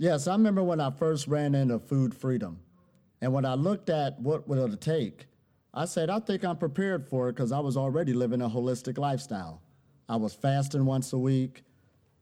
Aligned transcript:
Yes, 0.00 0.26
I 0.26 0.32
remember 0.32 0.62
when 0.62 0.80
I 0.80 0.90
first 0.90 1.26
ran 1.26 1.54
into 1.54 1.78
food 1.78 2.14
freedom. 2.14 2.58
And 3.20 3.34
when 3.34 3.44
I 3.44 3.52
looked 3.52 3.90
at 3.90 4.18
what 4.18 4.48
would 4.48 4.72
it 4.72 4.80
take, 4.80 5.26
I 5.74 5.84
said, 5.84 6.08
I 6.08 6.20
think 6.20 6.42
I'm 6.42 6.56
prepared 6.56 7.06
for 7.06 7.28
it 7.28 7.34
because 7.34 7.52
I 7.52 7.58
was 7.60 7.76
already 7.76 8.14
living 8.14 8.40
a 8.40 8.48
holistic 8.48 8.96
lifestyle. 8.96 9.60
I 10.08 10.16
was 10.16 10.32
fasting 10.32 10.86
once 10.86 11.12
a 11.12 11.18
week. 11.18 11.64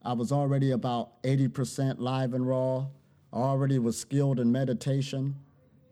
I 0.02 0.12
was 0.14 0.32
already 0.32 0.72
about 0.72 1.22
80% 1.22 2.00
live 2.00 2.34
and 2.34 2.48
raw. 2.48 2.86
I 3.32 3.36
already 3.36 3.78
was 3.78 3.96
skilled 3.96 4.40
in 4.40 4.50
meditation. 4.50 5.36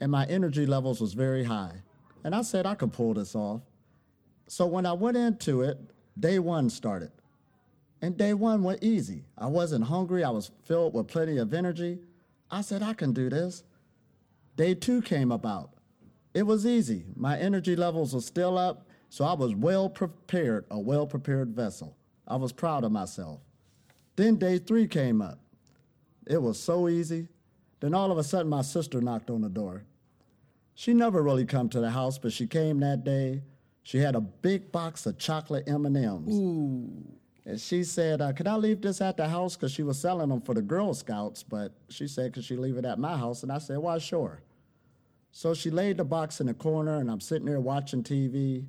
And 0.01 0.11
my 0.11 0.27
energy 0.27 0.67
levels 0.67 1.01
was 1.01 1.13
very 1.13 1.45
high. 1.45 1.83
And 2.25 2.35
I 2.35 2.43
said 2.43 2.67
I 2.67 2.75
could 2.75 2.93
pull 2.93 3.15
this 3.15 3.37
off. 3.37 3.61
So 4.49 4.67
when 4.67 4.87
I 4.87 4.93
went 4.93 5.17
into 5.17 5.63
it, 5.63 5.79
day 6.19 6.41
one 6.41 6.69
started. 6.69 7.13
And 8.07 8.17
day 8.17 8.35
one 8.35 8.63
went 8.63 8.85
easy. 8.85 9.25
I 9.37 9.49
wasn't 9.49 9.87
hungry. 9.87 10.23
I 10.23 10.31
was 10.31 10.53
filled 10.65 10.95
with 10.95 11.09
plenty 11.09 11.39
of 11.39 11.53
energy. 11.53 11.99
I 12.49 12.61
said, 12.61 12.81
I 12.81 12.93
can 12.93 13.13
do 13.13 13.29
this. 13.29 13.65
Day 14.55 14.77
two 14.77 15.03
came 15.03 15.33
about. 15.33 15.71
It 16.33 16.45
was 16.45 16.65
easy. 16.65 17.07
My 17.17 17.37
energy 17.37 17.75
levels 17.75 18.15
were 18.15 18.21
still 18.21 18.59
up, 18.59 18.87
so 19.09 19.25
I 19.25 19.33
was 19.33 19.57
well 19.57 19.89
prepared, 19.91 20.67
a 20.71 20.79
well 20.79 21.05
prepared 21.05 21.49
vessel. 21.49 21.97
I 22.29 22.37
was 22.37 22.53
proud 22.53 22.85
of 22.85 22.93
myself. 22.93 23.41
Then 24.15 24.37
day 24.37 24.59
three 24.59 24.87
came 24.87 25.21
up. 25.21 25.41
It 26.29 26.41
was 26.41 26.61
so 26.61 26.89
easy. 26.89 27.27
Then 27.81 27.93
all 27.93 28.13
of 28.13 28.19
a 28.19 28.23
sudden, 28.23 28.49
my 28.49 28.63
sister 28.63 29.01
knocked 29.01 29.31
on 29.31 29.41
the 29.41 29.49
door. 29.49 29.83
She 30.77 30.95
never 30.95 31.25
really 31.25 31.45
come 31.45 31.69
to 31.71 31.81
the 31.81 31.91
house, 31.91 32.19
but 32.19 32.33
she 32.33 32.47
came 32.47 32.79
that 32.79 33.03
day. 33.03 33.43
She 33.83 33.99
had 33.99 34.15
a 34.15 34.21
big 34.21 34.71
box 34.71 35.07
of 35.07 35.19
chocolate 35.19 35.69
M&Ms. 35.69 36.39
And 37.47 37.61
she 37.61 37.85
said, 37.85 38.21
uh, 38.21 38.33
could 38.33 38.49
I 38.49 38.57
leave 38.57 38.81
this 38.81 39.01
at 39.01 39.17
the 39.17 39.29
house? 39.29 39.55
Because 39.55 39.71
she 39.71 39.85
was 39.85 40.01
selling 40.01 40.31
them 40.31 40.41
for 40.41 40.53
the 40.53 40.63
Girl 40.63 40.93
Scouts, 40.93 41.45
but 41.45 41.73
she 41.89 42.09
said, 42.09 42.33
could 42.33 42.43
she 42.43 42.57
leave 42.57 42.77
it 42.77 42.85
at 42.85 42.99
my 42.99 43.17
house? 43.17 43.45
And 43.45 43.53
I 43.53 43.59
said, 43.59 43.79
why, 43.79 43.99
sure. 43.99 44.43
So 45.31 45.55
she 45.55 45.71
laid 45.71 45.99
the 45.99 46.05
box 46.05 46.41
in 46.41 46.49
the 46.49 46.55
corner, 46.55 46.97
and 46.97 47.09
I'm 47.09 47.21
sitting 47.21 47.47
there 47.47 47.61
watching 47.61 48.03
TV, 48.03 48.67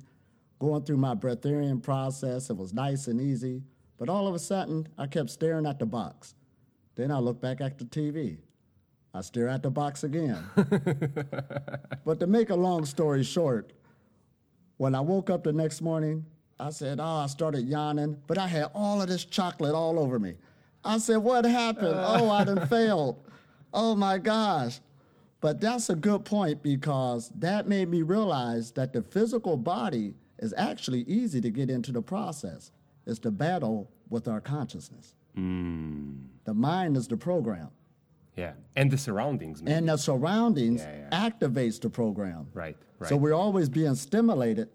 going 0.60 0.84
through 0.84 0.98
my 0.98 1.16
breatharian 1.16 1.82
process. 1.82 2.50
It 2.50 2.56
was 2.56 2.72
nice 2.72 3.08
and 3.08 3.20
easy. 3.20 3.64
But 3.96 4.08
all 4.08 4.28
of 4.28 4.34
a 4.36 4.38
sudden, 4.38 4.86
I 4.96 5.08
kept 5.08 5.30
staring 5.30 5.66
at 5.66 5.80
the 5.80 5.86
box. 5.86 6.36
Then 6.94 7.10
I 7.10 7.18
looked 7.18 7.40
back 7.40 7.60
at 7.60 7.78
the 7.78 7.84
TV. 7.84 8.38
I 9.12 9.22
stare 9.22 9.48
at 9.48 9.64
the 9.64 9.70
box 9.70 10.04
again. 10.04 10.44
but 12.04 12.20
to 12.20 12.28
make 12.28 12.50
a 12.50 12.54
long 12.54 12.84
story 12.84 13.24
short, 13.24 13.72
when 14.76 14.94
I 14.94 15.00
woke 15.00 15.30
up 15.30 15.42
the 15.42 15.52
next 15.52 15.80
morning, 15.80 16.24
I 16.60 16.70
said, 16.70 16.98
Oh, 17.00 17.04
I 17.04 17.26
started 17.26 17.68
yawning, 17.68 18.16
but 18.26 18.38
I 18.38 18.46
had 18.48 18.70
all 18.74 19.00
of 19.00 19.08
this 19.08 19.24
chocolate 19.24 19.74
all 19.74 19.98
over 19.98 20.18
me. 20.18 20.34
I 20.84 20.98
said, 20.98 21.18
What 21.18 21.44
happened? 21.44 21.94
oh, 21.96 22.30
I 22.30 22.44
done 22.44 22.66
failed. 22.68 23.22
Oh 23.72 23.94
my 23.94 24.18
gosh. 24.18 24.80
But 25.40 25.60
that's 25.60 25.88
a 25.88 25.94
good 25.94 26.24
point 26.24 26.62
because 26.64 27.30
that 27.36 27.68
made 27.68 27.88
me 27.88 28.02
realize 28.02 28.72
that 28.72 28.92
the 28.92 29.02
physical 29.02 29.56
body 29.56 30.14
is 30.40 30.52
actually 30.56 31.02
easy 31.02 31.40
to 31.40 31.50
get 31.50 31.70
into 31.70 31.92
the 31.92 32.02
process. 32.02 32.72
It's 33.06 33.20
the 33.20 33.30
battle 33.30 33.88
with 34.10 34.26
our 34.26 34.40
consciousness. 34.40 35.14
Mm. 35.36 36.24
The 36.44 36.54
mind 36.54 36.96
is 36.96 37.06
the 37.06 37.16
program, 37.16 37.68
Yeah. 38.36 38.52
And 38.74 38.90
the 38.90 38.98
surroundings. 38.98 39.62
maybe. 39.62 39.76
and 39.76 39.88
the 39.88 39.96
surroundings 39.96 40.80
Yeah, 40.80 41.06
yeah. 41.12 41.28
activates 41.30 41.80
the 41.80 41.90
program. 41.90 42.48
right. 42.52 42.76
Right. 42.98 43.08
So 43.08 43.16
we're 43.16 43.32
always 43.34 43.68
being 43.68 43.94
stimulated 43.94 44.68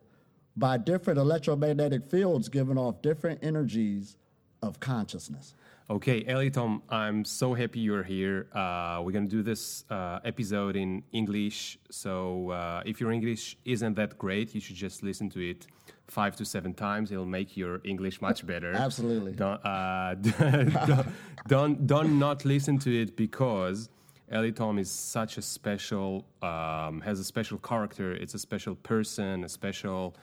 by 0.55 0.77
different 0.77 1.19
electromagnetic 1.19 2.05
fields 2.05 2.49
giving 2.49 2.77
off 2.77 3.01
different 3.01 3.43
energies 3.43 4.17
of 4.61 4.79
consciousness. 4.79 5.55
Okay, 5.89 6.23
Elitom, 6.23 6.81
I'm 6.89 7.25
so 7.25 7.53
happy 7.53 7.79
you're 7.79 8.03
here. 8.03 8.47
Uh, 8.53 9.01
we're 9.03 9.11
gonna 9.11 9.27
do 9.27 9.43
this 9.43 9.83
uh, 9.89 10.19
episode 10.23 10.75
in 10.77 11.03
English. 11.11 11.77
So 11.89 12.51
uh, 12.51 12.83
if 12.85 13.01
your 13.01 13.11
English 13.11 13.57
isn't 13.65 13.95
that 13.95 14.17
great, 14.17 14.55
you 14.55 14.61
should 14.61 14.77
just 14.77 15.03
listen 15.03 15.29
to 15.31 15.41
it 15.41 15.67
five 16.07 16.35
to 16.37 16.45
seven 16.45 16.73
times. 16.73 17.11
It'll 17.11 17.25
make 17.25 17.57
your 17.57 17.81
English 17.83 18.21
much 18.21 18.45
better. 18.51 18.71
Absolutely. 18.73 19.33
Don't, 19.33 19.63
uh, 19.65 20.15
don't, 20.85 21.07
don't 21.47 21.87
don't 21.87 22.17
not 22.17 22.45
listen 22.45 22.79
to 22.79 23.01
it 23.01 23.17
because 23.17 23.89
Elitom 24.31 24.79
is 24.79 24.89
such 24.89 25.37
a 25.37 25.41
special, 25.41 26.25
um, 26.41 27.01
has 27.01 27.19
a 27.19 27.23
special 27.23 27.57
character. 27.57 28.13
It's 28.13 28.33
a 28.33 28.39
special 28.39 28.75
person, 28.75 29.43
a 29.43 29.49
special, 29.49 30.15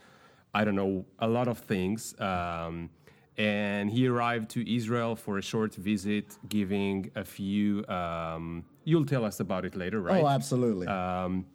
I 0.55 0.65
don't 0.65 0.75
know, 0.75 1.05
a 1.19 1.28
lot 1.28 1.49
of 1.49 1.59
things. 1.59 2.19
Um, 2.21 2.91
and 3.37 3.91
he 3.91 4.06
arrived 4.06 4.50
to 4.50 4.75
Israel 4.75 5.16
for 5.16 5.38
a 5.38 5.43
short 5.43 5.75
visit, 5.75 6.37
giving 6.49 7.11
a 7.15 7.25
few. 7.25 7.87
Um, 7.87 8.65
you'll 8.84 9.06
tell 9.06 9.25
us 9.25 9.41
about 9.41 9.65
it 9.65 9.77
later, 9.77 10.00
right? 10.00 10.22
Oh, 10.22 10.28
absolutely. 10.28 10.87
Um, 10.87 11.47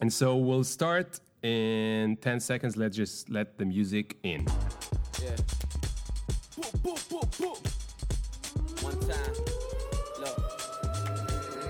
and 0.00 0.12
so 0.12 0.36
we'll 0.36 0.64
start 0.64 1.20
in 1.42 2.16
10 2.20 2.40
seconds. 2.40 2.76
Let's 2.76 2.96
just 2.96 3.28
let 3.28 3.58
the 3.58 3.64
music 3.64 4.16
in. 4.22 4.46
Yeah. 5.22 5.36
Boom, 6.82 6.96
boom, 7.10 7.28
boom, 7.38 7.58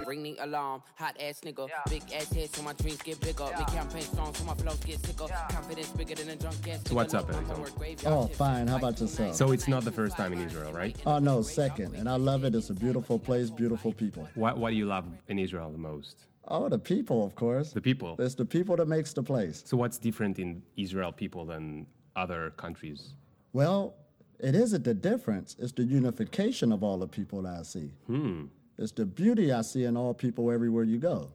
Ring 0.08 0.22
the 0.22 0.38
alarm, 0.40 0.82
hot 0.94 1.16
ass 1.20 1.42
nigga. 1.44 1.68
Big 1.90 2.02
ass 2.14 2.32
head, 2.32 2.48
so 2.54 2.62
my 2.62 2.72
dreams 2.72 3.02
get 3.02 3.20
bigger. 3.20 3.44
Make 3.58 3.66
campaign 3.66 4.00
songs, 4.02 4.38
so 4.38 4.44
my 4.44 4.54
flows 4.54 4.78
get 4.78 5.04
sicker. 5.04 5.26
Confidence 5.50 5.88
bigger 5.90 6.14
than 6.14 6.30
a 6.30 6.36
drunk 6.36 6.66
ass. 6.66 6.80
So 6.86 6.94
what's 6.94 7.12
up, 7.12 7.28
Look, 7.28 7.36
Elton? 7.36 7.48
my 7.52 7.60
work 7.60 7.76
graveyard 7.76 8.14
Oh, 8.14 8.26
fine. 8.28 8.68
How 8.68 8.76
about 8.78 8.96
two 8.96 9.04
yourself? 9.04 9.36
So 9.36 9.52
it's 9.52 9.68
not 9.68 9.84
the 9.84 9.92
first 9.92 10.16
time 10.16 10.32
in 10.32 10.40
Israel, 10.40 10.72
right? 10.72 10.96
oh, 11.04 11.18
no, 11.18 11.42
second. 11.42 11.94
And 11.94 12.08
I 12.08 12.16
love 12.16 12.44
it. 12.44 12.54
It's 12.54 12.70
a 12.70 12.74
beautiful 12.74 13.18
place, 13.18 13.50
beautiful 13.50 13.92
people. 13.92 14.26
What, 14.34 14.56
what 14.56 14.70
do 14.70 14.76
you 14.76 14.86
love 14.86 15.04
in 15.28 15.38
Israel 15.38 15.70
the 15.70 15.76
most? 15.78 16.24
Oh, 16.46 16.70
the 16.70 16.78
people, 16.78 17.26
of 17.26 17.34
course. 17.34 17.72
The 17.72 17.82
people. 17.82 18.16
It's 18.18 18.34
the 18.34 18.46
people 18.46 18.76
that 18.76 18.88
makes 18.88 19.12
the 19.12 19.22
place. 19.22 19.62
So 19.66 19.76
what's 19.76 19.98
different 19.98 20.38
in 20.38 20.62
Israel 20.78 21.12
people 21.12 21.44
than 21.44 21.86
other 22.16 22.50
countries? 22.56 23.12
Well, 23.52 23.94
it 24.40 24.54
isn't 24.54 24.84
the 24.84 24.94
difference. 24.94 25.54
It's 25.58 25.72
the 25.72 25.82
unification 25.84 26.72
of 26.72 26.82
all 26.82 26.96
the 26.96 27.08
people 27.08 27.42
that 27.42 27.58
I 27.60 27.62
see. 27.64 27.92
Hmm. 28.06 28.44
It's 28.78 28.92
the 28.92 29.04
beauty 29.04 29.52
I 29.52 29.62
see 29.62 29.84
in 29.84 29.96
all 29.96 30.14
people 30.14 30.50
everywhere 30.50 30.84
you 30.84 30.98
go. 30.98 31.30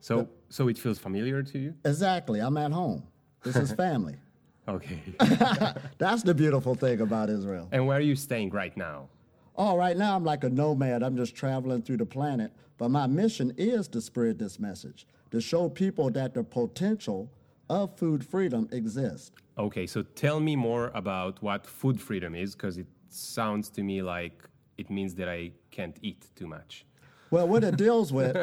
So 0.00 0.28
so 0.48 0.68
it 0.68 0.78
feels 0.78 0.98
familiar 0.98 1.42
to 1.42 1.58
you? 1.58 1.74
Exactly. 1.84 2.40
I'm 2.40 2.56
at 2.56 2.72
home. 2.72 3.04
This 3.42 3.56
is 3.56 3.72
family. 3.72 4.16
Okay. 4.68 5.02
That's 5.98 6.22
the 6.22 6.32
beautiful 6.34 6.76
thing 6.76 7.00
about 7.00 7.28
Israel. 7.30 7.66
and 7.72 7.84
where 7.84 7.98
are 7.98 8.08
you 8.12 8.14
staying 8.14 8.50
right 8.50 8.74
now? 8.76 9.08
Oh, 9.56 9.76
right 9.76 9.96
now 9.96 10.14
I'm 10.14 10.22
like 10.22 10.44
a 10.44 10.48
nomad. 10.48 11.02
I'm 11.02 11.16
just 11.16 11.34
traveling 11.34 11.82
through 11.82 11.96
the 11.96 12.06
planet. 12.06 12.52
But 12.78 12.90
my 12.90 13.08
mission 13.08 13.52
is 13.56 13.88
to 13.88 14.00
spread 14.00 14.38
this 14.38 14.60
message, 14.60 15.04
to 15.32 15.40
show 15.40 15.68
people 15.68 16.10
that 16.10 16.32
the 16.34 16.44
potential 16.44 17.28
of 17.68 17.98
food 17.98 18.24
freedom 18.24 18.68
exists. 18.70 19.32
Okay, 19.58 19.84
so 19.84 20.02
tell 20.14 20.38
me 20.38 20.54
more 20.54 20.92
about 20.94 21.42
what 21.42 21.66
food 21.66 22.00
freedom 22.00 22.32
is 22.36 22.54
because 22.54 22.78
it 22.78 22.86
sounds 23.08 23.68
to 23.70 23.82
me 23.82 24.00
like 24.00 24.44
it 24.78 24.90
means 24.90 25.14
that 25.16 25.28
I 25.28 25.52
can't 25.70 25.96
eat 26.02 26.26
too 26.34 26.46
much. 26.46 26.84
Well, 27.30 27.48
what 27.48 27.64
it 27.64 27.76
deals 27.76 28.12
with, 28.12 28.36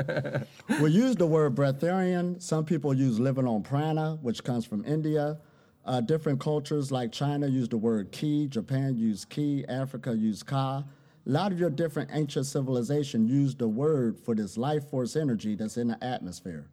we 0.81 0.89
use 0.89 1.15
the 1.15 1.27
word 1.27 1.55
breatharian. 1.55 2.41
Some 2.41 2.65
people 2.65 2.93
use 2.93 3.19
living 3.19 3.47
on 3.47 3.61
prana, 3.61 4.17
which 4.21 4.43
comes 4.43 4.65
from 4.65 4.83
India. 4.85 5.37
Uh, 5.85 6.01
different 6.01 6.39
cultures 6.39 6.91
like 6.91 7.11
China 7.11 7.47
use 7.47 7.69
the 7.69 7.77
word 7.77 8.11
ki, 8.11 8.47
Japan 8.47 8.97
use 8.97 9.25
ki, 9.25 9.63
Africa 9.69 10.15
use 10.15 10.41
ka. 10.43 10.83
A 11.27 11.29
lot 11.29 11.51
of 11.51 11.59
your 11.59 11.69
different 11.69 12.09
ancient 12.13 12.47
civilization 12.47 13.27
use 13.27 13.53
the 13.55 13.67
word 13.67 14.19
for 14.19 14.33
this 14.33 14.57
life 14.57 14.89
force 14.89 15.15
energy 15.15 15.55
that's 15.55 15.77
in 15.77 15.87
the 15.89 16.03
atmosphere. 16.03 16.67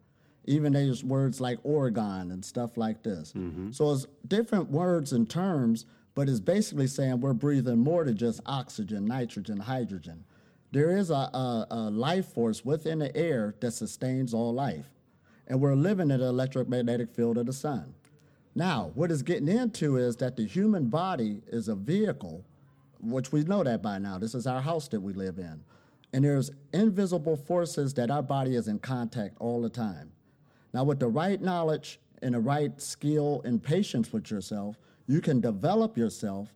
Even 0.45 0.73
there's 0.73 1.03
words 1.03 1.39
like 1.39 1.61
orgone 1.63 2.31
and 2.31 2.43
stuff 2.43 2.77
like 2.77 3.03
this. 3.03 3.33
So 3.71 3.91
it's 3.91 4.07
different 4.27 4.71
words 4.71 5.13
and 5.13 5.29
terms, 5.29 5.85
but 6.17 6.27
it's 6.27 6.39
basically 6.39 6.87
saying 6.87 7.21
we're 7.21 7.31
breathing 7.31 7.77
more 7.77 8.03
than 8.03 8.17
just 8.17 8.41
oxygen, 8.47 9.05
nitrogen, 9.05 9.59
hydrogen. 9.59 10.23
There 10.71 10.97
is 10.97 11.11
a, 11.11 11.13
a, 11.13 11.67
a 11.69 11.91
life 11.91 12.33
force 12.33 12.65
within 12.65 12.97
the 12.97 13.15
air 13.15 13.53
that 13.59 13.69
sustains 13.69 14.33
all 14.33 14.51
life. 14.51 14.87
And 15.45 15.61
we're 15.61 15.75
living 15.75 16.09
in 16.09 16.19
the 16.19 16.25
electromagnetic 16.25 17.11
field 17.11 17.37
of 17.37 17.45
the 17.45 17.53
sun. 17.53 17.93
Now, 18.55 18.89
what 18.95 19.11
it's 19.11 19.21
getting 19.21 19.47
into 19.47 19.97
is 19.97 20.15
that 20.15 20.35
the 20.35 20.47
human 20.47 20.87
body 20.87 21.43
is 21.49 21.67
a 21.67 21.75
vehicle, 21.75 22.43
which 22.99 23.31
we 23.31 23.43
know 23.43 23.63
that 23.63 23.83
by 23.83 23.99
now. 23.99 24.17
This 24.17 24.33
is 24.33 24.47
our 24.47 24.59
house 24.59 24.87
that 24.87 25.01
we 25.01 25.13
live 25.13 25.37
in. 25.37 25.63
And 26.13 26.25
there's 26.25 26.49
invisible 26.73 27.37
forces 27.37 27.93
that 27.93 28.09
our 28.09 28.23
body 28.23 28.55
is 28.55 28.67
in 28.67 28.79
contact 28.79 29.35
all 29.39 29.61
the 29.61 29.69
time. 29.69 30.11
Now, 30.73 30.83
with 30.83 30.99
the 30.99 31.09
right 31.09 31.39
knowledge 31.39 31.99
and 32.23 32.33
the 32.33 32.39
right 32.39 32.81
skill 32.81 33.43
and 33.45 33.61
patience 33.61 34.11
with 34.11 34.31
yourself, 34.31 34.77
you 35.07 35.21
can 35.21 35.41
develop 35.41 35.97
yourself 35.97 36.53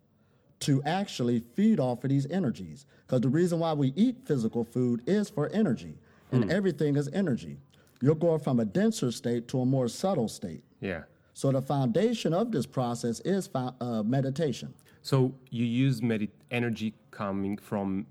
to 0.59 0.83
actually 0.83 1.39
feed 1.55 1.79
off 1.79 2.03
of 2.03 2.09
these 2.09 2.27
energies. 2.27 2.85
Because 3.07 3.21
the 3.21 3.29
reason 3.29 3.59
why 3.59 3.73
we 3.73 3.93
eat 3.95 4.17
physical 4.25 4.63
food 4.63 5.01
is 5.07 5.29
for 5.29 5.49
energy, 5.49 5.97
and 6.31 6.51
everything 6.51 6.95
is 6.95 7.09
energy. 7.13 7.57
You're 8.01 8.15
going 8.15 8.39
from 8.39 8.59
a 8.59 8.65
denser 8.65 9.11
state 9.11 9.47
to 9.49 9.61
a 9.61 9.65
more 9.65 9.87
subtle 9.87 10.27
state. 10.27 10.63
Yeah. 10.79 11.03
So 11.33 11.51
the 11.51 11.61
foundation 11.61 12.33
of 12.33 12.51
this 12.51 12.65
process 12.65 13.19
is 13.21 13.47
fo- 13.47 13.75
uh, 13.81 14.03
meditation. 14.03 14.73
So 15.01 15.33
you 15.49 15.65
use 15.65 16.01
energy 16.51 16.93
coming 17.11 17.57
from 17.57 18.05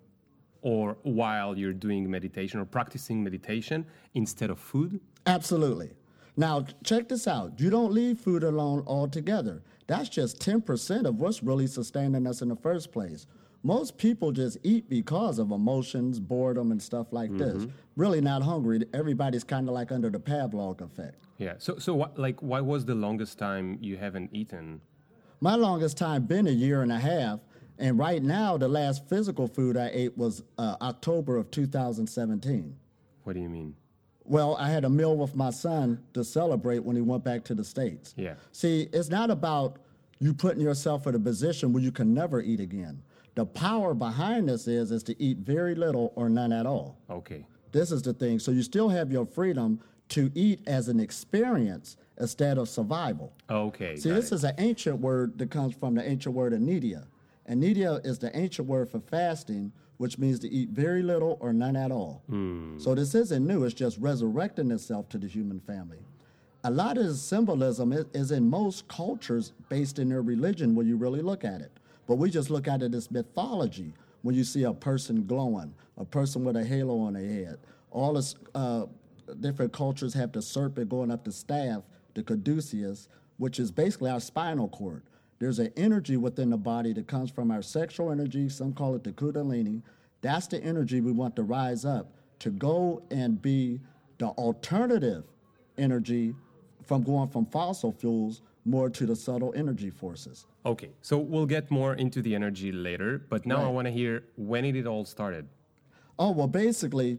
or 0.62 0.96
while 1.02 1.56
you're 1.56 1.72
doing 1.72 2.10
meditation 2.10 2.60
or 2.60 2.64
practicing 2.64 3.22
meditation 3.22 3.86
instead 4.14 4.50
of 4.50 4.58
food? 4.58 5.00
Absolutely. 5.26 5.90
Now, 6.36 6.64
check 6.84 7.08
this 7.08 7.26
out. 7.26 7.60
You 7.60 7.70
don't 7.70 7.92
leave 7.92 8.18
food 8.18 8.42
alone 8.42 8.84
altogether. 8.86 9.62
That's 9.86 10.08
just 10.08 10.38
10% 10.40 11.04
of 11.04 11.16
what's 11.16 11.42
really 11.42 11.66
sustaining 11.66 12.26
us 12.26 12.42
in 12.42 12.48
the 12.48 12.56
first 12.56 12.92
place. 12.92 13.26
Most 13.62 13.98
people 13.98 14.32
just 14.32 14.56
eat 14.62 14.88
because 14.88 15.38
of 15.38 15.50
emotions, 15.50 16.18
boredom, 16.18 16.70
and 16.70 16.82
stuff 16.82 17.08
like 17.12 17.36
this. 17.36 17.66
Really 17.96 18.20
not 18.20 18.42
hungry. 18.42 18.80
Everybody's 18.94 19.44
kind 19.44 19.68
of 19.68 19.74
like 19.74 19.92
under 19.92 20.08
the 20.08 20.18
Pavlov 20.18 20.80
effect. 20.80 21.16
Yeah. 21.36 21.54
So, 21.58 21.76
so 21.78 21.94
what, 21.94 22.18
like, 22.18 22.40
why 22.40 22.60
was 22.60 22.86
the 22.86 22.94
longest 22.94 23.38
time 23.38 23.76
you 23.80 23.98
haven't 23.98 24.30
eaten? 24.32 24.80
My 25.40 25.56
longest 25.56 25.98
time 25.98 26.24
been 26.24 26.46
a 26.46 26.50
year 26.52 26.82
and 26.82 26.92
a 26.92 26.98
half, 26.98 27.40
and 27.78 27.98
right 27.98 28.22
now 28.22 28.56
the 28.56 28.68
last 28.68 29.08
physical 29.08 29.46
food 29.46 29.76
I 29.76 29.90
ate 29.92 30.16
was 30.16 30.42
uh, 30.56 30.76
October 30.80 31.36
of 31.36 31.50
2017. 31.50 32.76
What 33.24 33.32
do 33.34 33.40
you 33.40 33.48
mean? 33.48 33.74
Well, 34.24 34.56
I 34.58 34.68
had 34.68 34.84
a 34.84 34.90
meal 34.90 35.16
with 35.16 35.34
my 35.34 35.50
son 35.50 36.02
to 36.14 36.22
celebrate 36.22 36.80
when 36.80 36.96
he 36.96 37.02
went 37.02 37.24
back 37.24 37.44
to 37.44 37.54
the 37.54 37.64
States. 37.64 38.14
Yeah. 38.16 38.34
See, 38.52 38.88
it's 38.92 39.08
not 39.08 39.30
about 39.30 39.78
you 40.20 40.34
putting 40.34 40.60
yourself 40.60 41.06
in 41.06 41.14
a 41.14 41.18
position 41.18 41.72
where 41.72 41.82
you 41.82 41.90
can 41.90 42.14
never 42.14 42.40
eat 42.40 42.60
again. 42.60 43.02
The 43.34 43.46
power 43.46 43.94
behind 43.94 44.48
this 44.48 44.68
is 44.68 44.90
is 44.90 45.02
to 45.04 45.20
eat 45.22 45.38
very 45.38 45.74
little 45.74 46.12
or 46.16 46.28
none 46.28 46.52
at 46.52 46.66
all. 46.66 46.98
Okay. 47.08 47.46
This 47.72 47.90
is 47.90 48.02
the 48.02 48.12
thing. 48.12 48.38
So 48.38 48.50
you 48.50 48.62
still 48.62 48.88
have 48.88 49.10
your 49.10 49.24
freedom 49.24 49.80
to 50.10 50.30
eat 50.34 50.60
as 50.66 50.88
an 50.88 51.00
experience 51.00 51.96
instead 52.18 52.58
of 52.58 52.68
survival. 52.68 53.32
Okay. 53.48 53.96
See, 53.96 54.10
this 54.10 54.32
it. 54.32 54.34
is 54.34 54.44
an 54.44 54.54
ancient 54.58 55.00
word 55.00 55.38
that 55.38 55.50
comes 55.50 55.74
from 55.74 55.94
the 55.94 56.08
ancient 56.08 56.34
word 56.34 56.52
inedia. 56.52 57.06
Inedia 57.48 58.04
is 58.04 58.18
the 58.18 58.36
ancient 58.36 58.68
word 58.68 58.90
for 58.90 59.00
fasting, 59.00 59.72
which 60.00 60.16
means 60.16 60.38
to 60.38 60.48
eat 60.48 60.70
very 60.70 61.02
little 61.02 61.36
or 61.40 61.52
none 61.52 61.76
at 61.76 61.92
all. 61.92 62.22
So 62.78 62.94
this 62.94 63.14
isn't 63.14 63.46
new, 63.46 63.64
it's 63.64 63.74
just 63.74 63.98
resurrecting 63.98 64.70
itself 64.70 65.10
to 65.10 65.18
the 65.18 65.26
human 65.26 65.60
family. 65.60 65.98
A 66.64 66.70
lot 66.70 66.96
of 66.96 67.04
the 67.04 67.14
symbolism 67.14 67.92
is, 67.92 68.06
is 68.14 68.30
in 68.30 68.48
most 68.48 68.88
cultures 68.88 69.52
based 69.68 69.98
in 69.98 70.08
their 70.08 70.22
religion 70.22 70.74
when 70.74 70.86
you 70.86 70.96
really 70.96 71.20
look 71.20 71.44
at 71.44 71.60
it. 71.60 71.70
But 72.06 72.14
we 72.14 72.30
just 72.30 72.48
look 72.48 72.66
at 72.66 72.80
it 72.82 72.94
as 72.94 73.10
mythology 73.10 73.92
when 74.22 74.34
you 74.34 74.42
see 74.42 74.62
a 74.62 74.72
person 74.72 75.26
glowing, 75.26 75.74
a 75.98 76.06
person 76.06 76.44
with 76.44 76.56
a 76.56 76.64
halo 76.64 76.98
on 77.00 77.12
their 77.12 77.28
head. 77.28 77.58
All 77.90 78.14
the 78.14 78.34
uh, 78.54 78.86
different 79.40 79.70
cultures 79.74 80.14
have 80.14 80.32
the 80.32 80.40
serpent 80.40 80.88
going 80.88 81.10
up 81.10 81.24
the 81.24 81.32
staff, 81.32 81.82
the 82.14 82.22
caduceus, 82.22 83.08
which 83.36 83.58
is 83.58 83.70
basically 83.70 84.10
our 84.10 84.20
spinal 84.20 84.68
cord. 84.68 85.02
There's 85.40 85.58
an 85.58 85.72
energy 85.74 86.18
within 86.18 86.50
the 86.50 86.58
body 86.58 86.92
that 86.92 87.06
comes 87.06 87.30
from 87.30 87.50
our 87.50 87.62
sexual 87.62 88.12
energy. 88.12 88.50
Some 88.50 88.74
call 88.74 88.94
it 88.94 89.02
the 89.02 89.12
kundalini. 89.12 89.82
That's 90.20 90.46
the 90.46 90.62
energy 90.62 91.00
we 91.00 91.12
want 91.12 91.34
to 91.36 91.42
rise 91.42 91.86
up 91.86 92.12
to 92.40 92.50
go 92.50 93.02
and 93.10 93.40
be 93.40 93.80
the 94.18 94.26
alternative 94.26 95.24
energy 95.78 96.34
from 96.84 97.02
going 97.02 97.28
from 97.28 97.46
fossil 97.46 97.90
fuels 97.90 98.42
more 98.66 98.90
to 98.90 99.06
the 99.06 99.16
subtle 99.16 99.54
energy 99.56 99.88
forces. 99.88 100.46
Okay. 100.66 100.90
So 101.00 101.16
we'll 101.16 101.46
get 101.46 101.70
more 101.70 101.94
into 101.94 102.20
the 102.20 102.34
energy 102.34 102.70
later, 102.70 103.22
but 103.30 103.46
now 103.46 103.64
I 103.64 103.68
want 103.68 103.86
to 103.86 103.90
hear 103.90 104.24
when 104.36 104.66
it 104.66 104.86
all 104.86 105.06
started? 105.06 105.48
Oh, 106.18 106.32
well, 106.32 106.48
basically, 106.48 107.18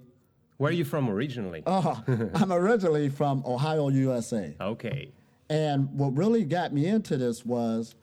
Where 0.58 0.70
are 0.70 0.74
you 0.74 0.86
from 0.86 1.10
originally? 1.10 1.64
uh, 1.66 1.96
I'm 2.36 2.54
originally 2.54 3.10
from 3.10 3.44
Ohio, 3.48 3.90
USA. 3.90 4.56
Okay. 4.62 5.12
And 5.50 5.92
what 5.92 6.16
really 6.16 6.44
got 6.44 6.72
me 6.72 6.86
into 6.86 7.18
this 7.18 7.44
was 7.44 7.96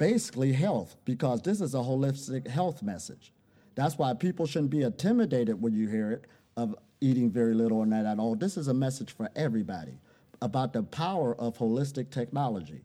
basically 0.00 0.50
health, 0.54 0.96
because 1.04 1.42
this 1.42 1.60
is 1.60 1.74
a 1.74 1.78
holistic 1.78 2.48
health 2.48 2.82
message. 2.82 3.34
That's 3.74 3.98
why 3.98 4.14
people 4.14 4.46
shouldn't 4.46 4.70
be 4.70 4.80
intimidated 4.82 5.60
when 5.60 5.74
you 5.74 5.88
hear 5.88 6.10
it 6.10 6.24
of 6.56 6.74
eating 7.02 7.30
very 7.30 7.52
little 7.52 7.78
or 7.78 7.84
not 7.86 8.06
at 8.06 8.18
all. 8.18 8.34
This 8.34 8.56
is 8.56 8.68
a 8.68 8.74
message 8.74 9.12
for 9.14 9.28
everybody 9.36 10.00
about 10.40 10.72
the 10.72 10.82
power 10.82 11.38
of 11.38 11.58
holistic 11.58 12.08
technology. 12.10 12.80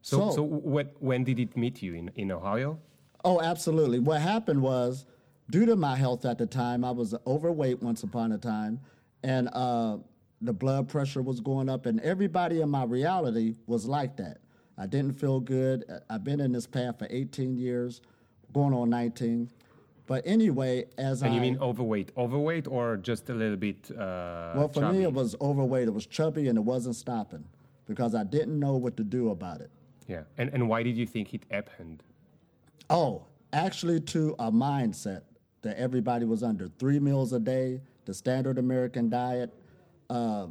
So, 0.00 0.30
so, 0.30 0.36
So- 0.36 0.42
when, 0.42 0.88
when 1.00 1.22
did 1.22 1.38
it 1.38 1.54
meet 1.54 1.82
you 1.82 1.94
in, 1.94 2.10
in 2.16 2.32
Ohio? 2.32 2.78
Oh, 3.26 3.42
absolutely. 3.42 3.98
What 3.98 4.22
happened 4.22 4.62
was, 4.62 5.04
due 5.50 5.66
to 5.66 5.76
my 5.76 5.96
health 5.96 6.24
at 6.24 6.38
the 6.38 6.46
time, 6.46 6.82
I 6.82 6.92
was 6.92 7.14
overweight 7.26 7.82
once 7.82 8.04
upon 8.04 8.32
a 8.32 8.38
time, 8.38 8.80
and 9.22 9.50
uh, 9.52 9.98
the 10.40 10.54
blood 10.54 10.88
pressure 10.88 11.20
was 11.20 11.40
going 11.40 11.68
up, 11.68 11.84
and 11.84 12.00
everybody 12.00 12.62
in 12.62 12.70
my 12.70 12.84
reality 12.84 13.56
was 13.66 13.84
like 13.84 14.16
that. 14.16 14.38
I 14.78 14.86
didn't 14.86 15.12
feel 15.18 15.40
good. 15.40 15.84
I've 16.08 16.24
been 16.24 16.40
in 16.40 16.52
this 16.52 16.66
path 16.66 16.98
for 16.98 17.06
18 17.10 17.56
years, 17.56 18.00
going 18.52 18.72
on 18.74 18.90
19. 18.90 19.50
But 20.06 20.22
anyway, 20.26 20.86
as 20.98 21.22
And 21.22 21.32
I 21.32 21.34
you 21.34 21.40
mean 21.40 21.58
overweight? 21.60 22.12
Overweight 22.16 22.66
or 22.66 22.96
just 22.96 23.30
a 23.30 23.34
little 23.34 23.56
bit 23.56 23.90
uh, 23.92 24.52
well, 24.56 24.68
for 24.68 24.80
chubby? 24.80 24.98
me, 24.98 25.04
it 25.04 25.12
was 25.12 25.36
overweight. 25.40 25.88
It 25.88 25.94
was 25.94 26.06
chubby, 26.06 26.48
and 26.48 26.58
it 26.58 26.62
wasn't 26.62 26.96
stopping 26.96 27.44
because 27.86 28.14
I 28.14 28.24
didn't 28.24 28.58
know 28.58 28.76
what 28.76 28.96
to 28.96 29.04
do 29.04 29.30
about 29.30 29.60
it. 29.60 29.70
Yeah. 30.08 30.22
And, 30.38 30.50
and 30.52 30.68
why 30.68 30.82
did 30.82 30.96
you 30.96 31.06
think 31.06 31.32
it 31.34 31.44
happened? 31.50 32.02
Oh, 32.90 33.26
actually, 33.52 34.00
to 34.00 34.34
a 34.38 34.50
mindset 34.50 35.22
that 35.62 35.78
everybody 35.78 36.24
was 36.24 36.42
under 36.42 36.68
three 36.78 36.98
meals 36.98 37.32
a 37.32 37.38
day, 37.38 37.80
the 38.04 38.12
standard 38.12 38.58
American 38.58 39.08
diet, 39.08 39.54
uh, 40.10 40.46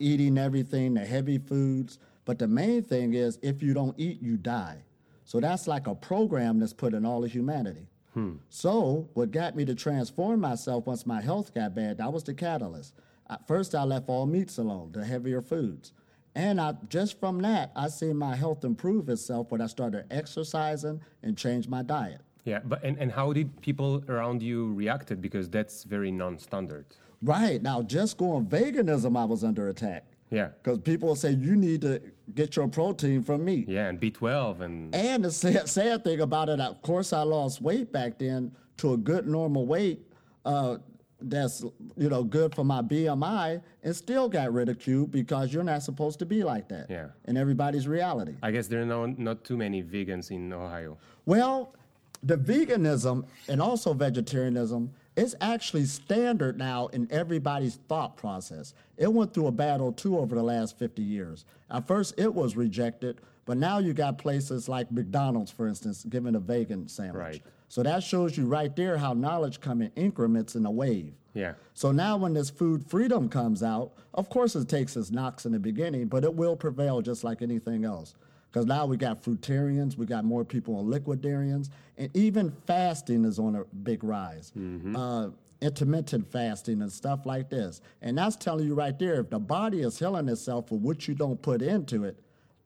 eating 0.00 0.36
everything, 0.36 0.94
the 0.94 1.04
heavy 1.04 1.38
foods. 1.38 1.98
But 2.28 2.38
the 2.38 2.46
main 2.46 2.82
thing 2.82 3.14
is, 3.14 3.38
if 3.40 3.62
you 3.62 3.72
don't 3.72 3.98
eat, 3.98 4.20
you 4.20 4.36
die. 4.36 4.82
So 5.24 5.40
that's 5.40 5.66
like 5.66 5.86
a 5.86 5.94
program 5.94 6.58
that's 6.58 6.74
put 6.74 6.92
in 6.92 7.06
all 7.06 7.24
of 7.24 7.32
humanity. 7.32 7.88
Hmm. 8.12 8.32
So, 8.50 9.08
what 9.14 9.30
got 9.30 9.56
me 9.56 9.64
to 9.64 9.74
transform 9.74 10.40
myself 10.40 10.86
once 10.86 11.06
my 11.06 11.22
health 11.22 11.54
got 11.54 11.74
bad, 11.74 11.96
that 11.96 12.12
was 12.12 12.24
the 12.24 12.34
catalyst. 12.34 12.92
At 13.30 13.48
first, 13.48 13.74
I 13.74 13.84
left 13.84 14.10
all 14.10 14.26
meats 14.26 14.58
alone, 14.58 14.92
the 14.92 15.06
heavier 15.06 15.40
foods. 15.40 15.94
And 16.34 16.60
I, 16.60 16.74
just 16.90 17.18
from 17.18 17.40
that, 17.40 17.72
I 17.74 17.88
seen 17.88 18.18
my 18.18 18.36
health 18.36 18.62
improve 18.62 19.08
itself 19.08 19.50
when 19.50 19.62
I 19.62 19.66
started 19.66 20.04
exercising 20.10 21.00
and 21.22 21.34
changed 21.34 21.70
my 21.70 21.82
diet. 21.82 22.20
Yeah. 22.44 22.60
But 22.62 22.84
and, 22.84 22.98
and 22.98 23.10
how 23.10 23.32
did 23.32 23.58
people 23.62 24.04
around 24.06 24.42
you 24.42 24.74
reacted? 24.74 25.22
Because 25.22 25.48
that's 25.48 25.82
very 25.84 26.10
non-standard. 26.10 26.84
Right 27.22 27.62
now, 27.62 27.80
just 27.80 28.18
going 28.18 28.44
veganism, 28.44 29.18
I 29.18 29.24
was 29.24 29.42
under 29.42 29.70
attack. 29.70 30.04
Yeah. 30.30 30.48
Because 30.62 30.78
people 30.80 31.08
will 31.08 31.16
say 31.16 31.32
you 31.32 31.56
need 31.56 31.82
to 31.82 32.00
get 32.34 32.56
your 32.56 32.68
protein 32.68 33.22
from 33.22 33.44
meat. 33.44 33.68
Yeah. 33.68 33.88
And 33.88 34.00
B12 34.00 34.60
and 34.60 34.94
And 34.94 35.24
the 35.24 35.30
sad, 35.30 35.68
sad 35.68 36.04
thing 36.04 36.20
about 36.20 36.48
it, 36.48 36.60
of 36.60 36.82
course, 36.82 37.12
I 37.12 37.22
lost 37.22 37.62
weight 37.62 37.92
back 37.92 38.18
then 38.18 38.52
to 38.78 38.92
a 38.94 38.96
good 38.96 39.26
normal 39.26 39.66
weight. 39.66 40.00
Uh, 40.44 40.78
that's 41.20 41.64
you 41.96 42.08
know 42.08 42.22
good 42.22 42.54
for 42.54 42.64
my 42.64 42.80
BMI, 42.80 43.60
and 43.82 43.96
still 43.96 44.28
got 44.28 44.52
ridiculed 44.52 45.10
because 45.10 45.52
you're 45.52 45.64
not 45.64 45.82
supposed 45.82 46.18
to 46.20 46.26
be 46.26 46.44
like 46.44 46.68
that. 46.68 46.86
Yeah. 46.88 47.08
In 47.26 47.36
everybody's 47.36 47.88
reality. 47.88 48.36
I 48.42 48.52
guess 48.52 48.68
there 48.68 48.80
are 48.82 48.86
no, 48.86 49.06
not 49.06 49.44
too 49.44 49.56
many 49.56 49.82
vegans 49.82 50.30
in 50.30 50.52
Ohio. 50.52 50.96
Well, 51.26 51.74
the 52.22 52.36
veganism 52.36 53.26
and 53.48 53.60
also 53.60 53.92
vegetarianism 53.94 54.92
is 55.18 55.34
actually 55.40 55.84
standard 55.84 56.56
now 56.56 56.86
in 56.88 57.08
everybody's 57.10 57.76
thought 57.88 58.16
process. 58.16 58.72
It 58.96 59.12
went 59.12 59.34
through 59.34 59.48
a 59.48 59.52
battle 59.52 59.92
too 59.92 60.16
over 60.16 60.34
the 60.34 60.42
last 60.42 60.78
50 60.78 61.02
years. 61.02 61.44
At 61.70 61.86
first, 61.88 62.14
it 62.16 62.32
was 62.32 62.56
rejected, 62.56 63.20
but 63.44 63.56
now 63.56 63.78
you 63.78 63.92
got 63.92 64.16
places 64.18 64.68
like 64.68 64.92
McDonald's, 64.92 65.50
for 65.50 65.66
instance, 65.66 66.04
giving 66.08 66.36
a 66.36 66.38
vegan 66.38 66.86
sandwich. 66.86 67.16
Right. 67.16 67.42
So 67.68 67.82
that 67.82 68.02
shows 68.02 68.36
you 68.36 68.46
right 68.46 68.74
there 68.74 68.96
how 68.96 69.12
knowledge 69.12 69.60
come 69.60 69.82
in 69.82 69.90
increments 69.96 70.54
in 70.54 70.64
a 70.64 70.70
wave. 70.70 71.12
Yeah. 71.34 71.54
So 71.74 71.92
now 71.92 72.16
when 72.16 72.32
this 72.32 72.48
food 72.48 72.88
freedom 72.88 73.28
comes 73.28 73.62
out, 73.62 73.92
of 74.14 74.28
course 74.30 74.54
it 74.54 74.68
takes 74.68 74.96
its 74.96 75.10
knocks 75.10 75.46
in 75.46 75.52
the 75.52 75.58
beginning, 75.58 76.06
but 76.06 76.24
it 76.24 76.32
will 76.32 76.56
prevail 76.56 77.02
just 77.02 77.24
like 77.24 77.42
anything 77.42 77.84
else. 77.84 78.14
Because 78.50 78.66
now 78.66 78.86
we 78.86 78.96
got 78.96 79.22
fruitarians, 79.22 79.96
we 79.96 80.06
got 80.06 80.24
more 80.24 80.44
people 80.44 80.76
on 80.76 80.86
liquidarians, 80.86 81.68
and 81.98 82.10
even 82.16 82.50
fasting 82.66 83.24
is 83.24 83.38
on 83.38 83.56
a 83.56 83.64
big 83.64 84.02
rise. 84.02 84.52
Uh, 84.96 85.30
intermittent 85.60 86.30
fasting 86.30 86.82
and 86.82 86.90
stuff 86.90 87.26
like 87.26 87.50
this. 87.50 87.80
And 88.00 88.16
that's 88.16 88.36
telling 88.36 88.66
you 88.66 88.74
right 88.74 88.96
there, 88.98 89.20
if 89.20 89.30
the 89.30 89.38
body 89.38 89.82
is 89.82 89.98
healing 89.98 90.28
itself 90.28 90.68
for 90.68 90.78
what 90.78 91.08
you 91.08 91.14
don't 91.14 91.40
put 91.42 91.62
into 91.62 92.04
it, 92.04 92.18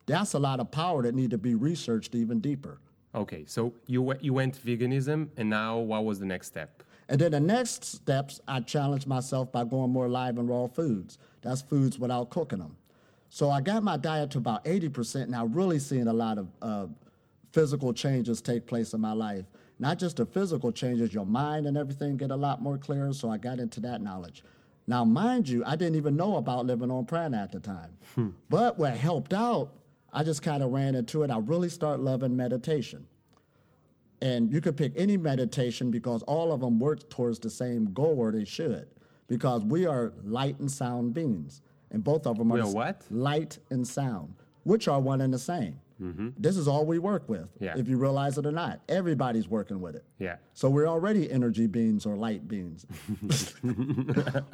that's 0.07 0.35
a 0.35 0.39
lot 0.39 0.61
of 0.61 0.71
power 0.71 1.03
that 1.03 1.15
need 1.15 1.31
to 1.31 1.39
be 1.39 1.55
researched 1.55 2.15
even 2.15 2.41
deeper. 2.41 2.81
Okay. 3.15 3.45
So 3.47 3.75
you 3.87 4.15
you 4.21 4.33
went 4.33 4.63
veganism, 4.65 5.29
and 5.37 5.49
now 5.49 5.79
what 5.79 6.05
was 6.05 6.19
the 6.19 6.27
next 6.27 6.49
step? 6.49 6.83
And 7.09 7.21
then 7.21 7.33
the 7.33 7.41
next 7.41 7.85
steps, 7.85 8.41
I 8.49 8.61
challenged 8.61 9.07
myself 9.07 9.53
by 9.53 9.65
going 9.65 9.91
more 9.91 10.09
live 10.09 10.39
and 10.39 10.49
raw 10.49 10.67
foods. 10.67 11.19
That's 11.43 11.61
foods 11.61 11.99
without 11.99 12.31
cooking 12.31 12.61
them. 12.61 12.77
So 13.35 13.49
I 13.49 13.63
got 13.63 13.83
my 13.83 13.97
diet 13.97 14.31
to 14.33 14.39
about 14.39 14.63
80%, 14.67 15.23
and 15.23 15.35
I'm 15.35 15.55
really 15.55 15.79
seeing 15.79 16.07
a 16.07 16.13
lot 16.13 16.37
of 16.37 16.49
uh, 16.61 16.87
physical 17.51 17.95
changes 17.95 18.43
take 18.43 18.67
place 18.67 18.93
in 18.93 19.01
my 19.01 19.13
life. 19.15 19.47
Not 19.79 19.99
just 19.99 20.19
the 20.19 20.27
physical 20.27 20.71
changes, 20.71 21.15
your 21.15 21.25
mind 21.25 21.67
and 21.67 21.79
everything 21.79 22.19
get 22.19 22.31
a 22.31 22.37
lot 22.37 22.61
more 22.61 22.77
clear. 22.77 23.11
So 23.15 23.31
I 23.31 23.39
got 23.39 23.59
into 23.59 23.81
that 23.81 24.03
knowledge. 24.03 24.45
Now, 24.87 25.07
mind 25.07 25.49
you, 25.49 25.65
I 25.65 25.77
didn't 25.77 25.95
even 25.95 26.15
know 26.15 26.37
about 26.37 26.67
living 26.67 26.91
on 26.91 27.07
prana 27.07 27.39
at 27.39 27.53
the 27.53 27.61
time. 27.61 27.97
But 28.51 28.79
what 28.79 28.99
helped 28.99 29.33
out, 29.33 29.71
I 30.13 30.25
just 30.25 30.43
kind 30.43 30.63
of 30.63 30.71
ran 30.71 30.95
into 30.95 31.23
it. 31.23 31.31
I 31.31 31.39
really 31.39 31.71
started 31.71 32.03
loving 32.03 32.37
meditation. 32.37 33.07
And 34.21 34.53
you 34.53 34.61
could 34.61 34.77
pick 34.77 34.93
any 34.95 35.17
meditation 35.17 35.91
because 35.91 36.23
all 36.25 36.53
of 36.53 36.61
them 36.61 36.79
work 36.79 37.09
towards 37.09 37.39
the 37.39 37.49
same 37.49 37.95
goal, 37.95 38.17
or 38.19 38.31
they 38.31 38.45
should, 38.45 38.89
because 39.27 39.65
we 39.65 39.87
are 39.87 40.13
light 40.23 40.59
and 40.61 40.71
sound 40.71 41.15
beings. 41.15 41.63
And 41.93 42.03
both 42.03 42.27
of 42.27 42.39
them 42.39 42.51
are 42.53 42.67
what? 42.67 43.03
light 43.11 43.59
and 43.71 43.87
sound, 43.87 44.35
which 44.65 44.89
are 44.89 44.99
one 45.01 45.21
and 45.21 45.33
the 45.33 45.39
same. 45.39 45.79
This 46.37 46.57
is 46.57 46.67
all 46.67 46.85
we 46.85 46.99
work 46.99 47.29
with, 47.29 47.43
Mm-hmm. 47.55 47.65
Yeah. 47.65 47.75
if 47.77 47.87
you 47.89 47.97
realize 47.97 48.37
it 48.37 48.45
or 48.45 48.51
not. 48.51 48.81
Everybody's 48.89 49.47
working 49.47 49.81
with 49.81 49.95
it. 49.95 50.05
Yeah. 50.19 50.35
So 50.53 50.69
we're 50.69 50.89
already 50.89 51.31
energy 51.31 51.69
beings 51.69 52.07
or 52.07 52.17
light 52.17 52.49
beings. 52.49 52.85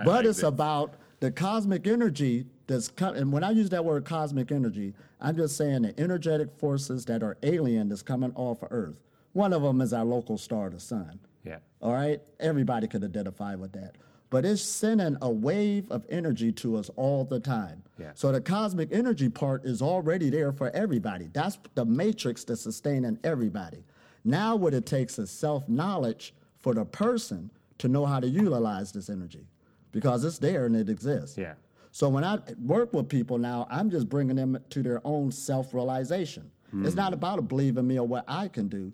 but 0.04 0.26
it's 0.26 0.42
about 0.42 0.94
the 1.20 1.30
cosmic 1.30 1.86
energy 1.86 2.44
that's 2.66 2.88
coming. 2.88 3.22
and 3.22 3.32
when 3.32 3.44
I 3.44 3.50
use 3.50 3.70
that 3.70 3.84
word 3.84 4.04
cosmic 4.04 4.52
energy, 4.52 4.92
I'm 5.20 5.36
just 5.36 5.56
saying 5.56 5.82
the 5.82 5.98
energetic 5.98 6.50
forces 6.58 7.04
that 7.06 7.22
are 7.22 7.36
alien 7.42 7.88
that's 7.88 8.02
coming 8.02 8.32
off 8.34 8.62
of 8.62 8.68
Earth. 8.70 9.00
One 9.32 9.52
of 9.52 9.62
them 9.62 9.80
is 9.80 9.92
our 9.92 10.04
local 10.04 10.38
star, 10.38 10.70
the 10.70 10.80
sun. 10.80 11.18
Yeah. 11.44 11.58
All 11.80 11.92
right? 11.94 12.20
Everybody 12.40 12.88
could 12.88 13.04
identify 13.04 13.54
with 13.54 13.72
that. 13.72 13.96
But 14.30 14.44
it's 14.44 14.60
sending 14.60 15.16
a 15.22 15.30
wave 15.30 15.90
of 15.90 16.04
energy 16.10 16.52
to 16.52 16.76
us 16.76 16.90
all 16.96 17.24
the 17.24 17.40
time. 17.40 17.82
Yeah. 17.98 18.10
So 18.14 18.30
the 18.30 18.40
cosmic 18.40 18.92
energy 18.92 19.28
part 19.28 19.64
is 19.64 19.80
already 19.80 20.28
there 20.28 20.52
for 20.52 20.70
everybody. 20.70 21.30
That's 21.32 21.58
the 21.74 21.84
matrix 21.84 22.44
that's 22.44 22.60
sustaining 22.60 23.18
everybody. 23.24 23.84
Now, 24.24 24.54
what 24.54 24.74
it 24.74 24.84
takes 24.84 25.18
is 25.18 25.30
self 25.30 25.66
knowledge 25.68 26.34
for 26.58 26.74
the 26.74 26.84
person 26.84 27.50
to 27.78 27.88
know 27.88 28.04
how 28.04 28.20
to 28.20 28.28
utilize 28.28 28.92
this 28.92 29.08
energy 29.08 29.46
because 29.92 30.24
it's 30.24 30.38
there 30.38 30.66
and 30.66 30.76
it 30.76 30.88
exists. 30.90 31.38
Yeah. 31.38 31.54
So 31.90 32.08
when 32.08 32.24
I 32.24 32.38
work 32.64 32.92
with 32.92 33.08
people 33.08 33.38
now, 33.38 33.66
I'm 33.70 33.90
just 33.90 34.08
bringing 34.08 34.36
them 34.36 34.58
to 34.70 34.82
their 34.82 35.00
own 35.04 35.32
self 35.32 35.72
realization. 35.72 36.50
It's 36.82 36.92
hmm. 36.92 37.00
not 37.00 37.14
about 37.14 37.48
believing 37.48 37.86
me 37.86 37.98
or 37.98 38.06
what 38.06 38.24
I 38.28 38.48
can 38.48 38.68
do. 38.68 38.92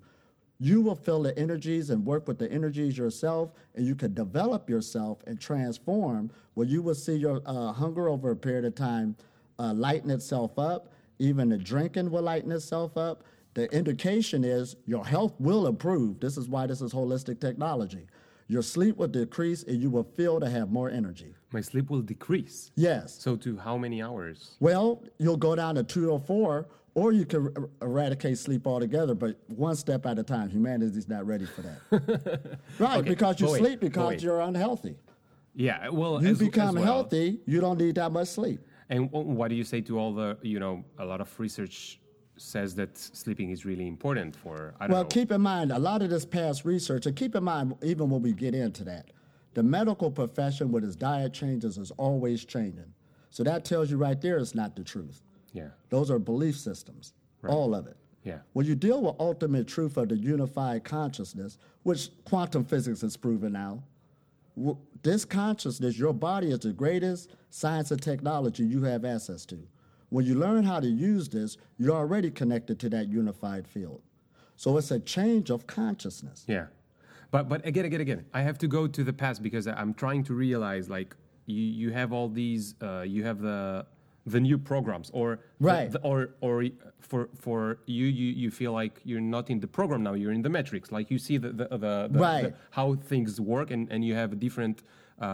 You 0.65 0.81
will 0.81 0.95
feel 0.95 1.23
the 1.23 1.39
energies 1.39 1.91
and 1.91 2.07
work 2.07 2.27
with 2.27 2.39
the 2.39 2.51
energies 2.51 2.97
yourself, 2.97 3.53
and 3.75 3.87
you 3.87 3.95
can 3.95 4.15
develop 4.15 4.71
yourself 4.71 5.19
and 5.27 5.39
transform 5.39 6.31
where 6.55 6.67
you 6.67 6.81
will 6.81 6.95
see 6.95 7.17
your 7.17 7.43
uh, 7.45 7.71
hunger 7.71 8.09
over 8.09 8.31
a 8.31 8.37
period 8.37 8.65
of 8.65 8.75
time 8.75 9.15
uh, 9.59 9.75
lighten 9.75 10.09
itself 10.09 10.59
up. 10.59 10.91
Even 11.19 11.51
the 11.51 11.59
drinking 11.59 12.11
will 12.11 12.23
lighten 12.23 12.51
itself 12.51 12.97
up. 12.97 13.25
The 13.53 13.71
indication 13.77 14.43
is 14.43 14.77
your 14.87 15.05
health 15.05 15.35
will 15.39 15.67
improve. 15.67 16.19
This 16.19 16.39
is 16.39 16.49
why 16.49 16.67
this 16.67 16.81
is 16.81 16.95
holistic 16.95 17.41
technology. 17.41 18.07
Your 18.49 18.63
sleep 18.63 18.97
will 18.97 19.09
decrease, 19.09 19.65
and 19.65 19.83
you 19.83 19.91
will 19.91 20.09
feel 20.17 20.41
to 20.41 20.49
have 20.49 20.71
more 20.71 20.89
energy. 20.89 21.35
My 21.53 21.61
sleep 21.61 21.91
will 21.91 22.01
decrease. 22.01 22.71
Yes. 22.75 23.15
So 23.21 23.37
to 23.37 23.59
how 23.59 23.77
many 23.77 24.03
hours? 24.03 24.57
Well, 24.61 25.05
you'll 25.19 25.37
go 25.37 25.55
down 25.55 25.75
to 25.75 25.83
two 25.83 26.11
or 26.11 26.21
four, 26.21 26.69
or 26.95 27.13
you 27.13 27.25
can 27.27 27.47
er- 27.57 27.71
eradicate 27.83 28.39
sleep 28.39 28.67
altogether, 28.67 29.15
but 29.15 29.39
one 29.49 29.77
step 29.77 30.07
at 30.07 30.19
a 30.19 30.23
time. 30.23 30.49
Humanity's 30.49 31.09
not 31.09 31.27
ready 31.27 31.45
for 31.47 31.63
that. 31.63 32.59
right, 32.79 32.99
Okay, 32.99 33.09
because 33.09 33.41
you 33.41 33.51
wait, 33.51 33.59
sleep 33.59 33.81
because 33.81 34.23
you're 34.23 34.41
unhealthy. 34.41 34.97
Yeah. 35.55 35.89
Well, 35.89 36.23
You 36.23 36.29
as, 36.31 36.33
as 36.33 36.39
become 36.49 36.75
well. 36.77 36.85
healthy, 36.85 37.41
you 37.47 37.61
don't 37.61 37.79
need 37.79 37.97
that 37.97 38.13
much 38.13 38.29
sleep. 38.29 38.61
And 38.91 39.11
what 39.11 39.49
do 39.49 39.55
you 39.55 39.65
say 39.65 39.81
to 39.83 39.99
all 39.99 40.13
the, 40.13 40.37
you 40.43 40.61
know, 40.61 40.85
a 40.99 41.05
lot 41.05 41.21
of 41.21 41.41
research 41.41 42.01
says 42.37 42.75
that 42.75 42.99
sleeping 42.99 43.51
is 43.51 43.65
really 43.65 43.87
important 43.87 44.35
for, 44.35 44.75
I 44.81 44.87
don't 44.87 44.93
Well, 44.95 45.03
know. 45.05 45.09
keep 45.09 45.31
in 45.33 45.41
mind, 45.41 45.71
a 45.73 45.79
lot 45.79 46.03
of 46.03 46.11
this 46.11 46.25
past 46.25 46.65
research, 46.65 47.07
and 47.07 47.15
keep 47.17 47.35
in 47.37 47.45
mind, 47.45 47.75
even 47.83 48.11
when 48.11 48.23
we 48.23 48.33
get 48.33 48.55
into 48.55 48.83
that, 48.85 49.11
the 49.55 49.63
medical 49.63 50.11
profession 50.11 50.73
with 50.73 50.85
its 50.85 50.97
diet 50.97 51.33
changes 51.33 51.79
is 51.79 51.93
always 51.93 52.45
changing. 52.45 52.93
So 53.31 53.43
that 53.45 53.65
tells 53.65 53.91
you 53.91 53.97
right 53.97 54.21
there 54.21 54.39
it's 54.39 54.55
not 54.55 54.75
the 54.77 54.83
truth. 54.83 55.23
Yeah. 55.55 55.69
Those 55.89 56.11
are 56.11 56.19
belief 56.19 56.59
systems, 56.59 57.15
all 57.47 57.75
of 57.75 57.87
it. 57.87 57.97
Yeah. 58.25 58.39
When 58.55 58.67
you 58.67 58.75
deal 58.75 59.03
with 59.03 59.15
ultimate 59.21 59.69
truth 59.69 59.97
of 59.97 60.09
the 60.09 60.17
unified 60.17 60.85
consciousness, 60.85 61.59
which 61.85 62.11
quantum 62.25 62.65
physics 62.65 63.03
has 63.03 63.17
proven 63.17 63.53
now, 63.53 63.83
this 65.03 65.25
consciousness, 65.25 65.99
your 65.99 66.13
body 66.13 66.51
is 66.51 66.61
the 66.61 66.73
greatest 66.73 67.31
science 67.51 67.91
and 67.91 68.03
technology 68.03 68.65
you 68.65 68.83
have 68.83 69.05
access 69.05 69.47
to. 69.47 69.59
When 70.09 70.25
you 70.25 70.35
learn 70.35 70.65
how 70.65 70.81
to 70.81 70.87
use 70.87 71.29
this, 71.29 71.57
you're 71.79 71.95
already 71.95 72.31
connected 72.31 72.79
to 72.81 72.89
that 72.91 73.09
unified 73.09 73.67
field. 73.67 74.01
So 74.57 74.77
it's 74.79 74.91
a 74.91 75.01
change 75.01 75.51
of 75.51 75.67
consciousness. 75.67 76.45
Yeah, 76.47 76.67
but 77.31 77.49
but 77.49 77.67
again, 77.67 77.85
again, 77.85 78.01
again, 78.01 78.25
I 78.33 78.43
have 78.43 78.59
to 78.59 78.69
go 78.69 78.87
to 78.87 79.05
the 79.05 79.13
past 79.13 79.43
because 79.43 79.67
I'm 79.67 79.93
trying 79.93 80.23
to 80.25 80.35
realize 80.35 80.89
like 80.89 81.17
you 81.47 81.61
you 81.61 81.91
have 81.91 82.13
all 82.13 82.29
these 82.29 82.77
uh, 82.81 83.01
you 83.01 83.25
have 83.25 83.41
the 83.41 83.87
the 84.27 84.41
new 84.41 84.57
programs 84.59 85.11
or 85.13 85.41
Right. 85.61 85.91
the- 85.91 86.01
or 86.01 86.31
or 86.41 86.65
for 87.01 87.29
for 87.35 87.79
you 87.87 88.07
you 88.07 88.29
you 88.33 88.51
feel 88.51 88.73
like 88.73 89.01
you're 89.05 89.21
not 89.21 89.51
in 89.51 89.61
the 89.61 89.67
program 89.67 90.03
now 90.03 90.15
you're 90.15 90.33
in 90.33 90.43
the 90.43 90.49
matrix 90.49 90.91
like 90.91 91.11
you 91.11 91.19
see 91.19 91.37
the 91.39 91.51
the, 91.53 91.67
the, 91.69 92.09
the, 92.11 92.19
Right. 92.19 92.43
the 92.45 92.55
how 92.71 92.95
things 92.95 93.41
work 93.41 93.71
and 93.71 93.91
and 93.93 94.05
you 94.05 94.15
have 94.15 94.33
a 94.33 94.37
different 94.37 94.83
uh, 95.21 95.25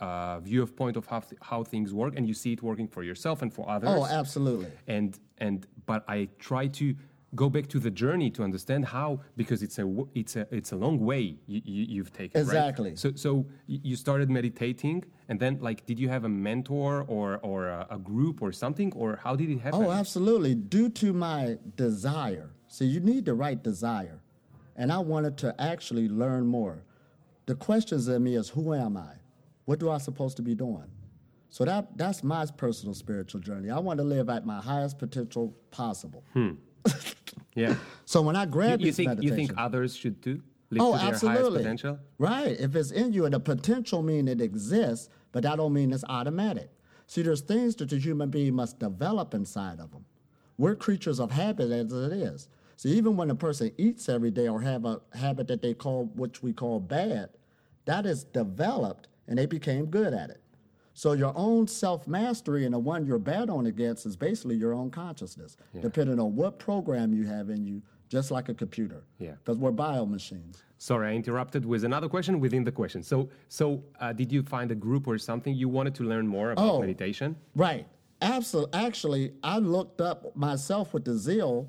uh, 0.00 0.40
view 0.40 0.62
of 0.62 0.74
point 0.74 0.96
of 0.96 1.06
how 1.06 1.20
th- 1.20 1.40
how 1.42 1.62
things 1.62 1.92
work 1.94 2.16
and 2.16 2.26
you 2.26 2.34
see 2.34 2.52
it 2.54 2.62
working 2.62 2.88
for 2.88 3.02
yourself 3.04 3.42
and 3.42 3.52
for 3.52 3.68
others 3.68 3.90
Oh, 3.92 4.04
absolutely. 4.06 4.66
and 4.88 5.18
and 5.38 5.66
but 5.86 6.02
I 6.08 6.28
try 6.38 6.66
to 6.80 6.94
go 7.34 7.48
back 7.48 7.66
to 7.66 7.78
the 7.78 7.90
journey 7.90 8.30
to 8.30 8.42
understand 8.42 8.84
how 8.84 9.18
because 9.36 9.62
it's 9.62 9.78
a 9.78 9.86
it's 10.14 10.36
a 10.36 10.46
it's 10.50 10.72
a 10.72 10.76
long 10.76 10.98
way 11.00 11.36
you, 11.46 11.60
you've 11.64 12.12
taken 12.12 12.38
right? 12.40 12.46
Exactly. 12.46 12.94
so 12.96 13.12
so 13.14 13.46
you 13.66 13.96
started 13.96 14.28
meditating 14.30 15.02
and 15.28 15.40
then 15.40 15.58
like 15.60 15.86
did 15.86 15.98
you 15.98 16.08
have 16.10 16.24
a 16.24 16.28
mentor 16.28 17.04
or 17.08 17.38
or 17.42 17.68
a, 17.68 17.86
a 17.90 17.98
group 17.98 18.42
or 18.42 18.52
something 18.52 18.92
or 18.94 19.18
how 19.24 19.34
did 19.34 19.48
it 19.48 19.60
happen 19.60 19.82
Oh, 19.82 19.90
absolutely. 19.90 20.54
Due 20.54 20.90
to 20.90 21.12
my 21.12 21.56
desire. 21.76 22.50
so 22.68 22.84
you 22.84 23.00
need 23.00 23.24
the 23.24 23.34
right 23.34 23.62
desire. 23.62 24.18
And 24.76 24.90
I 24.92 24.98
wanted 24.98 25.36
to 25.38 25.54
actually 25.60 26.08
learn 26.08 26.46
more. 26.46 26.82
The 27.46 27.54
questions 27.54 28.08
in 28.08 28.22
me 28.22 28.36
is 28.36 28.48
who 28.50 28.72
am 28.74 28.96
I? 28.96 29.12
What 29.66 29.78
do 29.78 29.90
I 29.90 29.98
supposed 29.98 30.36
to 30.36 30.42
be 30.42 30.54
doing? 30.54 30.90
So 31.50 31.64
that 31.64 31.96
that's 31.96 32.22
my 32.22 32.44
personal 32.64 32.94
spiritual 32.94 33.40
journey. 33.40 33.68
I 33.70 33.78
want 33.78 33.98
to 33.98 34.04
live 34.04 34.28
at 34.30 34.44
my 34.46 34.60
highest 34.60 34.98
potential 34.98 35.54
possible. 35.70 36.24
Hmm. 36.34 36.52
yeah 37.54 37.74
So 38.04 38.22
when 38.22 38.36
I 38.36 38.44
you, 38.44 38.50
grab 38.50 38.80
you 38.80 38.86
these 38.86 38.96
think 38.96 39.22
you 39.22 39.30
think 39.34 39.52
others 39.56 39.96
should 39.96 40.22
too 40.22 40.42
live 40.70 40.82
Oh, 40.82 40.92
to 40.92 40.98
their 40.98 41.08
absolutely. 41.08 41.40
highest 41.40 41.52
potential 41.82 41.98
Right. 42.18 42.56
If 42.60 42.76
it's 42.76 42.90
in 42.90 43.12
you, 43.12 43.24
and 43.24 43.34
the 43.34 43.40
potential 43.40 44.02
mean 44.02 44.28
it 44.28 44.40
exists, 44.40 45.08
but 45.32 45.42
that 45.42 45.56
don't 45.56 45.72
mean 45.72 45.92
it's 45.92 46.04
automatic. 46.08 46.70
See, 47.06 47.22
there's 47.22 47.40
things 47.40 47.74
that 47.76 47.90
the 47.90 47.98
human 47.98 48.30
being 48.30 48.54
must 48.54 48.78
develop 48.78 49.34
inside 49.34 49.80
of 49.80 49.90
them. 49.90 50.04
We're 50.58 50.76
creatures 50.76 51.18
of 51.18 51.30
habit 51.32 51.70
as 51.70 51.92
it 51.92 52.12
is. 52.12 52.48
So 52.76 52.88
even 52.88 53.16
when 53.16 53.30
a 53.30 53.34
person 53.34 53.72
eats 53.78 54.08
every 54.08 54.30
day 54.30 54.48
or 54.48 54.60
have 54.60 54.84
a 54.84 55.00
habit 55.14 55.48
that 55.48 55.62
they 55.62 55.74
call, 55.74 56.06
which 56.14 56.42
we 56.42 56.52
call 56.52 56.80
bad, 56.80 57.30
that 57.84 58.06
is 58.06 58.24
developed 58.24 59.08
and 59.26 59.38
they 59.38 59.46
became 59.46 59.86
good 59.86 60.12
at 60.14 60.30
it. 60.30 60.41
So 60.94 61.12
your 61.12 61.32
own 61.36 61.66
self 61.66 62.06
mastery 62.06 62.64
and 62.64 62.74
the 62.74 62.78
one 62.78 63.06
you're 63.06 63.18
bad 63.18 63.48
on 63.50 63.66
against 63.66 64.06
is 64.06 64.16
basically 64.16 64.56
your 64.56 64.74
own 64.74 64.90
consciousness, 64.90 65.56
depending 65.80 66.20
on 66.20 66.36
what 66.36 66.58
program 66.58 67.12
you 67.14 67.26
have 67.26 67.48
in 67.50 67.64
you, 67.64 67.82
just 68.08 68.30
like 68.30 68.48
a 68.48 68.54
computer. 68.54 69.04
Yeah. 69.18 69.32
Because 69.32 69.58
we're 69.58 69.70
bio 69.70 70.04
machines. 70.04 70.62
Sorry, 70.78 71.12
I 71.12 71.14
interrupted 71.14 71.64
with 71.64 71.84
another 71.84 72.08
question 72.08 72.40
within 72.40 72.64
the 72.64 72.72
question. 72.72 73.02
So, 73.02 73.30
so 73.48 73.82
uh, 74.00 74.12
did 74.12 74.32
you 74.32 74.42
find 74.42 74.70
a 74.70 74.74
group 74.74 75.06
or 75.06 75.16
something 75.16 75.54
you 75.54 75.68
wanted 75.68 75.94
to 75.96 76.02
learn 76.02 76.26
more 76.26 76.50
about 76.52 76.68
Oh. 76.74 76.80
meditation? 76.80 77.36
Right. 77.54 77.86
Absolutely. 78.20 78.78
Actually, 78.78 79.32
I 79.42 79.58
looked 79.58 80.00
up 80.00 80.34
myself 80.36 80.92
with 80.92 81.04
the 81.04 81.14
zeal 81.16 81.68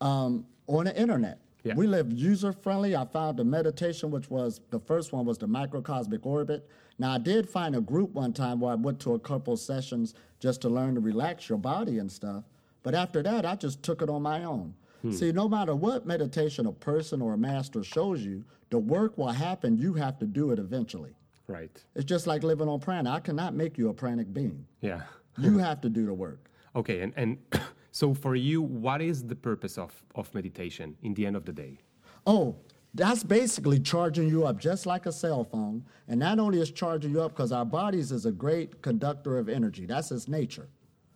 um, 0.00 0.46
on 0.66 0.84
the 0.84 0.98
internet. 0.98 1.40
Yeah. 1.62 1.74
We 1.74 1.86
live 1.86 2.10
user 2.12 2.52
friendly. 2.52 2.96
I 2.96 3.04
found 3.04 3.38
the 3.38 3.44
meditation, 3.44 4.10
which 4.10 4.30
was 4.30 4.60
the 4.70 4.80
first 4.80 5.12
one 5.12 5.26
was 5.26 5.36
the 5.38 5.46
microcosmic 5.46 6.24
orbit. 6.24 6.66
Now 7.00 7.12
I 7.14 7.18
did 7.18 7.48
find 7.48 7.74
a 7.74 7.80
group 7.80 8.12
one 8.12 8.34
time 8.34 8.60
where 8.60 8.72
I 8.72 8.74
went 8.74 9.00
to 9.00 9.14
a 9.14 9.18
couple 9.18 9.56
sessions 9.56 10.14
just 10.38 10.60
to 10.60 10.68
learn 10.68 10.94
to 10.96 11.00
relax 11.00 11.48
your 11.48 11.56
body 11.56 11.96
and 11.96 12.12
stuff. 12.12 12.44
But 12.82 12.94
after 12.94 13.22
that, 13.22 13.46
I 13.46 13.56
just 13.56 13.82
took 13.82 14.02
it 14.02 14.10
on 14.10 14.20
my 14.20 14.44
own. 14.44 14.74
Hmm. 15.00 15.12
See, 15.12 15.32
no 15.32 15.48
matter 15.48 15.74
what 15.74 16.04
meditation 16.04 16.66
a 16.66 16.72
person 16.72 17.22
or 17.22 17.32
a 17.32 17.38
master 17.38 17.82
shows 17.82 18.22
you, 18.22 18.44
the 18.68 18.78
work 18.78 19.16
will 19.16 19.28
happen. 19.32 19.78
You 19.78 19.94
have 19.94 20.18
to 20.18 20.26
do 20.26 20.50
it 20.50 20.58
eventually. 20.58 21.16
Right. 21.46 21.82
It's 21.94 22.04
just 22.04 22.26
like 22.26 22.42
living 22.42 22.68
on 22.68 22.80
prana. 22.80 23.12
I 23.12 23.20
cannot 23.20 23.54
make 23.54 23.78
you 23.78 23.88
a 23.88 23.94
pranic 23.94 24.34
being. 24.34 24.66
Yeah. 24.82 25.00
You 25.38 25.56
have 25.68 25.80
to 25.80 25.88
do 25.88 26.04
the 26.04 26.12
work. 26.12 26.50
Okay, 26.76 27.00
and, 27.00 27.14
and 27.16 27.38
so 27.92 28.12
for 28.12 28.34
you, 28.34 28.60
what 28.60 29.00
is 29.00 29.22
the 29.22 29.34
purpose 29.34 29.78
of, 29.78 29.90
of 30.14 30.32
meditation 30.34 30.98
in 31.02 31.14
the 31.14 31.24
end 31.24 31.36
of 31.36 31.46
the 31.46 31.52
day? 31.54 31.78
Oh, 32.26 32.56
that's 32.94 33.22
basically 33.22 33.78
charging 33.78 34.28
you 34.28 34.44
up 34.44 34.58
just 34.58 34.84
like 34.84 35.06
a 35.06 35.12
cell 35.12 35.44
phone. 35.44 35.84
And 36.08 36.18
not 36.18 36.38
only 36.38 36.60
is 36.60 36.70
charging 36.70 37.12
you 37.12 37.22
up 37.22 37.32
because 37.32 37.52
our 37.52 37.64
bodies 37.64 38.10
is 38.10 38.26
a 38.26 38.32
great 38.32 38.82
conductor 38.82 39.38
of 39.38 39.48
energy. 39.48 39.86
That's 39.86 40.10
its 40.10 40.28
nature. 40.28 40.68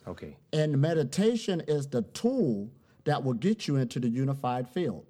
Okay. 0.07 0.37
And 0.53 0.81
meditation 0.81 1.63
is 1.67 1.87
the 1.87 2.03
tool 2.03 2.71
that 3.05 3.23
will 3.23 3.35
get 3.35 3.67
you 3.67 3.77
into 3.77 3.99
the 3.99 4.09
unified 4.09 4.69
field. 4.69 5.05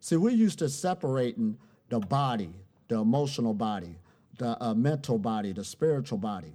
See, 0.00 0.16
we're 0.16 0.30
used 0.30 0.58
to 0.60 0.68
separating 0.68 1.56
the 1.88 2.00
body, 2.00 2.52
the 2.88 2.96
emotional 2.96 3.54
body, 3.54 3.98
the 4.38 4.62
uh, 4.62 4.74
mental 4.74 5.18
body, 5.18 5.52
the 5.52 5.64
spiritual 5.64 6.18
body. 6.18 6.54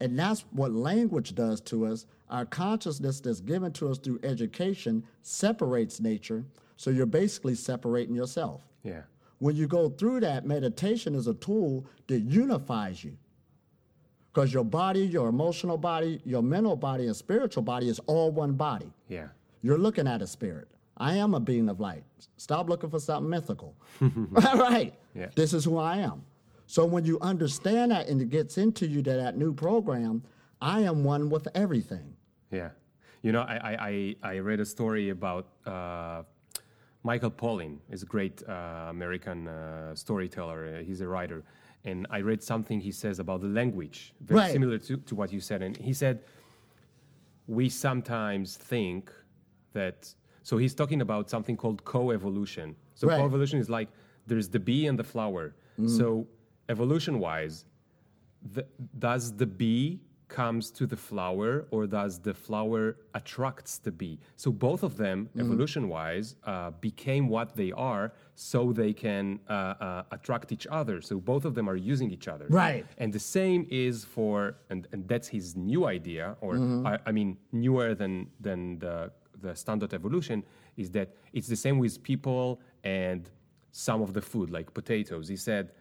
And 0.00 0.18
that's 0.18 0.44
what 0.50 0.72
language 0.72 1.34
does 1.34 1.60
to 1.62 1.86
us. 1.86 2.06
Our 2.28 2.44
consciousness 2.44 3.20
that's 3.20 3.40
given 3.40 3.72
to 3.74 3.88
us 3.88 3.98
through 3.98 4.20
education 4.22 5.04
separates 5.22 6.00
nature. 6.00 6.44
So 6.76 6.90
you're 6.90 7.06
basically 7.06 7.54
separating 7.54 8.14
yourself. 8.14 8.65
Yeah. 8.86 9.02
When 9.38 9.56
you 9.56 9.66
go 9.66 9.90
through 9.90 10.20
that, 10.20 10.46
meditation 10.46 11.14
is 11.14 11.26
a 11.26 11.34
tool 11.34 11.84
that 12.06 12.20
unifies 12.20 13.04
you. 13.04 13.16
Because 14.32 14.52
your 14.52 14.64
body, 14.64 15.00
your 15.00 15.28
emotional 15.28 15.76
body, 15.76 16.20
your 16.24 16.42
mental 16.42 16.76
body, 16.76 17.06
and 17.06 17.16
spiritual 17.16 17.62
body 17.62 17.88
is 17.88 17.98
all 18.06 18.30
one 18.30 18.52
body. 18.52 18.92
Yeah. 19.08 19.28
You're 19.62 19.78
looking 19.78 20.06
at 20.06 20.22
a 20.22 20.26
spirit. 20.26 20.68
I 20.98 21.16
am 21.16 21.34
a 21.34 21.40
being 21.40 21.68
of 21.68 21.80
light. 21.80 22.04
Stop 22.36 22.68
looking 22.68 22.88
for 22.88 23.00
something 23.00 23.28
mythical. 23.28 23.74
All 24.00 24.58
right. 24.58 24.94
Yeah. 25.14 25.26
This 25.34 25.52
is 25.52 25.64
who 25.64 25.76
I 25.76 25.98
am. 25.98 26.24
So 26.66 26.84
when 26.84 27.04
you 27.04 27.18
understand 27.20 27.90
that 27.90 28.08
and 28.08 28.20
it 28.20 28.30
gets 28.30 28.56
into 28.58 28.86
you 28.86 29.02
that 29.02 29.16
that 29.16 29.36
new 29.36 29.52
program, 29.52 30.22
I 30.60 30.80
am 30.80 31.04
one 31.04 31.28
with 31.28 31.48
everything. 31.54 32.14
Yeah. 32.50 32.70
You 33.22 33.32
know, 33.32 33.42
I, 33.42 33.56
I, 33.56 33.76
I, 33.88 34.16
I 34.22 34.38
read 34.38 34.60
a 34.60 34.64
story 34.64 35.10
about 35.10 35.48
uh, 35.66 36.22
Michael 37.06 37.30
Pollan 37.30 37.78
is 37.88 38.02
a 38.02 38.06
great 38.14 38.42
uh, 38.48 38.52
American 38.96 39.46
uh, 39.46 39.94
storyteller. 39.94 40.60
Uh, 40.66 40.82
He's 40.88 41.00
a 41.00 41.08
writer. 41.14 41.44
And 41.84 41.98
I 42.10 42.18
read 42.30 42.42
something 42.42 42.80
he 42.80 42.90
says 42.90 43.16
about 43.24 43.40
the 43.46 43.52
language, 43.60 43.98
very 44.20 44.40
Right. 44.40 44.52
similar 44.56 44.78
to, 44.88 44.96
to 45.08 45.14
what 45.20 45.28
you 45.32 45.40
said. 45.50 45.62
And 45.66 45.76
he 45.76 45.94
said, 46.02 46.16
we 47.46 47.68
sometimes 47.68 48.56
think 48.72 49.02
that, 49.72 49.98
so 50.42 50.56
he's 50.62 50.74
talking 50.74 51.00
about 51.00 51.30
something 51.34 51.56
called 51.62 51.78
co-evolution. 51.84 52.74
So 52.98 53.06
Right. 53.06 53.18
co-evolution 53.20 53.58
is 53.64 53.68
like 53.78 53.88
there's 54.26 54.48
the 54.56 54.58
bee 54.68 54.84
and 54.90 54.98
the 55.02 55.08
flower. 55.14 55.54
So 55.98 56.26
evolution-wise, 56.74 57.56
the, 58.54 58.64
does 58.98 59.24
the 59.42 59.46
bee 59.60 60.00
comes 60.28 60.70
to 60.72 60.86
the 60.86 60.96
flower 60.96 61.66
or 61.70 61.86
does 61.86 62.18
the 62.18 62.34
flower 62.34 62.96
attracts 63.14 63.78
the 63.78 63.92
bee? 63.92 64.18
So 64.36 64.50
both 64.50 64.82
of 64.82 64.96
them 64.96 65.28
evolution 65.38 65.88
wise 65.88 66.36
uh, 66.44 66.70
became 66.80 67.28
what 67.28 67.54
they 67.54 67.72
are 67.72 68.12
so 68.34 68.72
they 68.72 68.92
can 68.92 69.40
uh, 69.48 69.52
uh, 69.52 70.02
attract 70.10 70.52
each 70.52 70.66
other. 70.70 71.00
So 71.00 71.18
both 71.18 71.44
of 71.44 71.54
them 71.54 71.68
are 71.68 71.76
using 71.76 72.10
each 72.10 72.28
other. 72.28 72.46
Right. 72.48 72.84
and 72.98 73.12
the 73.12 73.20
same 73.20 73.66
is 73.70 74.04
for 74.04 74.56
and, 74.70 74.88
and 74.92 75.06
that's 75.08 75.28
his 75.28 75.56
new 75.56 75.86
idea 75.86 76.36
or 76.40 76.56
I, 76.86 76.98
I 77.06 77.12
mean 77.12 77.36
newer 77.52 77.94
than 77.94 78.28
than 78.40 78.78
the 78.78 79.10
the 79.42 79.54
standard 79.54 79.92
evolution 79.94 80.42
is 80.76 80.90
that 80.90 81.14
it's 81.32 81.46
the 81.46 81.56
same 81.56 81.78
with 81.78 82.02
people 82.02 82.60
and 82.84 83.30
some 83.70 84.00
of 84.00 84.12
the 84.14 84.22
food 84.22 84.50
like 84.50 84.72
potatoes. 84.72 85.28
He 85.28 85.36
said 85.36 85.72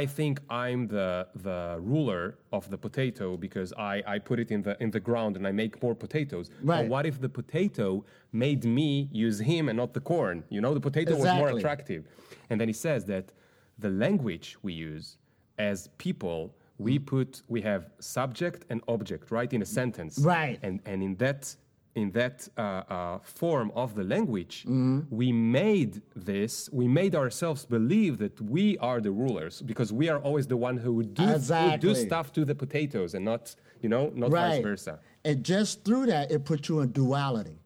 I 0.00 0.06
think 0.18 0.34
I'm 0.50 0.80
the 0.96 1.10
the 1.48 1.60
ruler 1.92 2.24
of 2.58 2.68
the 2.72 2.78
potato 2.86 3.26
because 3.46 3.70
I, 3.92 3.94
I 4.14 4.16
put 4.28 4.36
it 4.44 4.50
in 4.50 4.60
the 4.66 4.74
in 4.84 4.90
the 4.96 5.02
ground 5.08 5.32
and 5.38 5.44
I 5.50 5.52
make 5.52 5.72
more 5.84 5.94
potatoes. 5.94 6.46
But 6.50 6.72
Right. 6.74 6.88
what 6.92 7.04
if 7.10 7.16
the 7.26 7.28
potato 7.40 7.86
made 8.32 8.62
me 8.78 8.90
use 9.26 9.38
him 9.52 9.62
and 9.70 9.76
not 9.82 9.90
the 9.98 10.04
corn? 10.12 10.36
You 10.54 10.60
know, 10.64 10.72
the 10.78 10.84
potato 10.88 11.12
was 11.12 11.24
more 11.24 11.50
Exactly. 11.50 11.60
attractive. 11.60 12.02
And 12.50 12.56
then 12.60 12.68
he 12.72 12.78
says 12.86 13.00
that 13.14 13.26
the 13.84 13.90
language 14.04 14.48
we 14.66 14.72
use 14.72 15.06
as 15.70 15.76
people, 16.06 16.40
we 16.86 16.94
put 16.98 17.30
we 17.54 17.60
have 17.70 17.82
subject 18.16 18.60
and 18.70 18.78
object 18.94 19.24
right 19.38 19.52
in 19.56 19.60
a 19.62 19.70
sentence. 19.80 20.14
Right. 20.34 20.58
And 20.66 20.74
and 20.90 20.98
in 21.08 21.14
that 21.24 21.40
in 21.94 22.10
that 22.10 22.48
uh, 22.56 22.60
uh, 22.60 23.18
form 23.22 23.70
of 23.74 23.94
the 23.94 24.02
language, 24.04 24.64
Mm-hmm. 24.66 25.00
we 25.10 25.30
made 25.32 26.02
this. 26.16 26.68
We 26.72 26.88
made 26.88 27.14
ourselves 27.14 27.64
believe 27.64 28.18
that 28.18 28.40
we 28.40 28.76
are 28.78 29.00
the 29.00 29.12
rulers 29.12 29.62
because 29.62 29.92
we 29.92 30.08
are 30.08 30.18
always 30.18 30.46
the 30.46 30.56
one 30.56 30.76
who 30.76 30.92
would 30.94 31.14
do, 31.14 31.24
who 31.24 31.76
do 31.78 31.94
stuff 31.94 32.32
to 32.32 32.44
the 32.44 32.54
potatoes 32.54 33.14
and 33.14 33.24
not 33.24 33.54
you 33.80 33.88
know 33.88 34.10
not 34.14 34.30
vice 34.30 34.62
versa. 34.62 34.98
And 35.24 35.44
just 35.44 35.84
through 35.84 36.06
that, 36.06 36.30
it 36.32 36.44
puts 36.44 36.68
you 36.68 36.80
in 36.80 36.90
duality. 36.92 37.58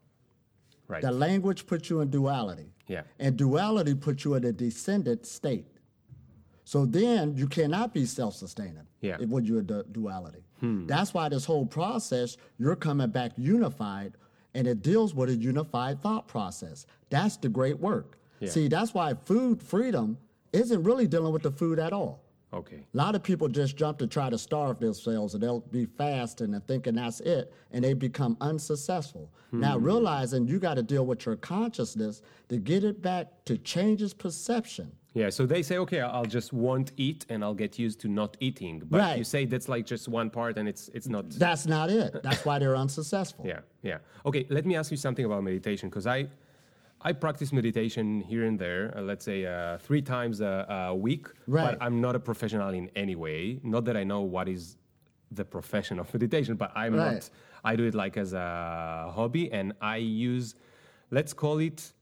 Right. 0.89 1.03
The 1.03 1.13
language 1.13 1.67
puts 1.67 1.89
you 1.91 2.01
in 2.01 2.11
duality. 2.11 2.71
Yeah. 2.87 3.03
And 3.19 3.37
duality 3.37 3.95
puts 3.95 4.25
you 4.25 4.35
in 4.35 4.45
a 4.45 4.53
descendant 4.53 5.27
state. 5.27 5.67
So 6.65 6.85
then 6.87 7.35
you 7.37 7.47
cannot 7.47 7.95
be 7.95 8.05
self 8.05 8.35
sustaining 8.35 8.87
Yeah. 9.01 9.17
Hmm. 9.17 9.31
when 9.31 9.45
you're 9.47 9.61
in 9.61 9.67
du- 9.67 9.85
duality. 9.93 10.45
That's 10.61 11.15
why 11.15 11.29
this 11.29 11.45
whole 11.45 11.67
process, 11.67 12.37
you're 12.59 12.75
coming 12.75 13.11
back 13.11 13.31
unified, 13.37 14.15
and 14.55 14.67
it 14.67 14.83
deals 14.83 15.15
with 15.15 15.29
a 15.31 15.35
unified 15.35 16.01
thought 16.01 16.27
process. 16.29 16.87
That's 17.11 17.37
the 17.37 17.49
great 17.49 17.79
work. 17.79 18.19
Yeah. 18.41 18.51
See, 18.51 18.69
that's 18.69 18.95
why 18.95 19.15
food 19.15 19.63
freedom 19.63 20.19
isn't 20.53 20.83
really 20.83 21.07
dealing 21.07 21.33
with 21.33 21.43
the 21.43 21.51
food 21.51 21.79
at 21.79 21.93
all. 21.93 22.23
okay. 22.53 22.83
A 22.95 22.97
lot 22.97 23.15
of 23.15 23.23
people 23.23 23.49
just 23.49 23.77
jump 23.77 23.99
to 23.99 24.07
try 24.07 24.31
to 24.31 24.39
starve 24.39 24.79
themselves 24.81 25.35
and 25.35 25.43
they'll 25.43 25.61
be 25.61 25.85
fasting 25.87 26.55
and 26.55 26.67
thinking 26.67 26.95
that's 26.95 27.21
it 27.21 27.53
and 27.73 27.85
they 27.85 27.93
become 27.95 28.37
unsuccessful. 28.41 29.31
Hmm. 29.51 29.61
Now 29.61 29.77
realizing 29.79 30.47
you 30.49 30.59
got 30.59 30.75
to 30.75 30.83
deal 30.83 31.05
with 31.05 31.27
your 31.27 31.37
consciousness 31.37 32.23
to 32.49 32.57
get 32.59 32.85
it 32.85 33.03
back 33.03 33.27
to 33.47 33.59
change 33.59 34.01
its 34.03 34.15
perception. 34.15 34.93
Yeah, 35.19 35.31
so 35.31 35.47
they 35.47 35.63
say, 35.63 35.77
okay, 35.79 36.01
I'll 36.01 36.25
just 36.39 36.53
won't 36.53 36.93
eat 36.97 37.27
and 37.29 37.39
I'll 37.45 37.59
get 37.65 37.79
used 37.79 37.99
to 38.03 38.09
not 38.21 38.37
eating. 38.41 38.75
But 38.91 38.99
Right. 39.01 39.19
you 39.19 39.25
say 39.25 39.47
that's 39.47 39.69
like 39.69 39.85
just 39.95 40.07
one 40.21 40.31
part 40.31 40.57
and 40.59 40.67
it's 40.73 40.85
it's 40.99 41.09
not. 41.15 41.25
That's 41.47 41.67
not 41.67 41.87
it. 41.91 42.11
That's 42.23 42.43
why 42.47 42.57
they're 42.61 42.77
unsuccessful. 42.87 43.45
Yeah, 43.53 43.61
yeah. 43.91 43.99
Okay, 44.29 44.43
let 44.57 44.65
me 44.65 44.75
ask 44.81 44.89
you 44.95 44.97
something 45.07 45.25
about 45.31 45.43
meditation 45.51 45.89
because 45.91 46.07
I 46.07 46.19
I 47.09 47.11
practice 47.25 47.51
meditation 47.61 48.07
here 48.33 48.45
and 48.51 48.57
there. 48.65 48.83
Uh, 48.97 49.03
let's 49.11 49.25
say 49.31 49.39
uh, 49.47 49.79
three 49.87 50.03
times 50.03 50.37
a, 50.41 50.55
a 50.91 50.95
week. 51.09 51.25
Right. 51.47 51.65
But 51.67 51.75
I'm 51.85 51.97
not 52.07 52.15
a 52.21 52.23
professional 52.31 52.71
in 52.81 52.87
any 53.05 53.17
way. 53.27 53.41
Not 53.75 53.83
that 53.87 53.97
I 54.03 54.05
know 54.13 54.21
what 54.37 54.47
is 54.49 54.63
the 55.39 55.45
profession 55.45 55.99
of 56.03 56.07
meditation, 56.17 56.53
but 56.63 56.71
I'm 56.83 56.95
Right. 56.95 57.15
not. 57.15 57.31
I 57.71 57.73
do 57.81 57.85
it 57.91 57.95
like 58.05 58.17
as 58.25 58.33
a 58.35 58.49
hobby, 59.17 59.45
and 59.59 59.67
I 59.81 59.97
use, 59.97 60.55
let's 61.11 61.33
call 61.43 61.59
it. 61.71 61.93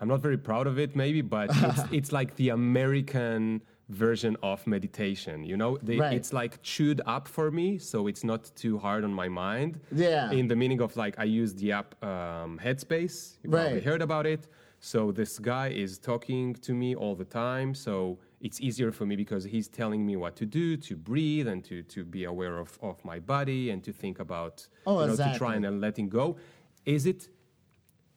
I'm 0.00 0.08
not 0.08 0.20
very 0.20 0.38
proud 0.38 0.66
of 0.66 0.78
it, 0.78 0.94
maybe, 0.94 1.22
but 1.22 1.50
it's, 1.52 1.80
it's 1.92 2.12
like 2.12 2.36
the 2.36 2.50
American 2.50 3.62
version 3.88 4.36
of 4.42 4.64
meditation. 4.66 5.42
You 5.44 5.56
know, 5.56 5.78
They- 5.82 5.98
Right. 5.98 6.12
it's 6.12 6.32
like 6.32 6.62
chewed 6.62 7.00
up 7.06 7.26
for 7.26 7.50
me, 7.50 7.78
so 7.78 8.06
it's 8.06 8.22
not 8.22 8.42
too 8.54 8.78
hard 8.78 9.02
on 9.04 9.12
my 9.12 9.28
mind. 9.28 9.80
Yeah. 9.90 10.30
In 10.30 10.46
the 10.46 10.56
meaning 10.56 10.80
of 10.80 10.96
like, 10.96 11.14
I 11.18 11.24
use 11.24 11.54
the 11.54 11.72
app 11.72 11.90
um, 12.04 12.60
Headspace. 12.62 13.38
You 13.42 13.50
probably 13.50 13.74
Right. 13.74 13.82
heard 13.84 14.02
about 14.02 14.26
it. 14.26 14.46
So 14.80 15.10
this 15.10 15.40
guy 15.40 15.68
is 15.70 15.98
talking 15.98 16.54
to 16.66 16.72
me 16.74 16.94
all 16.94 17.16
the 17.16 17.24
time. 17.24 17.74
So 17.74 18.18
it's 18.40 18.60
easier 18.60 18.92
for 18.92 19.04
me 19.06 19.16
because 19.16 19.42
he's 19.42 19.66
telling 19.68 20.06
me 20.06 20.14
what 20.14 20.36
to 20.36 20.46
do, 20.46 20.76
to 20.76 20.94
breathe, 20.94 21.48
and 21.48 21.64
to, 21.64 21.82
to 21.94 22.04
be 22.04 22.22
aware 22.24 22.58
of, 22.58 22.78
of 22.82 23.04
my 23.04 23.18
body 23.18 23.70
and 23.70 23.82
to 23.82 23.92
think 23.92 24.20
about, 24.20 24.68
Oh, 24.86 25.00
you 25.00 25.06
know, 25.08 25.16
to 25.16 25.34
try 25.36 25.56
and 25.56 25.66
uh, 25.66 25.70
letting 25.70 26.08
go. 26.08 26.36
Is 26.84 27.06
it 27.06 27.28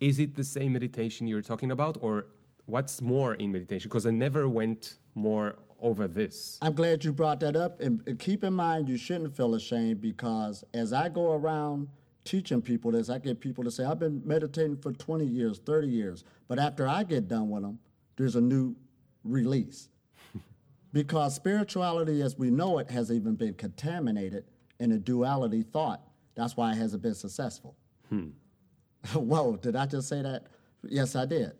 is 0.01 0.19
it 0.19 0.35
the 0.35 0.43
same 0.43 0.73
meditation 0.73 1.27
you're 1.27 1.43
talking 1.43 1.71
about, 1.71 1.97
or 2.01 2.25
what's 2.65 3.01
more 3.01 3.35
in 3.35 3.51
meditation? 3.51 3.87
Because 3.87 4.05
I 4.05 4.11
never 4.11 4.49
went 4.49 4.95
more 5.15 5.55
over 5.79 6.07
this. 6.07 6.57
I'm 6.61 6.73
glad 6.73 7.05
you 7.05 7.13
brought 7.13 7.39
that 7.41 7.55
up. 7.55 7.79
And 7.79 8.19
keep 8.19 8.43
in 8.43 8.53
mind, 8.53 8.89
you 8.89 8.97
shouldn't 8.97 9.35
feel 9.35 9.55
ashamed 9.55 10.01
because 10.01 10.63
as 10.73 10.91
I 10.91 11.09
go 11.09 11.33
around 11.33 11.87
teaching 12.23 12.61
people 12.61 12.91
this, 12.91 13.09
I 13.09 13.19
get 13.19 13.39
people 13.39 13.63
to 13.63 13.71
say, 13.71 13.83
I've 13.83 13.99
been 13.99 14.21
meditating 14.25 14.77
for 14.77 14.91
20 14.91 15.25
years, 15.25 15.59
30 15.59 15.87
years. 15.87 16.23
But 16.47 16.59
after 16.59 16.87
I 16.87 17.03
get 17.03 17.27
done 17.27 17.49
with 17.49 17.63
them, 17.63 17.79
there's 18.15 18.35
a 18.35 18.41
new 18.41 18.75
release. 19.23 19.89
because 20.93 21.35
spirituality 21.35 22.21
as 22.21 22.37
we 22.37 22.49
know 22.49 22.79
it 22.79 22.89
has 22.91 23.11
even 23.11 23.35
been 23.35 23.53
contaminated 23.53 24.45
in 24.79 24.91
a 24.91 24.97
duality 24.97 25.63
thought. 25.63 26.01
That's 26.35 26.57
why 26.57 26.71
it 26.71 26.77
hasn't 26.77 27.03
been 27.03 27.15
successful. 27.15 27.75
Hmm. 28.09 28.29
Whoa, 29.13 29.57
did 29.57 29.75
I 29.75 29.85
just 29.85 30.07
say 30.07 30.21
that? 30.21 30.47
Yes, 30.83 31.15
I 31.15 31.25
did. 31.25 31.53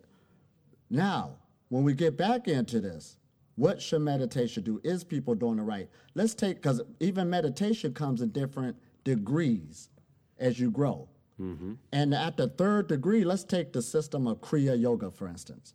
Now, 0.90 1.36
when 1.68 1.84
we 1.84 1.94
get 1.94 2.16
back 2.16 2.48
into 2.48 2.80
this, 2.80 3.16
what 3.56 3.80
should 3.80 4.02
meditation 4.02 4.62
do? 4.62 4.80
Is 4.84 5.04
people 5.04 5.34
doing 5.34 5.58
it 5.58 5.62
right? 5.62 5.88
Let's 6.14 6.34
take, 6.34 6.56
because 6.56 6.80
even 7.00 7.28
meditation 7.28 7.94
comes 7.94 8.20
in 8.20 8.30
different 8.30 8.76
degrees 9.04 9.90
as 10.38 10.58
you 10.58 10.70
grow. 10.70 11.08
Mm-hmm. 11.40 11.74
And 11.92 12.14
at 12.14 12.36
the 12.36 12.48
third 12.48 12.88
degree, 12.88 13.24
let's 13.24 13.44
take 13.44 13.72
the 13.72 13.82
system 13.82 14.26
of 14.26 14.40
Kriya 14.40 14.80
Yoga, 14.80 15.10
for 15.10 15.28
instance. 15.28 15.74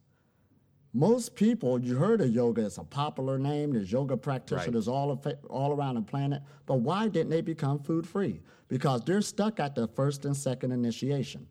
Most 0.94 1.36
people, 1.36 1.80
you 1.80 1.96
heard 1.96 2.22
of 2.22 2.30
yoga, 2.30 2.66
it's 2.66 2.80
a 2.80 2.84
popular 2.84 3.38
name. 3.38 3.74
There's 3.74 3.92
yoga 3.92 4.18
practitioners 4.18 4.88
all, 4.88 5.12
of, 5.12 5.28
all 5.48 5.72
around 5.72 5.96
the 5.96 6.02
planet. 6.02 6.42
But 6.66 6.80
why 6.80 7.08
didn't 7.08 7.30
they 7.30 7.42
become 7.42 7.80
food 7.80 8.08
free? 8.08 8.42
Because 8.68 9.04
they're 9.04 9.22
stuck 9.22 9.60
at 9.60 9.76
the 9.76 9.88
first 9.90 10.26
and 10.26 10.36
second 10.36 10.72
initiation. 10.72 11.46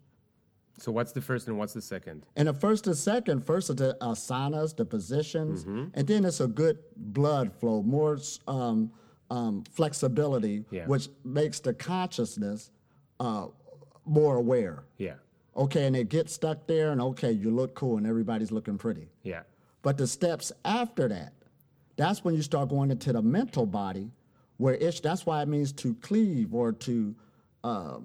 So 0.78 0.92
what's 0.92 1.12
the 1.12 1.20
first 1.22 1.48
and 1.48 1.58
what's 1.58 1.72
the 1.72 1.80
second? 1.80 2.26
And 2.36 2.48
the 2.48 2.52
first 2.54 2.86
and 2.86 2.96
second, 2.96 3.44
first 3.46 3.70
are 3.70 3.74
the 3.74 3.96
asanas, 4.00 4.76
the 4.76 4.84
positions, 4.84 5.64
Mm-hmm. 5.64 5.84
and 5.94 6.06
then 6.06 6.24
it's 6.24 6.40
a 6.40 6.46
good 6.46 6.78
blood 6.96 7.52
flow, 7.52 7.82
more 7.82 8.18
um, 8.46 8.90
um, 9.30 9.64
flexibility, 9.72 10.64
Yeah. 10.70 10.86
which 10.86 11.08
makes 11.24 11.60
the 11.60 11.72
consciousness 11.74 12.70
uh, 13.20 13.46
more 14.04 14.36
aware. 14.36 14.84
Yeah, 14.98 15.14
Okay, 15.56 15.86
and 15.86 15.96
it 15.96 16.10
gets 16.10 16.34
stuck 16.34 16.66
there, 16.66 16.90
and 16.92 17.00
okay, 17.00 17.32
you 17.32 17.50
look 17.50 17.74
cool, 17.74 17.96
and 17.96 18.06
everybody's 18.06 18.52
looking 18.52 18.76
pretty. 18.76 19.08
yeah, 19.22 19.42
But 19.80 19.96
the 19.96 20.06
steps 20.06 20.52
after 20.66 21.08
that, 21.08 21.32
that's 21.96 22.22
when 22.22 22.34
you 22.34 22.42
start 22.42 22.68
going 22.68 22.90
into 22.90 23.10
the 23.14 23.22
mental 23.22 23.64
body, 23.64 24.10
where 24.58 24.74
it's 24.74 25.00
that's 25.00 25.24
why 25.24 25.40
it 25.40 25.48
means 25.48 25.72
to 25.72 25.94
cleave 25.96 26.52
or 26.54 26.72
to 26.72 27.14
uh, 27.64 27.98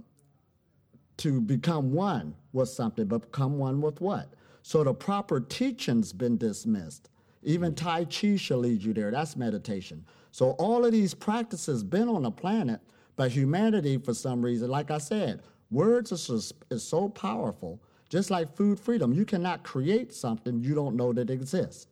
to 1.22 1.40
become 1.40 1.92
one 1.92 2.34
with 2.52 2.68
something, 2.70 3.06
but 3.06 3.32
become 3.32 3.60
one 3.60 3.80
with 3.80 4.02
what? 4.02 4.34
So 4.64 4.84
the 4.84 4.94
proper 4.94 5.40
teaching's 5.40 6.12
been 6.12 6.36
dismissed. 6.36 7.10
Even 7.44 7.76
Tai 7.76 8.06
Chi 8.06 8.38
shall 8.38 8.58
lead 8.58 8.82
you 8.82 8.92
there. 8.92 9.12
That's 9.12 9.36
meditation. 9.36 10.04
So 10.32 10.52
all 10.52 10.84
of 10.84 10.92
these 10.92 11.14
practices 11.14 11.84
been 11.84 12.10
on 12.10 12.24
the 12.24 12.32
planet, 12.32 12.80
but 13.18 13.30
humanity, 13.30 13.98
for 13.98 14.16
some 14.16 14.42
reason, 14.42 14.70
like 14.70 14.90
I 14.90 14.98
said, 14.98 15.42
words 15.70 16.12
is, 16.12 16.54
is 16.72 16.84
so 16.84 17.08
powerful. 17.10 17.80
Just 18.10 18.32
like 18.32 18.56
food 18.56 18.80
freedom, 18.80 19.14
you 19.14 19.24
cannot 19.24 19.64
create 19.64 20.14
something 20.14 20.60
you 20.64 20.74
don't 20.74 20.96
know 20.96 21.14
that 21.14 21.30
exists. 21.30 21.86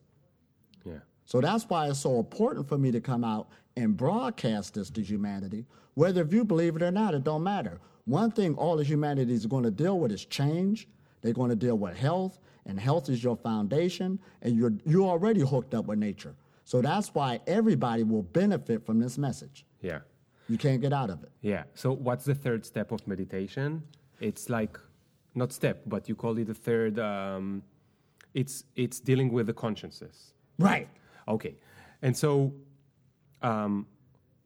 Yeah. 0.84 1.00
So 1.26 1.40
that's 1.40 1.66
why 1.66 1.88
it's 1.88 2.00
so 2.00 2.18
important 2.18 2.68
for 2.68 2.80
me 2.80 2.92
to 2.92 3.00
come 3.00 3.24
out 3.24 3.50
and 3.78 3.96
broadcast 3.96 4.74
this 4.74 4.90
to 4.90 5.04
humanity. 5.04 5.66
Whether 5.94 6.22
if 6.22 6.34
you 6.34 6.44
believe 6.44 6.76
it 6.76 6.82
or 6.82 6.92
not, 6.92 7.14
it 7.14 7.24
don't 7.24 7.44
matter. 7.44 7.80
One 8.10 8.32
thing 8.32 8.56
all 8.56 8.80
of 8.80 8.88
humanity 8.88 9.34
is 9.34 9.46
going 9.46 9.64
to 9.66 9.70
deal 9.70 10.00
with 10.00 10.12
is 10.12 10.26
change. 10.26 10.88
They're 11.22 11.32
going 11.32 11.52
to 11.52 11.56
deal 11.56 11.78
with 11.78 11.96
health, 11.96 12.40
and 12.66 12.80
health 12.80 13.08
is 13.08 13.24
your 13.24 13.38
foundation, 13.38 14.20
and 14.42 14.58
you're 14.58 14.74
you're 14.84 15.08
already 15.08 15.42
hooked 15.42 15.76
up 15.76 15.86
with 15.86 16.00
nature. 16.00 16.34
So 16.64 16.82
that's 16.82 17.14
why 17.14 17.40
everybody 17.46 18.02
will 18.02 18.24
benefit 18.24 18.84
from 18.84 19.00
this 19.00 19.20
message. 19.20 19.64
Yeah. 19.82 20.00
You 20.48 20.58
can't 20.58 20.82
get 20.82 20.92
out 20.92 21.12
of 21.12 21.22
it. 21.22 21.32
Yeah. 21.42 21.64
So 21.76 21.92
what's 21.94 22.26
the 22.26 22.34
third 22.34 22.66
step 22.66 22.92
of 22.92 23.08
meditation? 23.08 23.84
It's 24.20 24.50
like 24.50 24.80
not 25.36 25.54
step, 25.54 25.84
but 25.86 26.10
you 26.10 26.16
call 26.16 26.36
it 26.40 26.48
the 26.48 26.56
third. 26.56 26.98
Um, 26.98 27.62
it's 28.34 28.64
it's 28.76 29.00
dealing 29.00 29.32
with 29.32 29.46
the 29.46 29.54
consciences. 29.54 30.34
Right. 30.58 30.90
Okay. 31.28 31.56
And 32.02 32.18
so, 32.18 32.54
um, 33.44 33.86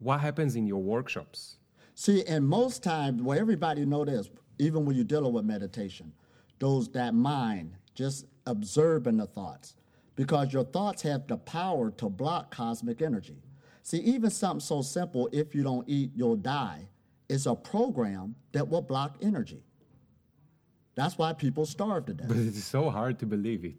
what 0.00 0.20
happens 0.20 0.54
in 0.54 0.66
your 0.66 0.82
workshops? 0.82 1.56
See, 1.94 2.24
and 2.24 2.46
most 2.46 2.82
times, 2.82 3.22
well, 3.22 3.38
everybody 3.38 3.84
know 3.84 4.04
this, 4.04 4.28
even 4.58 4.84
when 4.84 4.96
you're 4.96 5.04
dealing 5.04 5.32
with 5.32 5.44
meditation, 5.44 6.12
those 6.58 6.88
that 6.90 7.14
mind, 7.14 7.74
just 7.94 8.26
observing 8.46 9.16
the 9.16 9.26
thoughts, 9.26 9.76
because 10.16 10.52
your 10.52 10.64
thoughts 10.64 11.02
have 11.02 11.26
the 11.26 11.36
power 11.36 11.90
to 11.92 12.08
block 12.08 12.50
cosmic 12.50 13.00
energy. 13.02 13.42
See, 13.82 13.98
even 13.98 14.30
something 14.30 14.60
so 14.60 14.82
simple, 14.82 15.28
if 15.32 15.54
you 15.54 15.62
don't 15.62 15.88
eat, 15.88 16.10
you'll 16.14 16.36
die, 16.36 16.88
is 17.28 17.46
a 17.46 17.54
program 17.54 18.34
that 18.52 18.68
will 18.68 18.82
block 18.82 19.16
energy. 19.20 19.62
That's 20.94 21.18
why 21.18 21.32
people 21.32 21.66
starve 21.66 22.06
to 22.06 22.14
death. 22.14 22.28
But 22.28 22.36
it's 22.36 22.64
so 22.64 22.90
hard 22.90 23.18
to 23.20 23.26
believe 23.26 23.64
it. 23.64 23.74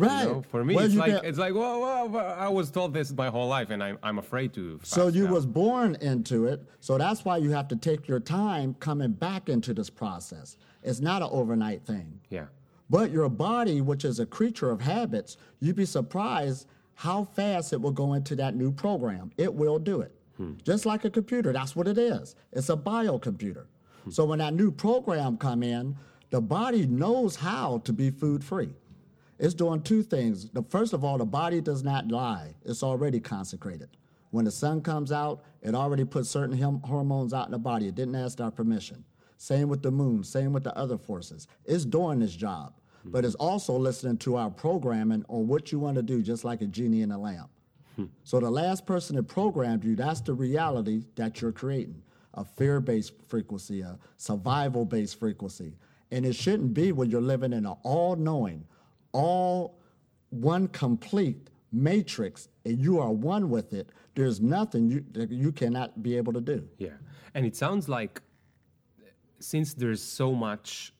Right. 0.00 0.22
You 0.22 0.28
know? 0.28 0.42
For 0.48 0.64
me, 0.64 0.74
Well, 0.74 0.84
it's 0.84 0.94
like 0.94 1.22
it's 1.24 1.38
like 1.38 1.54
whoa, 1.54 2.06
whoa, 2.08 2.18
I 2.18 2.48
was 2.48 2.70
told 2.70 2.94
this 2.94 3.12
my 3.12 3.28
whole 3.28 3.48
life, 3.48 3.70
and 3.70 3.82
I'm 3.82 3.98
I'm 4.02 4.18
afraid 4.18 4.52
to. 4.54 4.80
So 4.82 5.08
you 5.08 5.24
now. 5.26 5.32
was 5.32 5.46
born 5.46 5.96
into 6.00 6.46
it. 6.46 6.66
So 6.80 6.96
that's 6.96 7.24
why 7.24 7.36
you 7.36 7.50
have 7.50 7.68
to 7.68 7.76
take 7.76 8.08
your 8.08 8.20
time 8.20 8.74
coming 8.80 9.12
back 9.12 9.48
into 9.48 9.74
this 9.74 9.90
process. 9.90 10.56
It's 10.82 11.00
not 11.00 11.20
an 11.22 11.28
overnight 11.30 11.84
thing. 11.84 12.20
Yeah. 12.30 12.46
But 12.88 13.10
your 13.10 13.28
body, 13.28 13.82
which 13.82 14.04
is 14.04 14.18
a 14.18 14.26
creature 14.26 14.70
of 14.70 14.80
habits, 14.80 15.36
you'd 15.60 15.76
be 15.76 15.84
surprised 15.84 16.66
how 16.94 17.24
fast 17.24 17.72
it 17.72 17.80
will 17.80 17.92
go 17.92 18.14
into 18.14 18.34
that 18.36 18.56
new 18.56 18.72
program. 18.72 19.30
It 19.36 19.52
will 19.54 19.78
do 19.78 20.00
it. 20.00 20.12
Hmm. 20.38 20.54
Just 20.64 20.86
like 20.86 21.04
a 21.04 21.10
computer, 21.10 21.52
that's 21.52 21.76
what 21.76 21.86
it 21.86 21.98
is. 21.98 22.34
It's 22.52 22.68
a 22.70 22.76
biocomputer. 22.76 23.66
Hmm. 24.04 24.10
So 24.10 24.24
when 24.24 24.38
that 24.38 24.54
new 24.54 24.70
program 24.70 25.36
come 25.36 25.62
in, 25.62 25.96
the 26.30 26.40
body 26.40 26.86
knows 26.86 27.36
how 27.36 27.78
to 27.84 27.92
be 27.92 28.10
food 28.10 28.42
free. 28.42 28.74
It's 29.40 29.54
doing 29.54 29.80
two 29.80 30.02
things. 30.02 30.50
The 30.50 30.62
first 30.62 30.92
of 30.92 31.02
all, 31.02 31.16
the 31.16 31.24
body 31.24 31.62
does 31.62 31.82
not 31.82 32.08
lie. 32.08 32.54
It's 32.62 32.82
already 32.82 33.20
consecrated. 33.20 33.88
When 34.30 34.44
the 34.44 34.50
sun 34.50 34.82
comes 34.82 35.10
out, 35.10 35.42
it 35.62 35.74
already 35.74 36.04
puts 36.04 36.28
certain 36.28 36.56
hem- 36.56 36.82
hormones 36.84 37.32
out 37.32 37.46
in 37.46 37.52
the 37.52 37.58
body. 37.58 37.88
It 37.88 37.94
didn't 37.94 38.14
ask 38.14 38.38
our 38.40 38.50
permission. 38.50 39.02
Same 39.38 39.68
with 39.68 39.82
the 39.82 39.90
moon, 39.90 40.22
same 40.22 40.52
with 40.52 40.64
the 40.64 40.76
other 40.76 40.98
forces. 40.98 41.48
It's 41.64 41.86
doing 41.86 42.20
its 42.20 42.34
job, 42.34 42.74
hmm. 43.02 43.10
but 43.12 43.24
it's 43.24 43.34
also 43.36 43.76
listening 43.76 44.18
to 44.18 44.36
our 44.36 44.50
programming 44.50 45.24
on 45.30 45.48
what 45.48 45.72
you 45.72 45.78
want 45.78 45.96
to 45.96 46.02
do, 46.02 46.22
just 46.22 46.44
like 46.44 46.60
a 46.60 46.66
genie 46.66 47.00
in 47.00 47.10
a 47.10 47.18
lamp. 47.18 47.48
Hmm. 47.96 48.04
So 48.22 48.38
the 48.40 48.50
last 48.50 48.84
person 48.84 49.16
that 49.16 49.22
programmed 49.22 49.84
you, 49.84 49.96
that's 49.96 50.20
the 50.20 50.34
reality 50.34 51.04
that 51.16 51.40
you're 51.40 51.52
creating. 51.52 52.02
A 52.34 52.44
fear-based 52.44 53.14
frequency, 53.26 53.80
a 53.80 53.98
survival-based 54.18 55.18
frequency. 55.18 55.72
And 56.12 56.26
it 56.26 56.34
shouldn't 56.34 56.74
be 56.74 56.92
when 56.92 57.10
you're 57.10 57.20
living 57.20 57.52
in 57.52 57.64
an 57.64 57.76
all-knowing, 57.82 58.64
all 59.12 59.78
one 60.30 60.68
complete 60.68 61.48
matrix, 61.72 62.48
and 62.64 62.80
you 62.80 62.98
are 63.00 63.10
one 63.10 63.48
with 63.50 63.72
it. 63.72 63.90
There's 64.14 64.40
nothing 64.40 64.90
you 64.90 65.04
that 65.12 65.30
you 65.30 65.52
cannot 65.52 66.02
be 66.02 66.16
able 66.16 66.32
to 66.32 66.40
do. 66.40 66.68
Yeah. 66.78 66.90
And 67.34 67.46
it 67.46 67.56
sounds 67.56 67.88
like 67.88 68.20
since 69.38 69.72
there's 69.74 70.02
so 70.02 70.34
much 70.34 70.92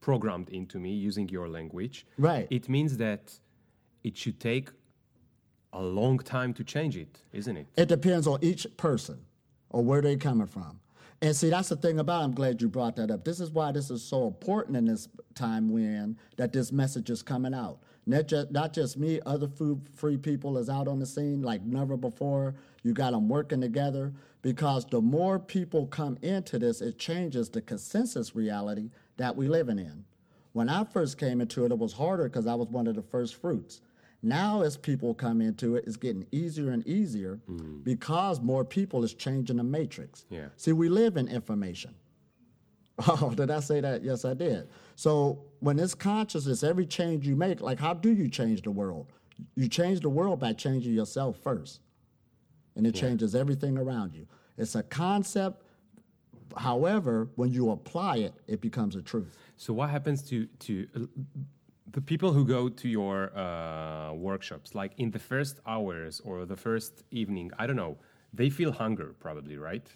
programmed 0.00 0.48
into 0.50 0.78
me 0.78 0.90
using 0.92 1.28
your 1.28 1.48
language, 1.48 2.06
Right. 2.18 2.46
it 2.50 2.68
means 2.68 2.96
that 2.96 3.38
it 4.02 4.16
should 4.16 4.40
take 4.40 4.70
a 5.72 5.82
long 5.82 6.18
time 6.18 6.52
to 6.54 6.64
change 6.64 6.96
it, 6.96 7.22
isn't 7.32 7.56
it? 7.56 7.66
It 7.76 7.88
depends 7.88 8.26
on 8.26 8.38
each 8.42 8.66
person 8.76 9.18
or 9.70 9.82
where 9.84 10.00
they're 10.02 10.16
coming 10.16 10.46
from. 10.46 10.80
And 11.22 11.36
see, 11.36 11.50
that's 11.50 11.68
the 11.68 11.76
thing 11.76 12.00
about. 12.00 12.24
I'm 12.24 12.34
glad 12.34 12.60
you 12.60 12.68
brought 12.68 12.96
that 12.96 13.12
up. 13.12 13.24
This 13.24 13.38
is 13.38 13.52
why 13.52 13.70
this 13.70 13.90
is 13.90 14.02
so 14.02 14.26
important 14.26 14.76
in 14.76 14.84
this 14.86 15.08
time 15.36 15.70
we're 15.70 15.88
in 15.88 16.18
that 16.36 16.52
this 16.52 16.72
message 16.72 17.10
is 17.10 17.22
coming 17.22 17.54
out. 17.54 17.78
Not 18.06 18.26
just, 18.26 18.50
not 18.50 18.72
just 18.72 18.96
me, 18.96 19.20
other 19.24 19.46
food 19.46 19.88
free 19.94 20.16
people 20.16 20.58
is 20.58 20.68
out 20.68 20.88
on 20.88 20.98
the 20.98 21.06
scene 21.06 21.40
like 21.40 21.62
never 21.62 21.96
before. 21.96 22.56
You 22.82 22.92
got 22.92 23.12
them 23.12 23.28
working 23.28 23.60
together 23.60 24.12
because 24.42 24.84
the 24.84 25.00
more 25.00 25.38
people 25.38 25.86
come 25.86 26.18
into 26.22 26.58
this, 26.58 26.80
it 26.80 26.98
changes 26.98 27.48
the 27.48 27.62
consensus 27.62 28.34
reality 28.34 28.90
that 29.16 29.36
we 29.36 29.46
living 29.46 29.78
in. 29.78 30.04
When 30.54 30.68
I 30.68 30.82
first 30.82 31.18
came 31.18 31.40
into 31.40 31.64
it, 31.64 31.70
it 31.70 31.78
was 31.78 31.92
harder 31.92 32.24
because 32.24 32.48
I 32.48 32.56
was 32.56 32.66
one 32.66 32.88
of 32.88 32.96
the 32.96 33.02
first 33.02 33.36
fruits. 33.36 33.80
Now, 34.22 34.62
as 34.62 34.76
people 34.76 35.14
come 35.14 35.40
into 35.40 35.74
it, 35.74 35.84
it's 35.86 35.96
getting 35.96 36.26
easier 36.30 36.70
and 36.70 36.86
easier 36.86 37.40
mm. 37.50 37.82
because 37.82 38.40
more 38.40 38.64
people 38.64 39.02
is 39.02 39.14
changing 39.14 39.56
the 39.56 39.64
matrix. 39.64 40.26
Yeah. 40.30 40.46
See, 40.56 40.72
we 40.72 40.88
live 40.88 41.16
in 41.16 41.28
information. 41.28 41.94
Oh, 43.08 43.32
did 43.34 43.50
I 43.50 43.58
say 43.58 43.80
that? 43.80 44.04
Yes, 44.04 44.24
I 44.24 44.34
did. 44.34 44.68
So 44.94 45.42
when 45.58 45.78
it's 45.78 45.94
consciousness, 45.94 46.62
every 46.62 46.86
change 46.86 47.26
you 47.26 47.34
make, 47.34 47.60
like 47.60 47.80
how 47.80 47.94
do 47.94 48.12
you 48.12 48.28
change 48.28 48.62
the 48.62 48.70
world? 48.70 49.06
You 49.56 49.66
change 49.66 50.00
the 50.00 50.10
world 50.10 50.38
by 50.38 50.52
changing 50.52 50.92
yourself 50.92 51.38
first. 51.42 51.80
And 52.76 52.86
it 52.86 52.94
changes 52.94 53.34
everything 53.34 53.76
around 53.76 54.14
you. 54.14 54.26
It's 54.56 54.76
a 54.76 54.82
concept. 54.82 55.62
However, 56.56 57.28
when 57.34 57.50
you 57.50 57.70
apply 57.70 58.18
it, 58.18 58.34
it 58.46 58.60
becomes 58.60 58.94
a 58.94 59.02
truth. 59.02 59.36
So 59.56 59.72
what 59.72 59.90
happens 59.90 60.22
to 60.24 60.46
to 60.60 61.08
the 61.92 62.00
people 62.00 62.32
who 62.32 62.44
go 62.44 62.68
to 62.68 62.88
your 62.88 63.36
uh, 63.36 64.12
workshops? 64.14 64.74
Like 64.74 64.92
in 64.98 65.10
the 65.10 65.18
first 65.18 65.60
hours 65.66 66.20
or 66.24 66.44
the 66.44 66.56
first 66.56 67.04
evening, 67.10 67.50
I 67.58 67.66
don't 67.66 67.76
know. 67.76 67.98
They 68.34 68.48
feel 68.50 68.72
hunger, 68.72 69.14
probably, 69.20 69.58
right? 69.58 69.86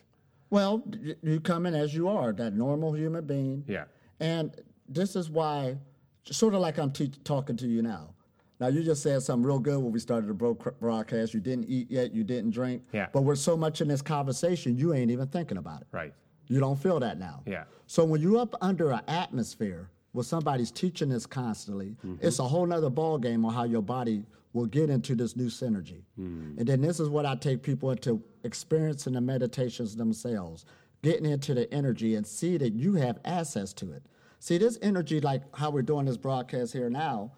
Well, 0.51 0.85
you 1.23 1.41
come 1.41 1.67
in 1.67 1.75
as 1.75 1.95
you 1.95 2.09
are, 2.09 2.33
that 2.35 2.53
normal 2.55 2.95
human 2.95 3.25
being. 3.27 3.65
Yeah. 3.67 3.85
And 4.21 4.55
this 4.89 5.17
is 5.17 5.31
why, 5.31 5.77
sort 6.25 6.55
of 6.55 6.61
like 6.61 6.79
I'm 6.79 6.93
talking 7.25 7.57
to 7.57 7.67
you 7.67 7.83
now. 7.83 8.11
Now, 8.59 8.69
you 8.69 8.83
just 8.83 9.03
said 9.03 9.23
something 9.23 9.47
real 9.47 9.59
good 9.59 9.79
when 9.79 9.93
we 9.93 9.99
started 9.99 10.29
the 10.29 10.35
broadcast. 10.81 11.35
You 11.35 11.41
didn't 11.41 11.67
eat 11.69 11.91
yet, 11.91 12.15
you 12.15 12.25
didn't 12.25 12.51
drink. 12.51 12.85
Yeah. 12.93 13.09
But 13.13 13.23
we're 13.23 13.35
so 13.35 13.57
much 13.57 13.81
in 13.81 13.89
this 13.89 14.01
conversation, 14.01 14.79
you 14.79 14.95
ain't 14.95 15.11
even 15.11 15.29
thinking 15.29 15.59
about 15.59 15.83
it. 15.83 15.89
Right. 15.93 16.15
You 16.49 16.61
don't 16.61 16.81
feel 16.81 17.01
that 17.01 17.19
now. 17.19 17.43
Yeah. 17.45 17.65
So 17.87 18.05
when 18.05 18.21
you're 18.21 18.39
up 18.39 18.55
under 18.61 18.93
an 18.93 19.03
atmosphere 19.09 19.91
where 20.17 20.25
somebody's 20.25 20.71
teaching 20.71 21.11
this 21.11 21.27
constantly, 21.27 21.95
it's 22.23 22.39
a 22.39 22.45
whole 22.45 22.65
nother 22.65 22.89
ball 22.89 23.19
game 23.19 23.45
on 23.45 23.53
how 23.53 23.65
your 23.65 23.83
body 23.83 24.25
will 24.55 24.65
get 24.65 24.89
into 24.89 25.15
this 25.15 25.37
new 25.37 25.49
synergy. 25.49 26.01
And 26.17 26.67
then 26.67 26.81
this 26.81 26.99
is 27.01 27.11
what 27.11 27.27
I 27.27 27.35
take 27.37 27.63
people 27.63 27.91
into 27.91 28.23
experiencing 28.43 29.13
the 29.13 29.21
meditations 29.21 29.95
themselves, 29.95 30.65
getting 31.03 31.27
into 31.27 31.53
the 31.53 31.73
energy 31.73 32.15
and 32.15 32.27
see 32.27 32.57
that 32.57 32.73
you 32.73 32.95
have 32.95 33.19
access 33.27 33.75
to 33.75 33.93
it. 33.93 34.03
See, 34.41 34.57
this 34.57 34.79
energy, 34.81 35.21
like 35.21 35.43
how 35.55 35.69
we're 35.71 35.83
doing 35.83 36.07
this 36.07 36.17
broadcast 36.17 36.73
here 36.73 36.89
now, 36.89 37.33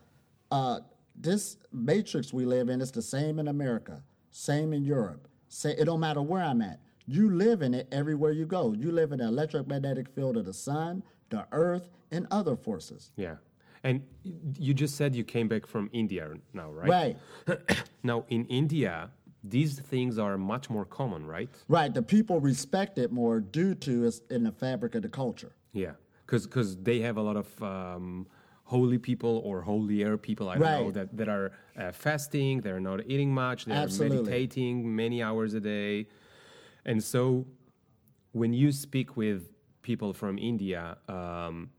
uh, 0.53 0.79
this 1.17 1.57
matrix 1.73 2.33
we 2.33 2.45
live 2.45 2.69
in 2.69 2.81
is 2.81 2.93
the 2.93 3.03
same 3.03 3.41
in 3.41 3.49
America, 3.49 4.05
same 4.31 4.73
in 4.73 4.85
Europe. 4.85 5.27
Say, 5.49 5.73
it 5.73 5.87
don't 5.87 5.99
matter 5.99 6.23
where 6.23 6.45
I'm 6.45 6.63
at. 6.63 6.79
You 7.07 7.31
live 7.31 7.63
in 7.63 7.75
it 7.75 7.89
everywhere 7.91 8.31
you 8.31 8.47
go. 8.47 8.73
You 8.73 8.93
live 8.93 9.11
in 9.11 9.19
the 9.19 9.25
electromagnetic 9.25 10.09
field 10.11 10.37
of 10.37 10.45
the 10.45 10.53
sun, 10.55 11.03
the 11.31 11.47
earth, 11.53 11.89
and 12.11 12.27
other 12.31 12.57
forces. 12.57 13.13
Yeah. 13.17 13.37
And 13.85 14.03
you 14.59 14.75
just 14.75 14.97
said 14.97 15.15
you 15.15 15.25
came 15.25 15.49
back 15.49 15.67
from 15.67 15.89
India 15.93 16.29
now, 16.53 16.71
right? 16.71 17.17
Right, 17.47 17.59
Now 18.03 18.25
in 18.29 18.45
India, 18.47 19.11
these 19.45 19.79
things 19.79 20.19
are 20.19 20.37
much 20.37 20.69
more 20.69 20.85
common, 20.85 21.27
right? 21.27 21.49
right. 21.69 21.93
The 21.93 22.03
people 22.03 22.41
respect 22.41 22.99
it 22.99 23.13
more 23.13 23.41
due 23.41 23.75
to 23.77 24.05
it's 24.07 24.21
in 24.31 24.43
the 24.43 24.53
fabric 24.53 24.95
of 24.95 25.03
the 25.03 25.09
culture. 25.09 25.53
Yeah, 25.73 25.93
because 26.27 26.77
they 26.77 27.01
have 27.01 27.17
a 27.19 27.23
lot 27.23 27.37
of 27.37 27.63
um, 27.63 28.27
holy 28.65 28.99
people 28.99 29.41
or 29.45 29.63
holier 29.63 30.17
people, 30.17 30.49
I 30.49 30.55
don't 30.59 30.63
know, 30.63 30.85
Right. 30.87 30.95
that, 30.95 31.17
that 31.17 31.29
are 31.29 31.53
uh, 31.79 31.93
fasting, 31.93 32.61
they're 32.61 32.81
not 32.81 33.01
eating 33.07 33.33
much, 33.33 33.65
they're 33.65 33.87
meditating 33.87 34.95
many 34.95 35.23
hours 35.23 35.55
a 35.55 35.61
day. 35.61 36.09
And 36.85 37.03
so 37.03 37.47
when 38.33 38.53
you 38.53 38.73
speak 38.73 39.17
with 39.17 39.49
people 39.89 40.13
from 40.13 40.37
India, 40.37 40.99
um, 41.09 41.71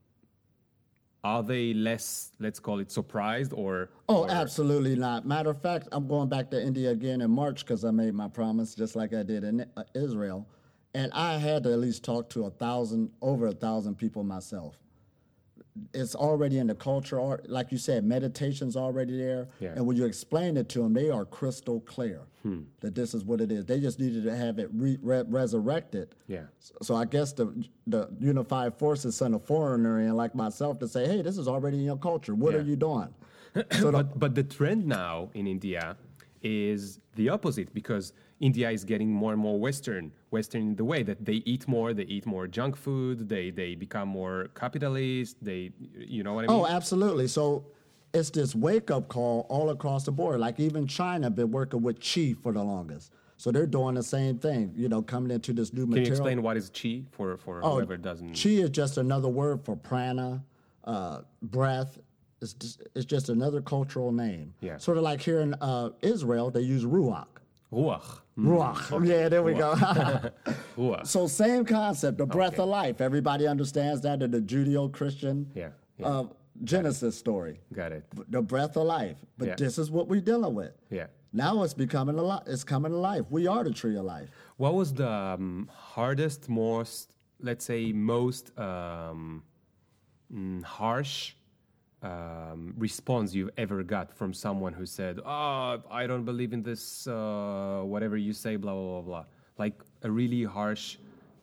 are 1.23 1.43
they 1.43 1.75
less, 1.75 2.31
let's 2.39 2.59
call 2.59 2.79
it, 2.79 2.91
surprised 2.91 3.53
or? 3.53 3.91
Oh, 4.07 4.23
or- 4.23 4.31
absolutely 4.31 4.95
not. 4.95 5.27
Matter 5.27 5.51
of 5.51 5.61
fact, 5.61 5.87
I'm 5.91 6.07
going 6.07 6.27
back 6.27 6.49
to 6.49 6.59
India 6.59 6.89
again 6.89 7.21
in 7.21 7.29
March 7.29 7.63
because 7.63 7.85
I 7.85 7.91
made 7.91 8.15
my 8.15 8.27
promise, 8.27 8.73
just 8.73 8.95
like 8.95 9.13
I 9.13 9.21
did 9.21 9.43
in 9.43 9.63
uh, 9.77 9.83
Israel. 9.93 10.47
And 10.95 11.11
I 11.13 11.37
had 11.37 11.61
to 11.65 11.71
at 11.71 11.77
least 11.77 12.03
talk 12.03 12.31
to 12.31 12.45
a 12.45 12.49
thousand, 12.49 13.11
over 13.21 13.45
a 13.45 13.51
thousand 13.51 13.93
people 14.03 14.23
myself. 14.23 14.75
It's 15.93 16.15
already 16.15 16.59
in 16.59 16.67
the 16.67 16.75
culture, 16.75 17.19
like 17.45 17.71
you 17.71 17.77
said, 17.77 18.03
meditation's 18.03 18.75
already 18.75 19.17
there. 19.17 19.47
Yeah. 19.59 19.73
And 19.75 19.85
when 19.85 19.97
you 19.97 20.05
explain 20.05 20.57
it 20.57 20.69
to 20.69 20.79
them, 20.79 20.93
they 20.93 21.09
are 21.09 21.25
crystal 21.25 21.81
clear 21.81 22.21
hmm. 22.43 22.61
that 22.81 22.95
this 22.95 23.13
is 23.13 23.23
what 23.23 23.41
it 23.41 23.51
is. 23.51 23.65
They 23.65 23.79
just 23.79 23.99
needed 23.99 24.23
to 24.23 24.35
have 24.35 24.59
it 24.59 24.69
re- 24.73 24.99
re- 25.01 25.23
resurrected. 25.27 26.15
Yeah. 26.27 26.43
So, 26.59 26.73
so 26.81 26.95
I 26.95 27.05
guess 27.05 27.33
the 27.33 27.65
the 27.87 28.09
unified 28.19 28.75
forces 28.75 29.15
sent 29.15 29.35
a 29.35 29.39
foreigner 29.39 29.99
in 30.01 30.15
like 30.15 30.35
myself 30.35 30.79
to 30.79 30.87
say, 30.87 31.07
"Hey, 31.07 31.21
this 31.21 31.37
is 31.37 31.47
already 31.47 31.77
in 31.77 31.83
your 31.83 31.97
culture. 31.97 32.35
What 32.35 32.53
Yeah. 32.53 32.59
are 32.59 32.63
you 32.63 32.75
doing?" 32.75 33.13
So 33.71 33.85
the, 33.85 33.91
but 33.91 34.19
but 34.19 34.35
the 34.35 34.43
trend 34.43 34.85
now 34.85 35.29
in 35.33 35.47
India 35.47 35.97
is 36.41 36.99
the 37.15 37.29
opposite 37.29 37.73
because 37.73 38.13
India 38.39 38.69
is 38.69 38.85
getting 38.85 39.11
more 39.11 39.33
and 39.33 39.41
more 39.41 39.59
Western. 39.59 40.11
Western 40.31 40.61
in 40.61 40.75
the 40.75 40.85
way 40.85 41.03
that 41.03 41.25
they 41.25 41.41
eat 41.45 41.67
more, 41.67 41.93
they 41.93 42.03
eat 42.03 42.25
more 42.25 42.47
junk 42.47 42.75
food, 42.75 43.27
they 43.27 43.49
they 43.49 43.75
become 43.75 44.07
more 44.07 44.49
capitalist. 44.55 45.37
They, 45.41 45.71
you 45.97 46.23
know 46.23 46.33
what 46.33 46.45
I 46.45 46.47
mean? 46.47 46.59
Oh, 46.59 46.65
absolutely. 46.65 47.27
So 47.27 47.65
it's 48.13 48.29
this 48.29 48.55
wake 48.55 48.91
up 48.91 49.07
call 49.07 49.45
all 49.49 49.69
across 49.69 50.05
the 50.05 50.11
board. 50.11 50.39
Like 50.39 50.59
even 50.59 50.87
China 50.87 51.29
been 51.29 51.51
working 51.51 51.81
with 51.81 51.99
Qi 51.99 52.37
for 52.41 52.51
the 52.53 52.63
longest. 52.63 53.11
So 53.37 53.51
they're 53.51 53.65
doing 53.65 53.95
the 53.95 54.03
same 54.03 54.37
thing, 54.37 54.73
you 54.75 54.89
know, 54.89 55.01
coming 55.01 55.31
into 55.31 55.53
this 55.53 55.71
new 55.71 55.85
material. 55.85 56.03
Can 56.03 56.05
you 56.05 56.11
explain 56.11 56.41
what 56.41 56.57
is 56.57 56.69
chi 56.69 57.03
for 57.11 57.37
for 57.37 57.61
Oh, 57.63 57.75
whoever 57.75 57.95
doesn't? 57.95 58.33
Qi 58.33 58.63
is 58.63 58.69
just 58.69 58.97
another 58.97 59.29
word 59.29 59.63
for 59.63 59.75
prana, 59.77 60.43
uh, 60.83 61.21
breath. 61.41 61.99
It's 62.41 62.53
just, 62.53 62.83
it's 62.95 63.05
just 63.05 63.29
another 63.29 63.61
cultural 63.61 64.11
name. 64.11 64.53
Yeah. 64.61 64.77
Sort 64.77 64.97
of 64.97 65.03
like 65.03 65.21
here 65.21 65.39
in 65.39 65.53
uh, 65.55 65.91
Israel, 66.01 66.51
they 66.51 66.61
use 66.61 66.83
ruach. 66.85 67.27
Ruach. 67.71 68.21
Ruach. 68.45 69.05
Yeah, 69.07 69.29
there 69.29 69.43
we 69.43 69.53
go. 69.53 69.75
So 71.03 71.27
same 71.27 71.65
concept, 71.65 72.17
the 72.17 72.25
breath 72.25 72.57
of 72.59 72.69
life. 72.69 73.01
Everybody 73.01 73.45
understands 73.47 74.01
that 74.01 74.21
in 74.21 74.31
the 74.31 74.39
Judeo-Christian 74.41 75.51
Yeah, 75.53 75.69
yeah. 75.97 76.07
Uh, 76.07 76.23
Genesis 76.63 77.17
story. 77.17 77.59
Got 77.73 77.91
it. 77.91 78.03
the 78.29 78.41
breath 78.41 78.75
of 78.77 78.85
life. 78.85 79.17
But 79.37 79.47
Yeah. 79.49 79.55
this 79.55 79.77
is 79.77 79.91
what 79.91 80.07
we're 80.07 80.21
dealing 80.21 80.55
with. 80.55 80.71
Yeah. 80.89 81.07
Now 81.31 81.63
it's 81.63 81.73
becoming 81.73 82.17
a 82.17 82.21
lot. 82.23 82.47
It's 82.47 82.63
coming 82.63 82.91
to 82.91 82.97
life. 82.97 83.25
We 83.29 83.45
are 83.47 83.63
the 83.63 83.71
tree 83.71 83.95
of 83.97 84.03
life. 84.05 84.29
What 84.57 84.73
was 84.73 84.93
the 84.93 85.09
um, 85.09 85.69
hardest, 85.73 86.49
most, 86.49 87.11
let's 87.39 87.63
say, 87.65 87.91
most 87.93 88.57
um, 88.57 89.43
mm, 90.33 90.63
harsh 90.63 91.35
um, 92.01 92.73
response 92.77 93.33
you've 93.33 93.49
ever 93.57 93.83
got 93.83 94.13
from 94.13 94.33
someone 94.33 94.73
who 94.73 94.85
said, 94.85 95.19
"Oh, 95.25 95.81
I 95.91 96.07
don't 96.07 96.23
believe 96.25 96.53
in 96.53 96.63
this, 96.63 97.07
uh, 97.07 97.81
whatever 97.83 98.15
you 98.17 98.33
say, 98.33 98.55
blah 98.55 98.73
blah 98.73 98.91
blah 98.91 99.01
blah." 99.01 99.25
Like 99.57 99.73
a 100.03 100.09
really 100.11 100.43
harsh. 100.43 100.97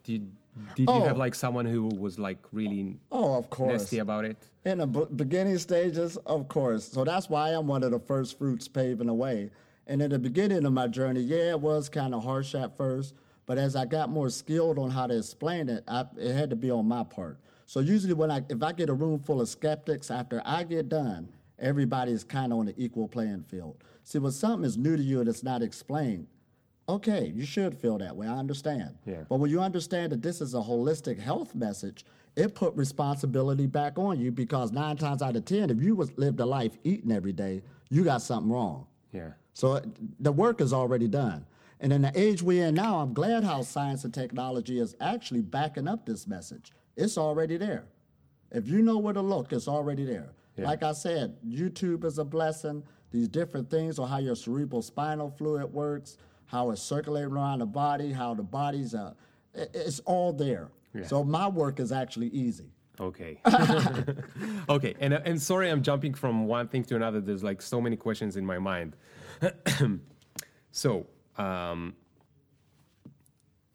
Did 0.05 0.31
did 0.75 0.89
you 0.89 0.95
Oh. 0.95 1.01
have 1.05 1.19
like 1.19 1.35
someone 1.35 1.67
who 1.67 1.87
was 1.89 2.19
like 2.19 2.39
really 2.53 2.97
Oh, 3.13 3.37
of 3.37 3.51
course. 3.51 3.73
nasty 3.83 3.99
about 3.99 4.25
it? 4.25 4.39
In 4.65 4.79
the 4.79 4.87
b- 4.87 5.05
beginning 5.15 5.59
stages, 5.59 6.17
of 6.25 6.49
course. 6.49 6.85
So 6.89 7.05
that's 7.05 7.29
why 7.29 7.51
I'm 7.51 7.67
one 7.67 7.83
of 7.83 7.91
the 7.91 7.99
first 7.99 8.39
fruits 8.39 8.67
paving 8.67 9.09
the 9.09 9.15
way. 9.15 9.51
And 9.87 10.01
in 10.01 10.11
the 10.11 10.19
beginning 10.19 10.65
of 10.65 10.73
my 10.73 10.89
journey, 10.89 11.21
yeah, 11.21 11.51
it 11.51 11.61
was 11.61 11.91
kind 11.91 12.15
of 12.15 12.25
harsh 12.25 12.55
at 12.55 12.75
first. 12.77 13.15
But 13.45 13.59
as 13.59 13.77
I 13.77 13.85
got 13.85 14.09
more 14.09 14.31
skilled 14.31 14.79
on 14.79 14.91
how 14.91 15.07
to 15.07 15.17
explain 15.19 15.69
it, 15.69 15.85
I, 15.87 16.07
it 16.17 16.33
had 16.35 16.49
to 16.51 16.57
be 16.57 16.71
on 16.71 16.89
my 16.89 17.05
part. 17.05 17.39
So 17.67 17.81
usually, 17.81 18.15
when 18.15 18.31
I 18.31 18.43
if 18.49 18.63
I 18.63 18.73
get 18.73 18.89
a 18.89 18.95
room 18.95 19.19
full 19.19 19.41
of 19.41 19.49
skeptics, 19.49 20.11
after 20.11 20.41
I 20.45 20.65
get 20.65 20.89
done, 20.89 21.29
everybody 21.59 22.13
is 22.13 22.25
kind 22.25 22.53
of 22.53 22.61
on 22.61 22.69
an 22.69 22.75
equal 22.77 23.09
playing 23.09 23.45
field. 23.49 23.77
See, 24.05 24.19
when 24.19 24.33
something 24.33 24.65
is 24.65 24.79
new 24.79 24.97
to 24.97 25.03
you 25.03 25.21
and 25.21 25.29
it's 25.29 25.43
not 25.43 25.63
explained, 25.63 26.29
okay, 26.89 27.33
you 27.35 27.45
should 27.45 27.77
feel 27.77 27.99
that 27.99 28.17
way. 28.17 28.29
I 28.29 28.39
understand. 28.39 28.97
Yeah. 29.05 29.25
But 29.29 29.41
when 29.41 29.51
you 29.51 29.61
understand 29.61 30.13
that 30.13 30.23
this 30.23 30.41
is 30.41 30.55
a 30.55 30.59
holistic 30.59 31.19
health 31.19 31.57
message, 31.57 32.05
it 32.37 32.55
put 32.55 32.75
responsibility 32.77 33.67
back 33.67 33.99
on 33.99 34.21
you 34.21 34.31
because 34.31 34.71
nine 34.71 34.97
times 34.97 35.21
out 35.21 35.35
of 35.35 35.45
ten, 35.45 35.71
if 35.71 35.83
you 35.83 35.97
was 35.97 36.17
lived 36.17 36.39
a 36.39 36.47
life 36.47 36.79
eating 36.85 37.11
every 37.11 37.33
day, 37.33 37.63
you 37.91 38.05
got 38.05 38.23
something 38.23 38.53
wrong. 38.53 38.87
Yeah. 39.13 39.31
So 39.55 39.73
uh, 39.73 39.81
the 40.21 40.31
work 40.33 40.61
is 40.61 40.73
already 40.73 41.09
done. 41.09 41.47
And 41.81 41.93
in 41.93 42.03
the 42.03 42.13
age 42.15 42.43
we're 42.43 42.67
in 42.67 42.75
now, 42.75 43.01
I'm 43.01 43.13
glad 43.13 43.43
how 43.43 43.63
science 43.63 44.05
and 44.05 44.15
technology 44.15 44.79
is 44.79 44.95
actually 45.01 45.43
backing 45.43 45.89
up 45.89 46.07
this 46.07 46.27
message. 46.27 46.73
It's 46.97 47.19
already 47.19 47.57
there. 47.57 47.85
If 48.51 48.69
you 48.69 48.83
know 48.83 48.99
where 48.99 49.15
to 49.15 49.21
look, 49.21 49.53
it's 49.53 49.69
already 49.69 50.05
there. 50.05 50.31
Like 50.59 50.83
I 50.83 50.93
said, 50.93 51.37
YouTube 51.47 52.05
is 52.05 52.19
a 52.19 52.25
blessing. 52.25 52.83
These 53.11 53.29
different 53.29 53.71
things 53.71 53.99
on 53.99 54.09
how 54.09 54.19
your 54.19 54.35
cerebral 54.35 54.81
spinal 54.81 55.31
fluid 55.31 55.71
works, 55.71 56.17
how 56.47 56.71
it's 56.71 56.81
circulating 56.81 57.33
around 57.33 57.59
the 57.59 57.67
body, 57.67 58.11
how 58.11 58.33
the 58.33 58.43
body's, 58.43 58.95
uh, 58.95 59.13
it's 59.55 60.01
all 60.01 60.33
there. 60.33 60.71
So 61.05 61.23
my 61.23 61.47
work 61.47 61.79
is 61.79 61.93
actually 61.93 62.29
easy. 62.29 62.71
Okay. 62.99 63.39
okay. 64.69 64.95
And 65.01 65.13
uh, 65.13 65.21
and 65.27 65.41
sorry, 65.41 65.69
I'm 65.69 65.83
jumping 65.83 66.15
from 66.15 66.47
one 66.47 66.69
thing 66.69 66.85
to 66.85 66.97
another. 66.97 67.21
There's 67.21 67.45
like 67.45 67.61
so 67.61 67.81
many 67.81 67.97
questions 67.97 68.37
in 68.37 68.47
my 68.47 68.59
mind. 68.59 68.97
so, 70.71 71.07
um, 71.37 71.95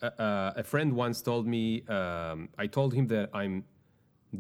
a, 0.02 0.54
a- 0.58 0.64
friend 0.64 0.94
once 0.94 1.22
told 1.22 1.46
me. 1.48 1.84
Um, 1.88 2.50
I 2.58 2.68
told 2.68 2.94
him 2.94 3.08
that 3.08 3.30
I'm 3.34 3.64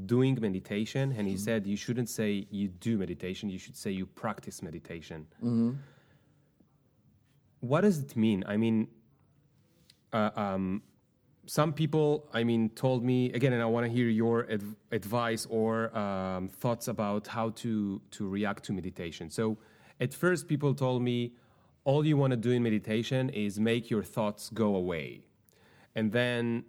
doing 0.06 0.38
meditation, 0.41 1.13
and 1.17 1.28
he 1.28 1.36
said 1.38 1.67
you 1.67 1.76
shouldn't 1.76 2.10
say 2.10 2.47
you 2.50 2.67
do 2.69 2.97
meditation. 2.97 3.50
You 3.50 3.60
should 3.60 3.76
say 3.78 3.91
you 3.91 4.06
practice 4.06 4.62
meditation. 4.63 5.28
What 7.60 7.82
does 7.82 8.00
it 8.00 8.15
mean? 8.15 8.43
I 8.47 8.58
mean, 8.58 8.88
uh, 10.13 10.32
um, 10.36 10.82
some 11.45 11.74
people, 11.74 12.28
I 12.34 12.43
mean, 12.43 12.69
told 12.69 13.04
me 13.04 13.32
again, 13.34 13.54
and 13.54 13.62
I 13.62 13.65
want 13.65 13.86
to 13.86 13.91
hear 13.91 14.08
your 14.10 14.50
adv- 14.50 14.76
advice 14.91 15.45
or 15.50 15.95
um, 15.97 16.47
thoughts 16.47 16.88
about 16.88 17.28
how 17.28 17.50
to 17.62 18.02
to 18.12 18.28
react 18.28 18.63
to 18.65 18.74
meditation. 18.74 19.30
So, 19.30 19.58
at 20.00 20.13
first, 20.13 20.47
people 20.47 20.74
told 20.74 21.02
me 21.04 21.34
all 21.84 22.06
you 22.06 22.15
want 22.17 22.32
to 22.32 22.38
do 22.38 22.52
in 22.52 22.63
meditation 22.63 23.30
is 23.30 23.60
make 23.60 23.89
your 23.89 24.04
thoughts 24.04 24.50
go 24.50 24.76
away, 24.76 25.21
and 25.95 26.12
then 26.12 26.63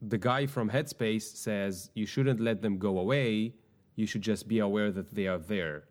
the 0.00 0.18
guy 0.18 0.46
from 0.46 0.70
Headspace 0.70 1.36
says 1.36 1.90
you 1.94 2.06
shouldn't 2.06 2.40
let 2.40 2.62
them 2.62 2.78
go 2.78 2.98
away. 2.98 3.54
You 3.96 4.06
should 4.06 4.22
just 4.22 4.46
be 4.46 4.60
aware 4.60 4.92
that 4.92 5.14
they 5.14 5.26
are 5.26 5.38
there. 5.38 5.84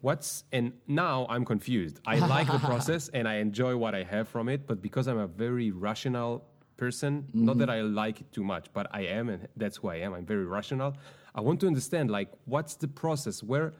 What's 0.00 0.42
and 0.52 0.72
now 0.88 1.26
I'm 1.28 1.44
confused. 1.44 2.00
I 2.04 2.18
like 2.18 2.48
the 2.50 2.58
process 2.70 3.08
and 3.10 3.28
I 3.28 3.36
enjoy 3.36 3.76
what 3.76 3.94
I 3.94 4.02
have 4.02 4.28
from 4.28 4.48
it, 4.48 4.66
but 4.66 4.82
because 4.82 5.06
I'm 5.06 5.18
a 5.18 5.28
very 5.28 5.70
rational 5.70 6.44
person, 6.76 7.28
not 7.32 7.52
mm-hmm. 7.52 7.60
that 7.60 7.70
I 7.70 7.82
like 7.82 8.20
it 8.20 8.32
too 8.32 8.42
much, 8.42 8.66
but 8.72 8.88
I 8.90 9.02
am, 9.02 9.28
and 9.28 9.46
that's 9.56 9.76
who 9.76 9.88
I 9.88 9.96
am. 9.96 10.14
I'm 10.14 10.26
very 10.26 10.44
rational. 10.44 10.96
I 11.34 11.40
want 11.40 11.60
to 11.60 11.68
understand 11.68 12.10
like 12.10 12.30
what's 12.46 12.74
the 12.74 12.88
process? 12.88 13.44
Where 13.44 13.74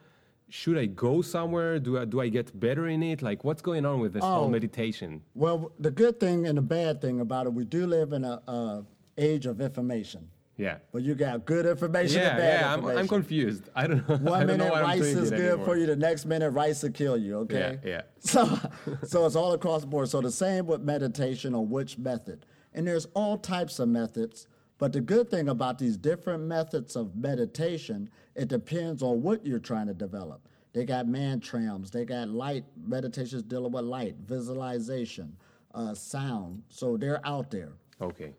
should 0.53 0.77
I 0.77 0.85
go 0.85 1.23
somewhere? 1.23 1.79
Do 1.79 1.99
I 1.99 2.05
do 2.05 2.21
I 2.21 2.29
get 2.29 2.59
better 2.61 2.87
in 2.87 3.03
it? 3.03 3.23
Like 3.23 3.43
what's 3.43 3.63
going 3.63 3.87
on 3.87 4.01
with 4.01 4.13
this 4.13 4.23
whole 4.23 4.45
Oh. 4.45 4.49
meditation? 4.51 5.23
Well, 5.35 5.73
the 5.79 5.91
good 5.91 6.21
thing 6.21 6.47
and 6.47 6.59
the 6.59 6.63
bad 6.63 7.01
thing 7.01 7.21
about 7.21 7.47
it, 7.47 7.55
we 7.55 7.65
do 7.65 7.87
live 7.87 8.13
in 8.13 8.23
a, 8.25 8.35
a 8.47 8.85
age 9.17 9.47
of 9.47 9.61
information. 9.63 10.29
Yeah. 10.59 10.77
But 10.93 11.03
you 11.03 11.15
got 11.15 11.47
good 11.47 11.65
information 11.65 12.21
and 12.21 12.27
Yeah, 12.27 12.37
bad 12.37 12.61
yeah, 12.61 12.73
I'm. 12.75 12.99
I'm 12.99 13.09
confused. 13.09 13.71
I 13.75 13.87
don't 13.87 14.07
know. 14.07 14.15
I 14.19 14.19
One 14.19 14.47
don't 14.47 14.59
know 14.59 14.69
minute 14.69 14.83
rice 14.83 15.01
is 15.01 15.31
good 15.31 15.41
anymore. 15.41 15.65
for 15.65 15.77
you, 15.79 15.87
the 15.87 15.97
next 15.97 16.27
minute 16.27 16.51
rice 16.51 16.83
will 16.83 16.91
kill 16.91 17.17
you, 17.17 17.39
okay? 17.39 17.79
Yeah, 17.83 17.91
yeah. 17.91 18.03
So, 18.21 18.59
so 19.05 19.25
it's 19.27 19.35
all 19.35 19.53
across 19.55 19.81
the 19.81 19.87
board. 19.87 20.11
So 20.11 20.21
the 20.21 20.31
same 20.31 20.67
with 20.67 20.83
meditation 20.83 21.55
or 21.55 21.65
which 21.65 21.97
method. 21.97 22.45
And 22.75 22.87
there's 22.87 23.07
all 23.15 23.39
types 23.39 23.79
of 23.79 23.89
methods. 23.89 24.47
But 24.83 24.93
the 24.93 25.01
good 25.01 25.31
thing 25.31 25.49
about 25.49 25.79
these 25.79 25.97
different 25.97 26.43
methods 26.43 26.97
of 26.97 27.15
meditation, 27.15 28.11
it 28.35 28.49
depends 28.49 29.01
on 29.01 29.23
what 29.23 29.47
you're 29.47 29.61
trying 29.61 29.87
to 29.87 29.95
develop. 29.95 30.49
They 30.73 30.85
got 30.85 31.07
mantrams, 31.07 31.93
they 31.93 32.05
got 32.05 32.29
light 32.31 32.65
meditations 32.85 33.45
dealing 33.45 33.71
with 33.71 33.85
light, 33.85 34.17
visualization, 34.27 35.37
uh, 35.73 35.95
sound. 35.95 36.65
So 36.69 36.97
they're 36.97 37.25
out 37.25 37.49
there. 37.53 37.75
Okay. 38.01 38.33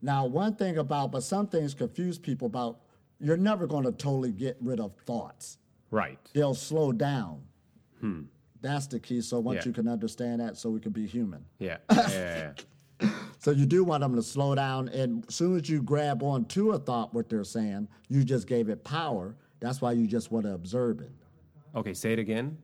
Now, 0.00 0.24
one 0.24 0.54
thing 0.54 0.78
about, 0.78 1.10
but 1.10 1.24
some 1.24 1.48
things 1.48 1.74
confuse 1.74 2.16
people 2.16 2.46
about, 2.46 2.78
you're 3.18 3.36
never 3.36 3.66
going 3.66 3.82
to 3.82 3.90
totally 3.90 4.30
get 4.30 4.56
rid 4.60 4.78
of 4.78 4.92
thoughts. 5.04 5.58
Right. 5.90 6.20
They'll 6.32 6.54
slow 6.54 6.92
down. 6.92 7.42
Hmm. 7.98 8.20
That's 8.60 8.86
the 8.86 9.00
key. 9.00 9.20
So 9.20 9.40
once 9.40 9.64
Yeah. 9.64 9.70
you 9.70 9.72
can 9.72 9.88
understand 9.88 10.42
that, 10.42 10.58
so 10.58 10.70
we 10.70 10.78
can 10.78 10.92
be 10.92 11.08
human. 11.08 11.44
Yeah. 11.58 11.78
Yeah. 11.90 12.52
So 13.38 13.52
you 13.52 13.66
do 13.66 13.84
want 13.84 14.02
them 14.02 14.16
to 14.16 14.22
slow 14.22 14.54
down, 14.54 14.88
and 14.88 15.24
as 15.28 15.34
soon 15.34 15.56
as 15.56 15.68
you 15.68 15.82
grab 15.82 16.22
on 16.22 16.44
to 16.46 16.72
a 16.72 16.78
thought, 16.78 17.14
what 17.14 17.28
they're 17.28 17.44
saying, 17.44 17.88
you 18.08 18.24
just 18.24 18.46
gave 18.46 18.68
it 18.68 18.82
power. 18.84 19.36
That's 19.60 19.80
why 19.80 19.92
you 19.92 20.06
just 20.06 20.30
want 20.32 20.46
to 20.46 20.54
observe 20.54 21.00
it. 21.00 21.12
Okay. 21.74 21.94
Say 21.94 22.12
it 22.12 22.18
again. 22.18 22.58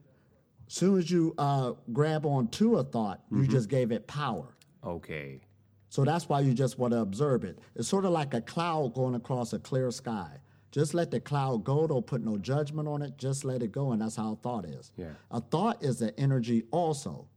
As 0.66 0.74
soon 0.74 0.98
as 0.98 1.10
you 1.10 1.34
uh, 1.38 1.72
grab 1.92 2.26
on 2.26 2.48
to 2.48 2.76
a 2.76 2.84
thought, 2.84 3.20
you 3.30 3.46
just 3.46 3.68
gave 3.68 3.92
it 3.92 4.06
power. 4.06 4.56
Okay. 4.82 5.40
So 5.90 6.04
that's 6.04 6.28
why 6.28 6.40
you 6.40 6.54
just 6.54 6.78
want 6.78 6.92
to 6.92 7.00
observe 7.00 7.44
it. 7.44 7.58
It's 7.76 7.86
sort 7.86 8.04
of 8.04 8.10
like 8.10 8.34
a 8.34 8.40
cloud 8.40 8.94
going 8.94 9.14
across 9.14 9.52
a 9.52 9.58
clear 9.58 9.90
sky. 9.90 10.28
Just 10.72 10.92
let 10.92 11.12
the 11.12 11.20
cloud 11.20 11.62
go. 11.62 11.86
Don't 11.86 12.04
put 12.04 12.24
no 12.24 12.36
judgment 12.36 12.88
on 12.88 13.02
it. 13.02 13.16
Just 13.16 13.44
let 13.44 13.62
it 13.62 13.70
go. 13.70 13.92
And 13.92 14.02
that's 14.02 14.16
how 14.16 14.32
a 14.32 14.36
thought 14.36 14.64
is. 14.64 14.90
Yeah. 14.96 15.10
A 15.30 15.40
thought 15.40 15.84
is 15.84 16.02
an 16.02 16.10
energy 16.18 16.64
also. 16.72 17.28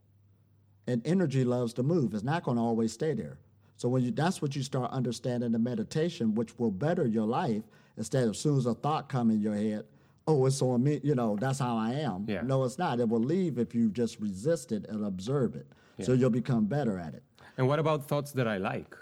And 0.88 1.06
energy 1.06 1.44
loves 1.44 1.74
to 1.74 1.82
move. 1.82 2.14
It's 2.14 2.24
not 2.24 2.42
going 2.44 2.56
to 2.56 2.62
always 2.62 2.92
stay 2.94 3.12
there. 3.12 3.36
So 3.76 3.90
when 3.90 4.02
you 4.02 4.10
that's 4.10 4.40
what 4.42 4.56
you 4.56 4.62
start 4.62 4.90
understanding 4.90 5.52
the 5.52 5.58
meditation, 5.58 6.34
which 6.34 6.58
will 6.58 6.70
better 6.70 7.06
your 7.06 7.26
life, 7.26 7.62
instead 7.98 8.24
of 8.24 8.30
as 8.30 8.38
soon 8.38 8.56
as 8.56 8.64
a 8.64 8.74
thought 8.74 9.08
come 9.10 9.30
in 9.30 9.40
your 9.40 9.54
head, 9.54 9.84
oh, 10.26 10.46
it's 10.46 10.62
on 10.62 10.82
me, 10.82 10.98
you 11.04 11.14
know, 11.14 11.36
that's 11.38 11.58
how 11.58 11.76
I 11.76 11.92
am. 11.92 12.24
Yeah. 12.26 12.40
No, 12.40 12.64
it's 12.64 12.78
not. 12.78 13.00
It 13.00 13.08
will 13.08 13.20
leave 13.20 13.58
if 13.58 13.74
you 13.74 13.90
just 13.90 14.18
resist 14.18 14.72
it 14.72 14.86
and 14.88 15.04
observe 15.04 15.54
it. 15.54 15.66
So 16.00 16.12
you'll 16.12 16.30
become 16.30 16.64
better 16.66 16.98
at 16.98 17.12
it. 17.14 17.22
And 17.58 17.68
what 17.68 17.78
about 17.78 18.08
thoughts 18.08 18.32
that 18.32 18.48
I 18.48 18.56
like? 18.56 18.96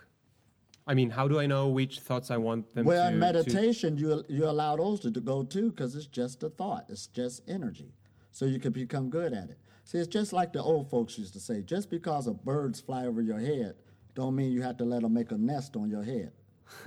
I 0.88 0.94
mean, 0.94 1.10
how 1.10 1.28
do 1.28 1.38
I 1.38 1.46
know 1.46 1.68
which 1.68 2.00
thoughts 2.00 2.30
I 2.30 2.36
want 2.36 2.74
them 2.74 2.84
Well, 2.86 3.02
to? 3.02 3.08
in 3.08 3.14
to- 3.14 3.18
meditation, 3.18 3.96
you 3.98 4.24
you 4.28 4.44
allow 4.46 4.76
those 4.76 5.00
to, 5.00 5.10
to 5.12 5.20
go 5.20 5.42
too, 5.42 5.70
because 5.70 5.94
it's 5.94 6.06
just 6.06 6.42
a 6.42 6.48
thought. 6.48 6.86
It's 6.88 7.06
just 7.06 7.42
energy, 7.48 7.92
so 8.32 8.44
you 8.44 8.58
can 8.58 8.72
become 8.72 9.08
good 9.10 9.32
at 9.32 9.50
it. 9.50 9.58
See, 9.86 9.98
it's 9.98 10.08
just 10.08 10.32
like 10.32 10.52
the 10.52 10.60
old 10.62 10.90
folks 10.90 11.16
used 11.16 11.32
to 11.34 11.40
say: 11.40 11.62
just 11.62 11.90
because 11.90 12.26
a 12.26 12.34
birds 12.34 12.80
fly 12.80 13.06
over 13.06 13.22
your 13.22 13.38
head, 13.38 13.76
don't 14.14 14.34
mean 14.34 14.50
you 14.52 14.60
have 14.62 14.76
to 14.78 14.84
let 14.84 15.02
them 15.02 15.14
make 15.14 15.30
a 15.30 15.38
nest 15.38 15.76
on 15.76 15.88
your 15.88 16.02
head. 16.02 16.32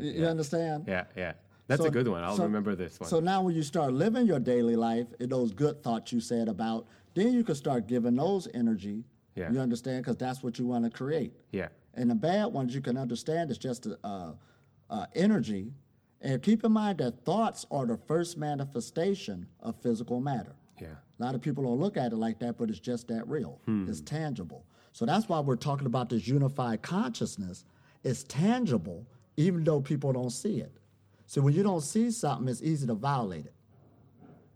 you, 0.00 0.10
you 0.22 0.26
understand? 0.26 0.84
yeah, 0.88 1.04
yeah. 1.16 1.34
That's 1.68 1.82
So- 1.82 1.88
a 1.88 1.90
good 1.90 2.08
one. 2.08 2.24
I'll 2.24 2.36
so- 2.38 2.42
remember 2.44 2.74
this 2.74 2.98
one. 2.98 3.08
So 3.10 3.20
now, 3.20 3.42
when 3.42 3.54
you 3.54 3.62
start 3.62 3.92
living 3.92 4.26
your 4.26 4.38
daily 4.40 4.74
life, 4.74 5.06
and 5.20 5.30
those 5.30 5.52
good 5.52 5.82
thoughts 5.82 6.12
you 6.12 6.20
said 6.20 6.48
about, 6.48 6.86
then 7.14 7.32
you 7.34 7.44
can 7.44 7.54
start 7.54 7.86
giving 7.86 8.16
those 8.16 8.48
energy. 8.54 9.04
Yeah. 9.36 9.52
You 9.52 9.60
understand? 9.60 10.02
Because 10.02 10.16
that's 10.16 10.42
what 10.42 10.58
you 10.58 10.66
want 10.66 10.84
to 10.84 10.90
create. 10.90 11.32
yeah, 11.52 11.68
And 11.94 12.10
the 12.10 12.14
bad 12.16 12.46
ones 12.46 12.74
you 12.74 12.80
can 12.80 12.96
understand 12.96 13.50
is 13.50 13.58
just 13.58 13.86
uh, 14.02 14.32
uh, 14.90 15.06
energy. 15.14 15.72
And 16.20 16.42
keep 16.42 16.64
in 16.64 16.72
mind 16.72 16.98
that 16.98 17.24
thoughts 17.24 17.64
are 17.70 17.86
the 17.86 17.96
first 17.96 18.36
manifestation 18.36 19.46
of 19.60 19.76
physical 19.82 20.20
matter. 20.20 20.54
Yeah, 20.80 20.88
A 21.18 21.22
lot 21.22 21.34
of 21.34 21.40
people 21.40 21.62
don't 21.64 21.78
look 21.78 21.96
at 21.96 22.12
it 22.12 22.16
like 22.16 22.38
that, 22.40 22.56
but 22.58 22.70
it's 22.70 22.78
just 22.80 23.08
that 23.08 23.26
real. 23.28 23.60
It's 23.66 24.00
tangible. 24.00 24.64
So 24.92 25.04
that's 25.06 25.28
why 25.28 25.40
we're 25.40 25.56
talking 25.56 25.86
about 25.86 26.08
this 26.08 26.26
unified 26.26 26.82
consciousness. 26.82 27.64
It's 28.02 28.22
tangible, 28.24 29.06
even 29.36 29.62
though 29.64 29.80
people 29.80 30.12
don't 30.12 30.30
see 30.30 30.60
it. 30.60 30.72
So 31.26 31.40
when 31.42 31.54
you 31.54 31.62
don't 31.62 31.82
see 31.82 32.10
something, 32.10 32.48
it's 32.48 32.62
easy 32.62 32.86
to 32.86 32.94
violate 32.94 33.46
it. 33.46 33.54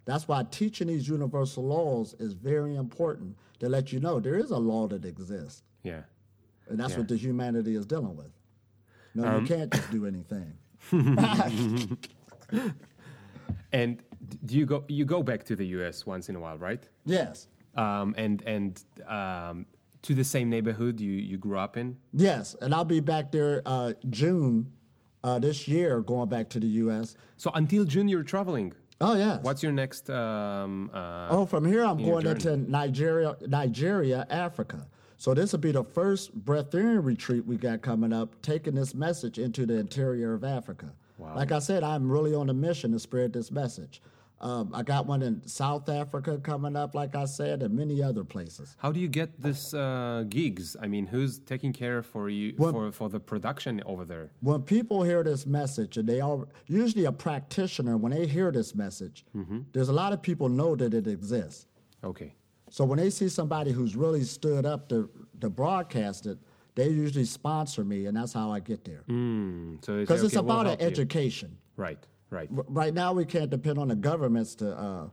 That's 0.07 0.27
why 0.29 0.43
teaching 0.51 0.89
these 0.89 1.07
universal 1.09 1.65
laws 1.65 2.15
is 2.19 2.33
very 2.35 2.75
important 2.77 3.37
to 3.61 3.69
let 3.69 3.93
you 3.93 4.01
know 4.01 4.19
there 4.21 4.37
is 4.37 4.51
a 4.51 4.59
law 4.59 4.87
that 4.89 5.05
exists. 5.05 5.63
yeah. 5.83 6.03
And 6.69 6.79
that's 6.81 6.93
Yeah. 6.93 6.99
what 7.01 7.09
the 7.09 7.17
humanity 7.17 7.75
is 7.77 7.85
dealing 7.87 8.17
with. 8.17 8.33
No, 9.15 9.25
Um, 9.27 9.43
you 9.43 9.47
can't 9.49 9.71
just 9.73 9.91
do 9.91 10.07
anything. 10.07 10.55
And 13.73 13.99
do 14.45 14.57
you 14.57 14.67
go 14.67 14.85
you 14.89 15.05
go 15.05 15.23
back 15.23 15.45
to 15.45 15.57
the 15.57 15.67
U.S. 15.79 16.07
once 16.07 16.29
in 16.29 16.37
a 16.37 16.41
while, 16.41 16.59
right? 16.59 16.87
Yes. 17.05 17.49
Um, 17.77 18.15
and 18.17 18.43
and 18.47 18.83
um, 19.07 19.67
to 20.03 20.15
the 20.15 20.25
same 20.25 20.49
neighborhood 20.51 21.01
you 21.01 21.13
you 21.13 21.37
grew 21.39 21.59
up 21.59 21.77
in. 21.77 21.97
Yes. 22.13 22.55
And 22.61 22.75
I'll 22.75 22.85
be 22.85 23.01
back 23.01 23.33
there 23.33 23.63
uh, 23.67 23.93
June 24.11 24.71
uh, 25.23 25.39
this 25.39 25.67
year 25.67 26.01
going 26.01 26.29
back 26.29 26.49
to 26.51 26.61
the 26.61 26.67
U.S. 26.85 27.17
So 27.37 27.51
until 27.55 27.85
June, 27.85 28.09
you're 28.09 28.23
traveling. 28.23 28.73
Oh, 29.01 29.17
yes. 29.17 29.41
What's 29.43 29.63
your 29.63 29.73
next? 29.73 30.09
Um, 30.09 30.91
uh, 30.95 31.27
Oh, 31.31 31.47
from 31.47 31.65
here 31.67 31.85
I'm 31.85 31.99
going 32.03 32.27
into 32.27 32.57
Nigeria, 32.57 33.37
Nigeria, 33.47 34.25
Africa. 34.31 34.87
So 35.17 35.35
this 35.35 35.53
will 35.53 35.59
be 35.59 35.73
the 35.73 35.83
first 35.85 36.39
breatharian 36.45 37.05
retreat 37.05 37.45
we 37.45 37.57
got 37.57 37.83
coming 37.83 38.13
up, 38.13 38.41
taking 38.43 38.75
this 38.75 38.95
message 38.95 39.39
into 39.39 39.67
the 39.67 39.75
interior 39.75 40.35
of 40.35 40.45
Africa. 40.45 40.93
Wow. 41.19 41.35
Like 41.35 41.51
I 41.53 41.59
said, 41.59 41.83
I'm 41.83 42.11
really 42.11 42.35
on 42.35 42.51
a 42.51 42.55
mission 42.55 42.93
to 42.93 42.99
spread 42.99 43.33
this 43.33 43.51
message. 43.51 44.03
Um, 44.45 44.71
I 44.75 44.83
got 44.83 45.07
one 45.07 45.23
in 45.23 45.41
South 45.49 45.89
Africa 45.89 46.39
coming 46.39 46.77
up, 46.77 46.95
like 46.95 47.15
I 47.17 47.25
said, 47.25 47.63
and 47.63 47.75
many 47.75 48.03
other 48.03 48.25
places. 48.25 48.77
How 48.79 48.93
do 48.93 49.01
you 49.01 49.09
get 49.09 49.41
this 49.41 49.73
uh, 49.73 50.25
gigs? 50.29 50.77
I 50.83 50.87
mean, 50.87 51.07
who's 51.07 51.39
taking 51.39 51.73
care 51.73 52.03
for 52.03 52.29
you 52.29 52.55
Well- 52.59 52.73
for, 52.73 52.93
for 52.93 53.09
the 53.09 53.19
production 53.21 53.83
over 53.87 54.05
there? 54.05 54.31
when 54.41 54.61
people 54.63 55.03
hear 55.03 55.25
this 55.25 55.47
message, 55.47 55.97
and 55.97 56.07
they 56.07 56.21
are 56.21 56.47
usually 56.67 57.07
a 57.07 57.13
practitioner, 57.13 57.97
when 57.97 58.13
they 58.13 58.27
hear 58.27 58.53
this 58.53 58.75
message, 58.75 59.25
Mm-hmm. 59.35 59.61
there's 59.73 59.89
a 59.89 59.95
lot 59.95 60.13
of 60.13 60.21
people 60.21 60.49
know 60.51 60.77
that 60.77 60.93
it 60.93 61.07
exists. 61.07 61.67
Okay. 62.05 62.35
So 62.71 62.85
when 62.85 62.99
they 62.99 63.09
see 63.09 63.31
somebody 63.31 63.73
who's 63.73 63.97
really 63.97 64.25
stood 64.25 64.67
up 64.67 64.89
to, 64.91 65.09
to 65.41 65.49
broadcast 65.49 66.27
it, 66.27 66.37
they 66.75 66.89
usually 66.89 67.25
sponsor 67.25 67.83
me, 67.83 68.07
and 68.07 68.17
that's 68.17 68.33
how 68.35 68.51
I 68.51 68.61
get 68.61 68.85
there. 68.85 69.05
Mm, 69.09 69.83
so 69.83 70.01
Because 70.01 70.23
it's 70.23 70.37
okay, 70.37 70.45
we'll 70.45 70.55
about 70.61 70.67
an 70.67 70.79
help 70.79 70.81
you. 70.81 70.87
education. 70.89 71.57
Right. 71.77 72.05
Right. 72.35 72.49
Right 72.51 72.93
now, 72.95 73.13
we 73.13 73.25
can't 73.25 73.51
depend 73.51 73.79
on 73.79 73.89
the 73.89 73.95
governments 73.97 74.55
to, 74.57 74.77
uh, 74.77 75.07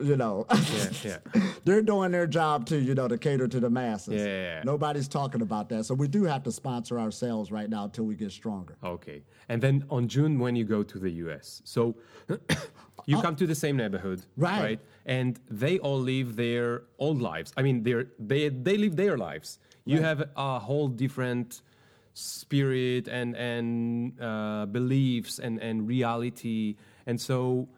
you 0.00 0.16
know, 0.16 0.46
Yeah. 0.50 0.90
Yeah. 1.02 1.42
they're 1.64 1.82
doing 1.82 2.10
their 2.10 2.26
job 2.26 2.66
to, 2.66 2.78
you 2.78 2.94
know, 2.94 3.08
to 3.08 3.18
cater 3.18 3.48
to 3.48 3.60
the 3.60 3.70
masses. 3.70 4.20
Yeah, 4.20 4.26
yeah. 4.26 4.62
Nobody's 4.64 5.08
talking 5.08 5.42
about 5.42 5.68
that. 5.70 5.84
So 5.86 5.94
we 5.94 6.08
do 6.08 6.24
have 6.24 6.42
to 6.44 6.52
sponsor 6.52 6.98
ourselves 6.98 7.50
right 7.50 7.68
now 7.68 7.84
until 7.84 8.04
we 8.04 8.14
get 8.14 8.30
stronger. 8.32 8.76
Okay. 8.84 9.22
And 9.48 9.60
then 9.62 9.84
on 9.90 10.08
June, 10.08 10.38
when 10.38 10.54
you 10.56 10.64
go 10.64 10.82
to 10.82 10.98
the 10.98 11.10
US, 11.24 11.62
so 11.64 11.96
you 13.06 13.20
come 13.20 13.36
to 13.36 13.46
the 13.46 13.54
same 13.54 13.76
neighborhood. 13.76 14.22
Right. 14.36 14.62
Right. 14.62 14.80
And 15.06 15.40
they 15.50 15.78
all 15.78 16.00
live 16.00 16.36
their 16.36 16.82
old 16.98 17.20
lives. 17.20 17.52
I 17.56 17.62
mean, 17.62 17.82
they're, 17.82 18.06
they 18.18 18.48
they 18.48 18.76
live 18.76 18.96
their 18.96 19.16
lives. 19.16 19.58
You 19.86 20.02
have 20.02 20.20
a 20.36 20.58
whole 20.58 20.88
different 20.88 21.62
spirit 22.14 23.08
and 23.08 23.36
and 23.36 24.20
uh, 24.20 24.66
beliefs 24.66 25.38
and 25.38 25.58
and 25.58 25.86
reality. 25.86 26.76
And 27.06 27.20
so, 27.20 27.68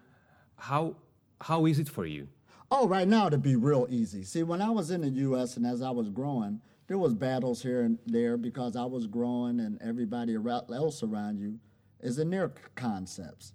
how 0.56 0.96
how 1.40 1.66
is 1.66 1.78
it 1.78 1.88
for 1.88 2.06
you? 2.06 2.28
Oh, 2.70 2.88
right 2.88 3.06
now 3.06 3.28
to 3.28 3.36
be 3.36 3.56
real 3.56 3.86
easy. 3.90 4.24
See, 4.24 4.42
when 4.42 4.62
I 4.62 4.70
was 4.70 4.90
in 4.90 5.02
the 5.02 5.10
U.S. 5.10 5.56
and 5.56 5.66
as 5.66 5.82
I 5.82 5.90
was 5.90 6.08
growing, 6.08 6.60
there 6.86 6.98
was 6.98 7.14
battles 7.14 7.62
here 7.62 7.82
and 7.82 7.98
there 8.06 8.36
because 8.36 8.76
I 8.76 8.84
was 8.84 9.06
growing 9.06 9.60
and 9.60 9.80
everybody 9.82 10.34
else 10.34 11.02
around 11.02 11.38
you 11.38 11.58
is 12.00 12.18
in 12.18 12.30
their 12.30 12.52
concepts. 12.74 13.52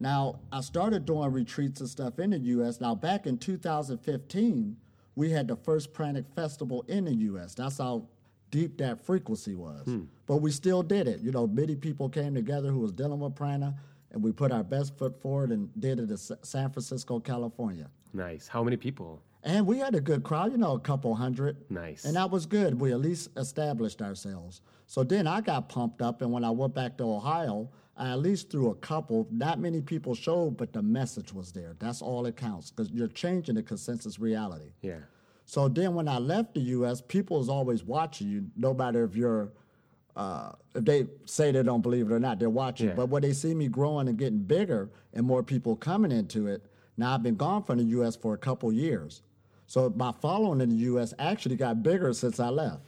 Now, 0.00 0.40
I 0.52 0.60
started 0.60 1.04
doing 1.04 1.32
retreats 1.32 1.80
and 1.80 1.88
stuff 1.88 2.18
in 2.18 2.30
the 2.30 2.38
U.S. 2.38 2.80
Now, 2.80 2.94
back 2.94 3.26
in 3.26 3.38
2015, 3.38 4.76
we 5.16 5.30
had 5.30 5.48
the 5.48 5.56
first 5.56 5.92
Pranic 5.92 6.24
Festival 6.34 6.84
in 6.86 7.04
the 7.04 7.14
U.S. 7.14 7.54
That's 7.54 7.78
how 7.78 8.08
deep 8.50 8.78
that 8.78 9.04
frequency 9.04 9.54
was. 9.54 9.84
Hmm. 9.84 10.04
But 10.26 10.36
we 10.36 10.50
still 10.50 10.82
did 10.82 11.08
it. 11.08 11.20
You 11.20 11.32
know, 11.32 11.46
many 11.46 11.76
people 11.76 12.08
came 12.08 12.34
together 12.34 12.70
who 12.70 12.80
was 12.80 12.92
dealing 12.92 13.20
with 13.20 13.34
prana, 13.34 13.74
and 14.10 14.22
we 14.22 14.32
put 14.32 14.52
our 14.52 14.64
best 14.64 14.96
foot 14.98 15.20
forward 15.20 15.50
and 15.50 15.68
did 15.80 15.98
it 15.98 16.10
in 16.10 16.16
San 16.16 16.70
Francisco, 16.70 17.20
California. 17.20 17.90
Nice. 18.12 18.48
How 18.48 18.62
many 18.62 18.76
people? 18.76 19.22
And 19.42 19.66
we 19.66 19.78
had 19.78 19.94
a 19.94 20.00
good 20.00 20.22
crowd, 20.24 20.52
you 20.52 20.58
know, 20.58 20.72
a 20.72 20.80
couple 20.80 21.14
hundred. 21.14 21.56
Nice. 21.70 22.04
And 22.04 22.16
that 22.16 22.30
was 22.30 22.46
good. 22.46 22.80
We 22.80 22.92
at 22.92 23.00
least 23.00 23.30
established 23.36 24.02
ourselves. 24.02 24.62
So 24.86 25.04
then 25.04 25.26
I 25.26 25.40
got 25.40 25.68
pumped 25.68 26.02
up, 26.02 26.22
and 26.22 26.32
when 26.32 26.44
I 26.44 26.50
went 26.50 26.74
back 26.74 26.96
to 26.98 27.04
Ohio, 27.04 27.70
I 27.96 28.10
at 28.10 28.20
least 28.20 28.50
threw 28.50 28.70
a 28.70 28.74
couple. 28.76 29.26
Not 29.30 29.58
many 29.58 29.80
people 29.80 30.14
showed, 30.14 30.56
but 30.56 30.72
the 30.72 30.82
message 30.82 31.32
was 31.32 31.52
there. 31.52 31.74
That's 31.78 32.00
all 32.00 32.26
it 32.26 32.36
counts 32.36 32.70
because 32.70 32.90
you're 32.90 33.08
changing 33.08 33.56
the 33.56 33.62
consensus 33.62 34.18
reality. 34.18 34.72
Yeah. 34.82 35.00
So 35.48 35.66
then 35.66 35.94
when 35.94 36.08
I 36.08 36.18
left 36.18 36.52
the 36.52 36.60
U.S., 36.60 37.00
people 37.00 37.40
is 37.40 37.48
always 37.48 37.82
watching 37.82 38.28
you, 38.28 38.44
no 38.54 38.74
matter 38.74 39.02
if 39.02 39.16
you're, 39.16 39.50
uh, 40.14 40.52
if 40.74 40.84
they 40.84 41.06
say 41.24 41.52
they 41.52 41.62
don't 41.62 41.80
believe 41.80 42.10
it 42.10 42.12
or 42.12 42.20
not, 42.20 42.38
they're 42.38 42.50
watching. 42.50 42.88
Yeah. 42.88 42.94
But 42.94 43.08
when 43.08 43.22
they 43.22 43.32
see 43.32 43.54
me 43.54 43.66
growing 43.66 44.08
and 44.08 44.18
getting 44.18 44.40
bigger 44.40 44.90
and 45.14 45.24
more 45.24 45.42
people 45.42 45.74
coming 45.74 46.12
into 46.12 46.48
it, 46.48 46.66
now 46.98 47.14
I've 47.14 47.22
been 47.22 47.36
gone 47.36 47.62
from 47.62 47.78
the 47.78 47.84
U.S. 47.84 48.14
for 48.14 48.34
a 48.34 48.36
couple 48.36 48.70
years. 48.70 49.22
So 49.64 49.90
my 49.96 50.12
following 50.20 50.60
in 50.60 50.68
the 50.68 50.76
U.S. 50.76 51.14
actually 51.18 51.56
got 51.56 51.82
bigger 51.82 52.12
since 52.12 52.38
I 52.38 52.50
left. 52.50 52.82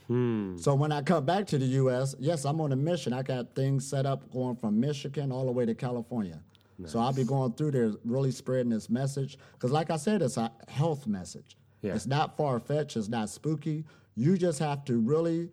So 0.59 0.75
when 0.75 0.93
I 0.93 1.01
come 1.01 1.25
back 1.25 1.47
to 1.47 1.59
the 1.59 1.65
U.S., 1.65 2.15
yes, 2.19 2.45
I'm 2.45 2.61
on 2.61 2.73
a 2.73 2.77
mission. 2.77 3.15
I 3.15 3.23
got 3.23 3.55
things 3.55 3.89
set 3.89 4.05
up 4.05 4.31
going 4.31 4.57
from 4.57 4.79
Michigan 4.79 5.33
all 5.33 5.47
the 5.47 5.53
way 5.53 5.65
to 5.65 5.75
California. 5.75 6.41
So 6.85 6.99
I'll 6.99 7.13
be 7.13 7.25
going 7.25 7.53
through 7.53 7.71
there, 7.71 7.93
really 8.05 8.31
spreading 8.31 8.71
this 8.71 8.91
message. 8.91 9.39
Because 9.53 9.71
like 9.71 9.91
I 9.91 9.97
said, 9.97 10.21
it's 10.21 10.37
a 10.37 10.51
health 10.69 11.07
message. 11.07 11.57
Yeah. 11.83 11.95
It's 11.95 12.07
not 12.07 12.37
far 12.37 12.59
fetched. 12.61 12.97
It's 12.97 13.09
not 13.09 13.29
spooky. 13.31 13.85
You 14.17 14.37
just 14.37 14.59
have 14.59 14.85
to 14.87 14.99
really 14.99 15.51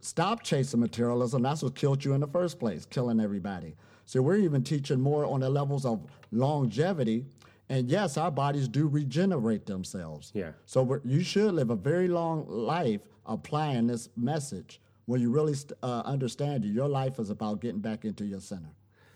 stop 0.00 0.42
chasing 0.42 0.80
materialism. 0.80 1.42
That's 1.42 1.62
what 1.62 1.74
killed 1.74 2.04
you 2.04 2.14
in 2.14 2.20
the 2.20 2.26
first 2.26 2.58
place, 2.58 2.84
killing 2.84 3.20
everybody. 3.20 3.74
So 4.06 4.22
we're 4.22 4.36
even 4.36 4.62
teaching 4.64 5.00
more 5.00 5.24
on 5.26 5.40
the 5.40 5.50
levels 5.50 5.84
of 5.84 6.00
longevity. 6.32 7.26
And 7.68 7.88
yes, 7.90 8.16
our 8.16 8.30
bodies 8.30 8.66
do 8.68 8.88
regenerate 8.88 9.66
themselves. 9.66 10.30
Yeah. 10.34 10.52
So 10.64 11.00
you 11.04 11.22
should 11.22 11.52
live 11.54 11.70
a 11.70 11.76
very 11.76 12.08
long 12.08 12.46
life 12.48 13.02
applying 13.26 13.86
this 13.86 14.08
message 14.16 14.80
when 15.04 15.20
you 15.20 15.30
really 15.30 15.54
st- 15.54 15.72
uh, 15.82 16.02
understand 16.06 16.64
it. 16.64 16.68
Your 16.68 16.88
life 16.88 17.18
is 17.18 17.28
about 17.30 17.60
getting 17.60 17.80
back 17.80 18.04
into 18.06 18.24
your 18.24 18.40
center. 18.40 18.70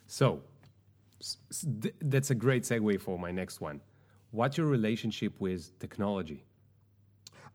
So 0.07 0.43
s- 1.21 1.39
s- 1.51 1.67
th- 1.81 1.95
that's 2.03 2.31
a 2.31 2.35
great 2.35 2.65
segue 2.65 3.01
for 3.01 3.19
my 3.19 3.31
next 3.31 3.61
one. 3.63 3.81
What's 4.33 4.59
your 4.59 4.67
relationship 4.67 5.41
with 5.41 5.79
technology? 5.79 6.45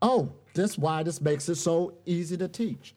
Oh, 0.00 0.32
that's 0.54 0.78
why 0.78 1.02
this 1.02 1.20
makes 1.20 1.48
it 1.48 1.56
so 1.56 1.94
easy 2.06 2.36
to 2.36 2.48
teach. 2.48 2.94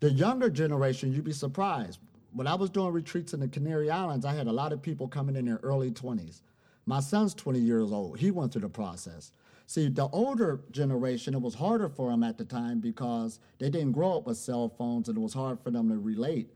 The 0.00 0.10
younger 0.10 0.48
generation, 0.48 1.12
you'd 1.12 1.24
be 1.24 1.32
surprised. 1.32 1.98
when 2.32 2.46
I 2.46 2.54
was 2.54 2.70
doing 2.70 2.92
retreats 2.92 3.32
in 3.32 3.40
the 3.40 3.48
Canary 3.48 3.90
Islands, 3.90 4.24
I 4.26 4.34
had 4.34 4.46
a 4.46 4.52
lot 4.52 4.72
of 4.72 4.82
people 4.82 5.08
coming 5.08 5.34
in 5.34 5.46
their 5.46 5.60
early 5.62 5.90
20s. 5.90 6.42
My 6.86 7.00
son's 7.00 7.34
20 7.34 7.58
years 7.58 7.90
old. 7.90 8.18
He 8.18 8.30
went 8.30 8.52
through 8.52 8.62
the 8.62 8.68
process. 8.68 9.32
See, 9.66 9.88
the 9.88 10.08
older 10.08 10.60
generation, 10.70 11.34
it 11.34 11.42
was 11.42 11.54
harder 11.54 11.88
for 11.88 12.10
them 12.10 12.22
at 12.22 12.38
the 12.38 12.44
time 12.44 12.80
because 12.80 13.40
they 13.58 13.70
didn't 13.70 13.92
grow 13.92 14.18
up 14.18 14.26
with 14.26 14.36
cell 14.36 14.68
phones 14.68 15.08
and 15.08 15.18
it 15.18 15.20
was 15.20 15.34
hard 15.34 15.60
for 15.60 15.70
them 15.70 15.88
to 15.88 15.98
relate 15.98 16.50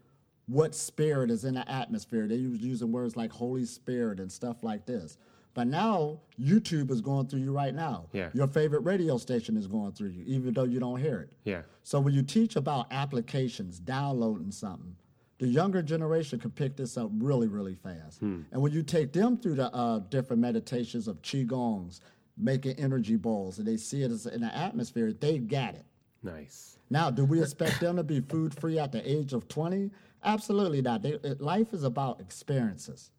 what 0.46 0.74
spirit 0.74 1.30
is 1.30 1.44
in 1.44 1.54
the 1.54 1.70
atmosphere. 1.70 2.26
They 2.26 2.40
was 2.46 2.60
using 2.60 2.92
words 2.92 3.16
like 3.16 3.30
Holy 3.30 3.64
Spirit 3.64 4.20
and 4.20 4.30
stuff 4.30 4.62
like 4.62 4.86
this. 4.86 5.18
But 5.54 5.66
now 5.66 6.20
YouTube 6.40 6.90
is 6.90 7.00
going 7.00 7.26
through 7.26 7.40
you 7.40 7.52
right 7.52 7.74
now. 7.74 8.06
Yeah. 8.12 8.30
Your 8.32 8.46
favorite 8.46 8.80
radio 8.80 9.18
station 9.18 9.56
is 9.56 9.66
going 9.66 9.92
through 9.92 10.10
you, 10.10 10.24
even 10.26 10.54
though 10.54 10.64
you 10.64 10.80
don't 10.80 11.00
hear 11.00 11.20
it. 11.20 11.32
Yeah. 11.44 11.62
So 11.82 12.00
when 12.00 12.14
you 12.14 12.22
teach 12.22 12.56
about 12.56 12.86
applications, 12.90 13.78
downloading 13.78 14.50
something, 14.50 14.96
the 15.38 15.48
younger 15.48 15.82
generation 15.82 16.38
can 16.38 16.52
pick 16.52 16.76
this 16.76 16.96
up 16.96 17.10
really, 17.14 17.48
really 17.48 17.74
fast. 17.74 18.20
Hmm. 18.20 18.42
And 18.52 18.62
when 18.62 18.72
you 18.72 18.82
take 18.82 19.12
them 19.12 19.36
through 19.36 19.56
the 19.56 19.74
uh, 19.74 19.98
different 20.08 20.40
meditations 20.40 21.08
of 21.08 21.20
qigongs, 21.22 22.00
making 22.36 22.78
energy 22.78 23.16
balls, 23.16 23.58
and 23.58 23.66
they 23.66 23.76
see 23.76 24.02
it 24.02 24.10
as 24.10 24.26
in 24.26 24.40
the 24.40 24.56
atmosphere, 24.56 25.12
they 25.12 25.38
got 25.38 25.74
it. 25.74 25.84
Nice. 26.22 26.78
Now, 26.90 27.10
do 27.10 27.24
we 27.24 27.40
expect 27.40 27.80
them 27.80 27.96
to 27.96 28.04
be 28.04 28.20
food 28.20 28.54
free 28.54 28.78
at 28.78 28.92
the 28.92 29.10
age 29.10 29.32
of 29.32 29.48
20? 29.48 29.90
Absolutely 30.24 30.80
not. 30.80 31.02
They, 31.02 31.14
it, 31.14 31.40
life 31.40 31.72
is 31.72 31.84
about 31.84 32.20
experiences. 32.20 33.10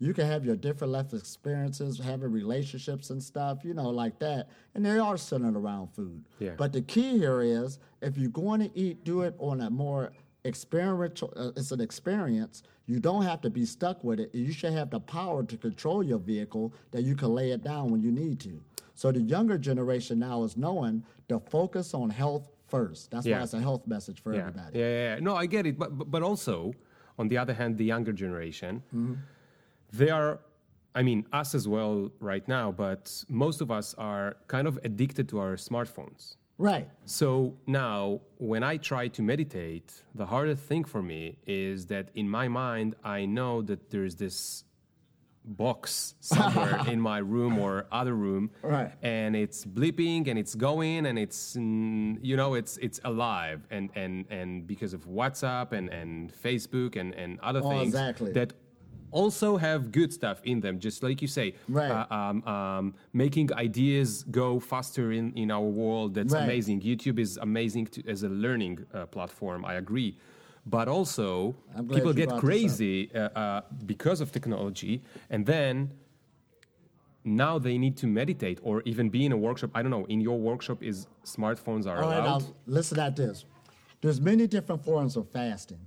You 0.00 0.14
can 0.14 0.26
have 0.26 0.44
your 0.44 0.54
different 0.56 0.92
life 0.92 1.12
experiences, 1.12 1.98
having 1.98 2.30
relationships 2.30 3.10
and 3.10 3.20
stuff, 3.22 3.64
you 3.64 3.74
know, 3.74 3.90
like 3.90 4.18
that, 4.20 4.48
and 4.74 4.84
they 4.86 4.98
are 4.98 5.16
centered 5.16 5.56
around 5.56 5.88
food. 5.88 6.24
Yeah. 6.38 6.54
But 6.56 6.72
the 6.72 6.82
key 6.82 7.18
here 7.18 7.42
is 7.42 7.78
if 8.00 8.16
you're 8.16 8.30
going 8.30 8.60
to 8.60 8.70
eat, 8.78 9.02
do 9.04 9.22
it 9.22 9.34
on 9.38 9.60
a 9.60 9.70
more 9.70 10.12
experiential. 10.44 11.32
Uh, 11.36 11.50
it's 11.56 11.72
an 11.72 11.80
experience. 11.80 12.62
You 12.86 13.00
don't 13.00 13.22
have 13.22 13.40
to 13.42 13.50
be 13.50 13.64
stuck 13.66 14.02
with 14.04 14.18
it. 14.20 14.34
You 14.34 14.52
should 14.52 14.72
have 14.72 14.90
the 14.90 15.00
power 15.00 15.42
to 15.44 15.56
control 15.56 16.02
your 16.02 16.18
vehicle 16.18 16.72
that 16.92 17.02
you 17.02 17.14
can 17.14 17.34
lay 17.34 17.50
it 17.50 17.62
down 17.62 17.90
when 17.90 18.00
you 18.02 18.10
need 18.12 18.40
to. 18.40 18.60
So 18.94 19.12
the 19.12 19.20
younger 19.20 19.58
generation 19.58 20.18
now 20.18 20.42
is 20.44 20.56
knowing 20.56 21.04
to 21.28 21.38
focus 21.38 21.92
on 21.92 22.08
health 22.10 22.48
first. 22.68 23.10
That's 23.10 23.26
Yeah. 23.26 23.38
why 23.38 23.42
it's 23.44 23.54
a 23.54 23.60
health 23.60 23.86
message 23.86 24.20
for 24.22 24.32
Yeah. 24.32 24.40
everybody. 24.40 24.78
yeah, 24.78 24.84
yeah, 24.88 25.14
yeah. 25.14 25.20
No, 25.20 25.34
I 25.36 25.46
get 25.46 25.66
it. 25.66 25.78
But, 25.78 26.10
but 26.10 26.22
also, 26.22 26.72
on 27.18 27.28
the 27.28 27.36
other 27.38 27.52
hand, 27.54 27.78
the 27.78 27.84
younger 27.84 28.12
generation, 28.12 28.82
Mm-hmm. 28.94 29.14
They 29.92 30.10
are. 30.10 30.40
I 30.94 31.02
mean, 31.02 31.26
us 31.32 31.54
as 31.54 31.68
well 31.68 32.10
right 32.18 32.46
now, 32.48 32.72
but 32.72 33.24
most 33.28 33.60
of 33.60 33.70
us 33.70 33.94
are 33.98 34.36
kind 34.48 34.66
of 34.66 34.78
addicted 34.84 35.28
to 35.28 35.38
our 35.38 35.54
smartphones. 35.54 36.36
Right. 36.56 36.88
So 37.04 37.56
now, 37.68 38.20
when 38.38 38.64
I 38.64 38.78
try 38.78 39.06
to 39.08 39.22
meditate, 39.22 40.02
the 40.16 40.26
hardest 40.26 40.62
thing 40.64 40.82
for 40.82 41.00
me 41.02 41.38
is 41.46 41.86
that 41.86 42.08
in 42.16 42.28
my 42.28 42.48
mind, 42.48 42.96
I 43.04 43.26
know 43.26 43.62
that 43.62 43.90
there's 43.90 44.16
this 44.16 44.64
box 45.44 46.14
somewhere 46.20 46.80
in 46.88 47.00
my 47.00 47.18
room 47.18 47.58
or 47.58 47.86
other 47.92 48.14
room, 48.14 48.50
Right. 48.62 48.92
and 49.02 49.36
it's 49.36 49.64
bleeping 49.64 50.26
and 50.28 50.38
it's 50.38 50.54
going 50.56 51.06
and 51.06 51.18
it's 51.18 51.54
mm, 51.56 52.18
you 52.22 52.36
know 52.36 52.54
it's 52.54 52.76
it's 52.78 53.00
alive 53.04 53.66
and 53.70 53.88
and 53.94 54.26
and 54.30 54.66
because 54.66 54.92
of 54.94 55.06
WhatsApp 55.06 55.72
and 55.72 55.88
and 55.90 56.32
Facebook 56.32 56.96
and 56.96 57.14
and 57.14 57.38
other 57.40 57.60
Oh, 57.62 57.70
things 57.70 57.88
exactly. 57.94 58.32
that 58.32 58.52
also 59.10 59.56
have 59.56 59.90
good 59.92 60.12
stuff 60.12 60.40
in 60.44 60.60
them 60.60 60.78
just 60.78 61.02
like 61.02 61.20
you 61.22 61.28
say 61.28 61.54
Right. 61.68 61.90
uh, 61.90 62.06
um, 62.14 62.44
um, 62.44 62.94
making 63.12 63.52
ideas 63.54 64.24
go 64.30 64.60
faster 64.60 65.12
in, 65.12 65.32
in 65.34 65.50
our 65.50 65.68
world 65.82 66.14
that's 66.14 66.34
Right. 66.34 66.42
amazing 66.44 66.80
youtube 66.82 67.18
is 67.18 67.38
amazing 67.38 67.86
to, 67.86 68.02
as 68.08 68.22
a 68.22 68.28
learning 68.28 68.84
uh, 68.94 69.06
platform 69.06 69.64
i 69.64 69.74
agree 69.74 70.16
but 70.66 70.86
also 70.88 71.54
people 71.94 72.12
get 72.12 72.28
brought 72.28 72.36
this 72.36 72.36
up. 72.36 72.40
crazy 72.40 73.10
uh, 73.14 73.18
uh, 73.18 73.60
because 73.86 74.20
of 74.20 74.30
technology 74.32 75.02
and 75.30 75.46
then 75.46 75.90
now 77.24 77.58
they 77.58 77.76
need 77.78 77.96
to 77.96 78.06
meditate 78.06 78.58
or 78.62 78.82
even 78.84 79.08
be 79.10 79.24
in 79.26 79.32
a 79.32 79.36
workshop 79.36 79.70
i 79.74 79.82
don't 79.82 79.90
know 79.90 80.04
in 80.06 80.20
your 80.20 80.38
workshop 80.38 80.82
is 80.82 81.06
smartphones 81.24 81.86
are 81.86 82.02
All 82.02 82.10
right, 82.10 82.18
allowed 82.24 82.42
now 82.42 82.54
listen 82.66 82.98
at 82.98 83.16
this. 83.16 83.44
There's 84.00 84.20
many 84.20 84.46
different 84.46 84.84
forms 84.84 85.16
of 85.16 85.28
fasting. 85.28 85.80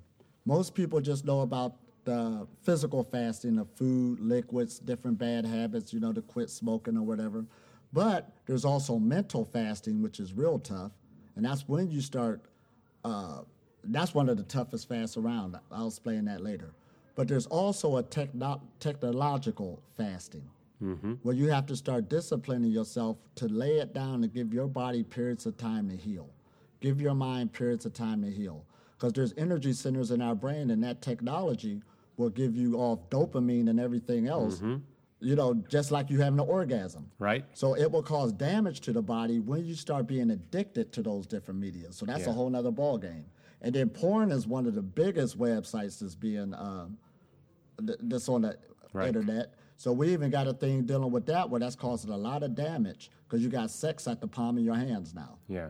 Most 0.46 0.76
people 0.76 1.00
just 1.00 1.24
know 1.24 1.42
about 1.42 1.76
the 2.04 2.48
physical 2.64 3.04
fasting 3.04 3.58
of 3.60 3.70
food, 3.76 4.20
liquids, 4.20 4.80
different 4.80 5.18
bad 5.18 5.46
habits, 5.46 5.94
you 5.94 6.00
know, 6.00 6.12
to 6.14 6.22
quit 6.22 6.50
smoking 6.50 6.98
or 6.98 7.04
whatever. 7.04 7.46
But 7.94 8.32
there's 8.46 8.66
also 8.66 8.98
mental 8.98 9.46
fasting, 9.46 10.02
which 10.02 10.20
is 10.20 10.34
real 10.34 10.60
tough, 10.60 10.92
and 11.36 11.46
that's 11.46 11.68
when 11.68 11.90
you 11.92 12.02
start. 12.02 12.42
Uh, 13.04 13.42
that's 13.84 14.14
one 14.14 14.30
of 14.30 14.38
the 14.38 14.44
toughest 14.44 14.88
fasts 14.88 15.18
around. 15.18 15.58
I'll 15.72 15.88
explain 15.88 16.26
that 16.26 16.42
later. 16.42 16.74
But 17.16 17.28
there's 17.28 17.48
also 17.48 17.98
a 17.98 18.04
techno- 18.04 18.62
technological 18.80 19.82
fasting 19.98 20.48
where 21.22 21.36
you 21.36 21.48
have 21.50 21.68
to 21.68 21.76
start 21.76 22.10
disciplining 22.10 22.72
yourself 22.72 23.18
to 23.36 23.48
lay 23.48 23.78
it 23.78 23.94
down 23.94 24.24
and 24.24 24.34
give 24.34 24.52
your 24.52 24.68
body 24.68 25.04
periods 25.04 25.46
of 25.46 25.56
time 25.58 25.88
to 25.90 25.96
heal. 25.96 26.28
Give 26.80 27.00
your 27.00 27.14
mind 27.14 27.54
periods 27.54 27.86
of 27.86 27.94
time 27.94 28.24
to 28.24 28.32
heal. 28.32 28.66
Because 28.98 29.14
there's 29.14 29.34
energy 29.38 29.74
centers 29.74 30.10
in 30.10 30.22
our 30.22 30.34
brain, 30.36 30.72
and 30.72 30.84
that 30.84 31.02
technology 31.02 31.82
will 32.22 32.30
give 32.30 32.56
you 32.56 32.76
off 32.78 33.10
dopamine 33.10 33.70
and 33.70 33.80
everything 33.80 34.28
else. 34.28 34.62
You 35.24 35.36
know, 35.36 35.54
just 35.70 35.92
like 35.92 36.10
you 36.10 36.20
having 36.20 36.40
an 36.40 36.48
orgasm. 36.48 37.12
right 37.20 37.46
So 37.54 37.76
it 37.76 37.92
will 37.92 38.02
cause 38.02 38.32
damage 38.32 38.80
to 38.82 38.92
the 38.92 39.04
body 39.04 39.40
when 39.40 39.64
you 39.66 39.76
start 39.76 40.08
being 40.08 40.32
addicted 40.32 40.92
to 40.94 41.04
those 41.04 41.28
different 41.28 41.60
media. 41.60 41.92
So 41.92 42.06
that's 42.08 42.24
Yeah. 42.24 42.30
a 42.32 42.34
whole 42.34 42.50
nother 42.50 42.72
ball 42.72 42.98
game. 42.98 43.26
And 43.62 43.76
then 43.76 43.90
porn 43.90 44.32
is 44.32 44.48
one 44.48 44.66
of 44.66 44.74
the 44.74 44.82
biggest 44.82 45.38
websites 45.38 46.00
that's 46.00 46.16
being 46.16 46.56
um, 46.56 46.98
th- 47.86 48.00
that's 48.04 48.28
on 48.30 48.42
the 48.44 48.58
Right. 48.94 49.08
internet. 49.10 49.54
So 49.78 49.94
we 49.94 50.12
even 50.12 50.32
got 50.32 50.48
a 50.48 50.54
thing 50.54 50.86
dealing 50.86 51.12
with 51.12 51.26
that 51.28 51.50
where 51.50 51.60
that's 51.60 51.76
causing 51.76 52.10
a 52.12 52.18
lot 52.18 52.42
of 52.44 52.56
damage 52.56 53.12
because 53.28 53.44
you 53.44 53.50
got 53.50 53.70
sex 53.70 54.08
at 54.08 54.22
the 54.22 54.28
palm 54.28 54.58
of 54.58 54.64
your 54.64 54.76
hands 54.76 55.14
now. 55.14 55.38
yeah 55.48 55.70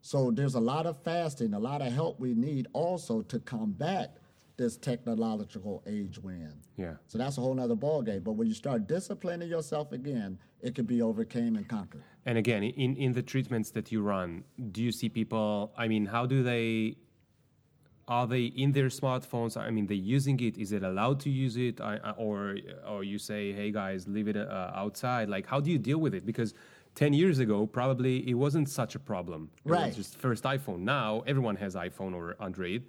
So 0.00 0.30
there's 0.30 0.54
a 0.54 0.60
lot 0.60 0.86
of 0.86 0.96
fasting, 1.02 1.52
a 1.52 1.58
lot 1.58 1.82
of 1.82 1.92
help 1.92 2.18
we 2.18 2.32
need 2.34 2.66
also 2.72 3.20
to 3.22 3.38
combat 3.40 4.16
this 4.56 4.76
technological 4.76 5.82
age 5.86 6.18
we're 6.22 6.32
in. 6.32 6.54
yeah 6.76 6.94
So 7.08 7.18
that's 7.18 7.36
a 7.38 7.40
whole 7.40 7.54
nother 7.54 7.76
ballgame. 7.76 8.24
But 8.24 8.32
when 8.32 8.48
you 8.48 8.54
start 8.54 8.86
disciplining 8.86 9.48
yourself 9.48 9.92
again, 9.92 10.38
it 10.62 10.74
can 10.74 10.86
be 10.86 11.02
overcame 11.02 11.56
and 11.56 11.68
conquered. 11.68 12.02
And 12.24 12.38
again, 12.38 12.62
in, 12.62 12.96
in 12.96 13.12
the 13.12 13.22
treatments 13.22 13.70
that 13.72 13.92
you 13.92 14.00
run, 14.02 14.44
do 14.72 14.82
you 14.82 14.92
see 14.92 15.08
people? 15.08 15.72
I 15.76 15.88
mean, 15.88 16.06
how 16.06 16.26
do 16.26 16.42
they? 16.42 16.96
Are 18.08 18.26
they 18.26 18.44
in 18.44 18.70
their 18.70 18.86
smartphones? 18.86 19.56
I 19.56 19.70
mean, 19.70 19.86
they 19.88 19.96
using 19.96 20.38
it. 20.38 20.56
Is 20.56 20.70
it 20.70 20.84
allowed 20.84 21.18
to 21.20 21.30
use 21.30 21.56
it, 21.56 21.80
I, 21.80 21.96
or 22.16 22.56
or 22.86 23.02
you 23.02 23.18
say, 23.18 23.52
hey 23.52 23.72
guys, 23.72 24.06
leave 24.06 24.28
it 24.28 24.36
uh, 24.36 24.70
outside? 24.74 25.28
Like, 25.28 25.44
how 25.46 25.58
do 25.60 25.70
you 25.72 25.78
deal 25.78 25.98
with 25.98 26.14
it? 26.14 26.24
Because 26.24 26.54
ten 26.94 27.12
years 27.12 27.40
ago, 27.40 27.66
probably 27.66 28.28
it 28.30 28.34
wasn't 28.34 28.68
such 28.68 28.94
a 28.94 29.00
problem. 29.00 29.50
It 29.64 29.70
Right. 29.70 29.86
was 29.88 29.96
just 29.96 30.16
first 30.18 30.44
iPhone. 30.44 30.80
Now 30.80 31.24
everyone 31.26 31.56
has 31.56 31.74
iPhone 31.74 32.14
or 32.14 32.36
Android. 32.40 32.84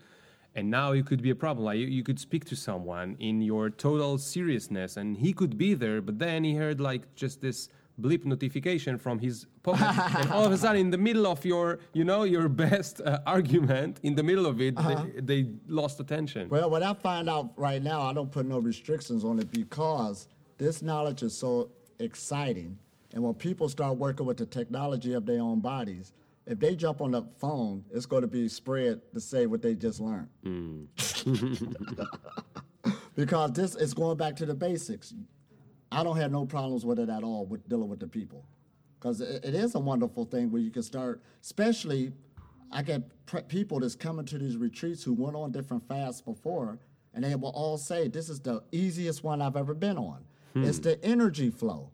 And 0.57 0.71
now 0.71 0.91
it 0.93 1.05
could 1.05 1.21
be 1.21 1.29
a 1.29 1.35
problem. 1.35 1.65
Like 1.65 1.77
you, 1.77 1.85
you 1.85 2.03
could 2.03 2.19
speak 2.19 2.43
to 2.45 2.55
someone 2.55 3.15
in 3.19 3.41
your 3.41 3.69
total 3.69 4.17
seriousness, 4.17 4.97
and 4.97 5.15
he 5.15 5.31
could 5.31 5.55
be 5.55 5.75
there, 5.75 6.01
but 6.01 6.17
then 6.17 6.43
he 6.43 6.55
heard 6.55 6.81
like 6.81 7.13
just 7.15 7.41
this 7.41 7.69
bleep 8.01 8.25
notification 8.25 8.97
from 8.97 9.19
his 9.19 9.45
pocket, 9.61 10.15
and 10.19 10.31
all 10.31 10.43
of 10.43 10.51
a 10.51 10.57
sudden, 10.57 10.81
in 10.81 10.89
the 10.89 10.97
middle 10.97 11.27
of 11.27 11.45
your, 11.45 11.79
you 11.93 12.03
know, 12.03 12.23
your 12.23 12.49
best 12.65 13.01
uh, 13.01 13.19
argument, 13.27 13.99
in 14.01 14.15
the 14.15 14.23
middle 14.23 14.47
of 14.47 14.59
it, 14.59 14.75
they, 14.75 15.21
they 15.21 15.49
lost 15.67 15.99
attention. 15.99 16.49
Well, 16.49 16.71
what 16.71 16.81
I 16.81 16.95
find 16.95 17.29
out 17.29 17.51
right 17.55 17.81
now, 17.81 18.01
I 18.01 18.13
don't 18.13 18.31
put 18.31 18.47
no 18.47 18.57
restrictions 18.57 19.23
on 19.23 19.37
it 19.37 19.51
because 19.51 20.27
this 20.57 20.81
knowledge 20.81 21.21
is 21.21 21.37
so 21.37 21.69
exciting. 21.99 22.79
And 23.13 23.23
when 23.23 23.35
people 23.35 23.69
start 23.69 23.97
working 23.97 24.25
with 24.25 24.37
the 24.37 24.45
technology 24.47 25.13
of 25.13 25.27
their 25.27 25.39
own 25.39 25.59
bodies, 25.59 26.13
if 26.47 26.59
they 26.59 26.75
jump 26.75 27.01
on 27.01 27.11
the 27.11 27.23
phone, 27.37 27.83
it's 27.91 28.05
going 28.05 28.21
to 28.21 28.27
be 28.27 28.47
spread 28.47 29.01
to 29.13 29.19
say 29.19 29.45
what 29.45 29.61
they 29.61 29.75
just 29.75 29.99
learned. 29.99 30.29
Mm. 30.45 30.87
because 33.15 33.51
this 33.51 33.75
is 33.75 33.93
going 33.93 34.17
back 34.17 34.35
to 34.37 34.45
the 34.45 34.53
basics. 34.53 35.13
I 35.91 36.03
don't 36.03 36.17
have 36.17 36.31
no 36.31 36.45
problems 36.45 36.85
with 36.85 36.99
it 36.99 37.09
at 37.09 37.23
all 37.23 37.45
with 37.45 37.67
dealing 37.67 37.89
with 37.89 37.99
the 37.99 38.07
people. 38.07 38.45
Because 38.99 39.19
it, 39.19 39.43
it 39.43 39.55
is 39.55 39.75
a 39.75 39.79
wonderful 39.79 40.25
thing 40.25 40.49
where 40.49 40.61
you 40.61 40.71
can 40.71 40.83
start, 40.83 41.21
especially, 41.41 42.13
I 42.71 42.81
get 42.81 43.25
pre- 43.25 43.43
people 43.43 43.81
that's 43.81 43.95
coming 43.95 44.25
to 44.25 44.37
these 44.37 44.57
retreats 44.57 45.03
who 45.03 45.13
went 45.13 45.35
on 45.35 45.51
different 45.51 45.87
fasts 45.87 46.21
before, 46.21 46.79
and 47.13 47.23
they 47.23 47.35
will 47.35 47.49
all 47.49 47.77
say, 47.77 48.07
This 48.07 48.29
is 48.29 48.39
the 48.39 48.63
easiest 48.71 49.23
one 49.23 49.41
I've 49.41 49.57
ever 49.57 49.73
been 49.73 49.97
on. 49.97 50.23
Hmm. 50.53 50.63
It's 50.63 50.79
the 50.79 51.03
energy 51.03 51.49
flow. 51.49 51.91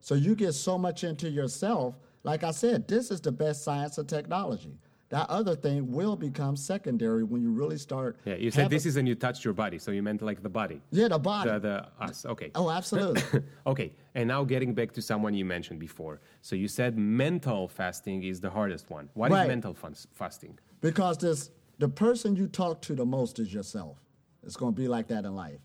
So 0.00 0.14
you 0.14 0.34
get 0.34 0.52
so 0.52 0.76
much 0.76 1.04
into 1.04 1.30
yourself. 1.30 1.94
Like 2.24 2.44
I 2.44 2.50
said, 2.52 2.86
this 2.88 3.10
is 3.10 3.20
the 3.20 3.32
best 3.32 3.64
science 3.64 3.98
and 3.98 4.08
technology. 4.08 4.78
That 5.08 5.28
other 5.28 5.54
thing 5.54 5.92
will 5.92 6.16
become 6.16 6.56
secondary 6.56 7.22
when 7.22 7.42
you 7.42 7.50
really 7.50 7.76
start. 7.76 8.16
Yeah, 8.24 8.36
you 8.36 8.50
said 8.50 8.62
having- 8.62 8.76
this 8.76 8.86
is 8.86 8.96
and 8.96 9.06
you 9.06 9.14
touched 9.14 9.44
your 9.44 9.52
body, 9.52 9.78
so 9.78 9.90
you 9.90 10.02
meant 10.02 10.22
like 10.22 10.42
the 10.42 10.48
body, 10.48 10.80
Yeah, 10.90 11.08
the 11.08 11.18
body. 11.18 11.50
the, 11.50 11.58
the 11.58 11.86
us. 12.02 12.24
Okay. 12.24 12.50
oh, 12.54 12.70
absolutely. 12.70 13.42
okay, 13.66 13.92
and 14.14 14.26
now 14.26 14.42
getting 14.44 14.72
back 14.72 14.90
to 14.92 15.02
someone 15.02 15.34
you 15.34 15.44
mentioned 15.44 15.80
before. 15.80 16.20
So 16.40 16.56
you 16.56 16.66
said 16.66 16.96
mental 16.96 17.68
fasting 17.68 18.22
is 18.22 18.40
the 18.40 18.48
hardest 18.48 18.88
one. 18.88 19.10
What 19.12 19.30
is 19.30 19.34
Right. 19.34 19.48
mental 19.48 19.74
fas- 19.74 20.06
fasting? 20.12 20.58
Because 20.80 21.18
this, 21.18 21.50
the 21.78 21.88
person 21.90 22.34
you 22.34 22.46
talk 22.48 22.80
to 22.82 22.94
the 22.94 23.04
most 23.04 23.38
is 23.38 23.52
yourself. 23.52 23.98
It's 24.44 24.56
going 24.56 24.74
to 24.74 24.80
be 24.80 24.88
like 24.88 25.08
that 25.08 25.26
in 25.26 25.34
life. 25.34 25.60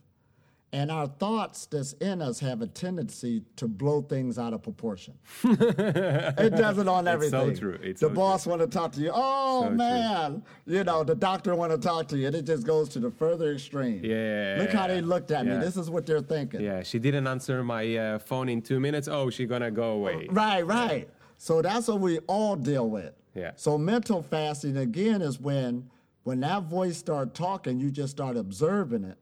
And 0.74 0.92
our 0.92 1.08
thoughts 1.08 1.66
that's 1.66 1.94
in 1.94 2.22
us 2.22 2.42
have 2.42 2.62
a 2.62 2.68
tendency 2.68 3.42
to 3.56 3.70
blow 3.70 4.02
things 4.02 4.38
out 4.38 4.52
of 4.54 4.62
proportion. 4.64 5.14
it 5.44 6.56
does 6.58 6.78
it 6.78 6.88
on 6.90 7.08
It's 7.08 7.30
so 7.30 7.38
everything. 7.40 7.58
true. 7.58 7.80
It's 7.82 8.02
the 8.02 8.10
so 8.10 8.14
boss 8.14 8.46
want 8.46 8.60
to 8.62 8.68
talk 8.68 8.92
to 8.94 9.00
you. 9.02 9.12
Oh 9.14 9.62
So 9.64 9.68
true. 9.70 9.78
man, 9.78 10.44
you 10.66 10.84
know 10.84 11.06
the 11.06 11.16
doctor 11.16 11.56
want 11.56 11.72
to 11.72 11.78
talk 11.78 12.10
to 12.10 12.18
you. 12.18 12.28
And 12.28 12.36
it 12.36 12.46
just 12.46 12.66
goes 12.68 12.90
to 12.90 13.00
the 13.00 13.10
further 13.12 13.54
extreme. 13.54 14.04
Yeah. 14.04 14.58
Look 14.60 14.72
how 14.72 14.88
they 14.88 15.00
looked 15.00 15.32
at 15.32 15.46
Yeah. 15.46 15.58
me. 15.58 15.64
This 15.64 15.78
is 15.78 15.90
what 15.90 16.06
they're 16.06 16.20
thinking. 16.22 16.60
Yeah, 16.62 16.84
she 16.84 17.00
didn't 17.00 17.28
answer 17.28 17.64
my 17.64 17.96
uh, 17.96 18.20
phone 18.20 18.50
in 18.50 18.62
two 18.62 18.82
minutes. 18.82 19.08
Oh, 19.08 19.30
she 19.30 19.46
gonna 19.46 19.72
go 19.72 19.92
away. 19.92 20.28
Right, 20.30 20.66
right. 20.68 21.10
So 21.38 21.62
that's 21.62 21.88
what 21.88 22.02
we 22.02 22.20
all 22.28 22.58
deal 22.58 22.90
with. 22.90 23.14
Yeah. 23.36 23.52
So 23.56 23.78
mental 23.78 24.22
fasting 24.22 24.76
again 24.76 25.22
is 25.22 25.40
when 25.40 25.90
when 26.24 26.42
that 26.42 26.64
voice 26.64 26.98
start 26.98 27.34
talking, 27.34 27.80
you 27.80 27.90
just 27.90 28.12
start 28.12 28.36
observing 28.36 29.06
it 29.06 29.18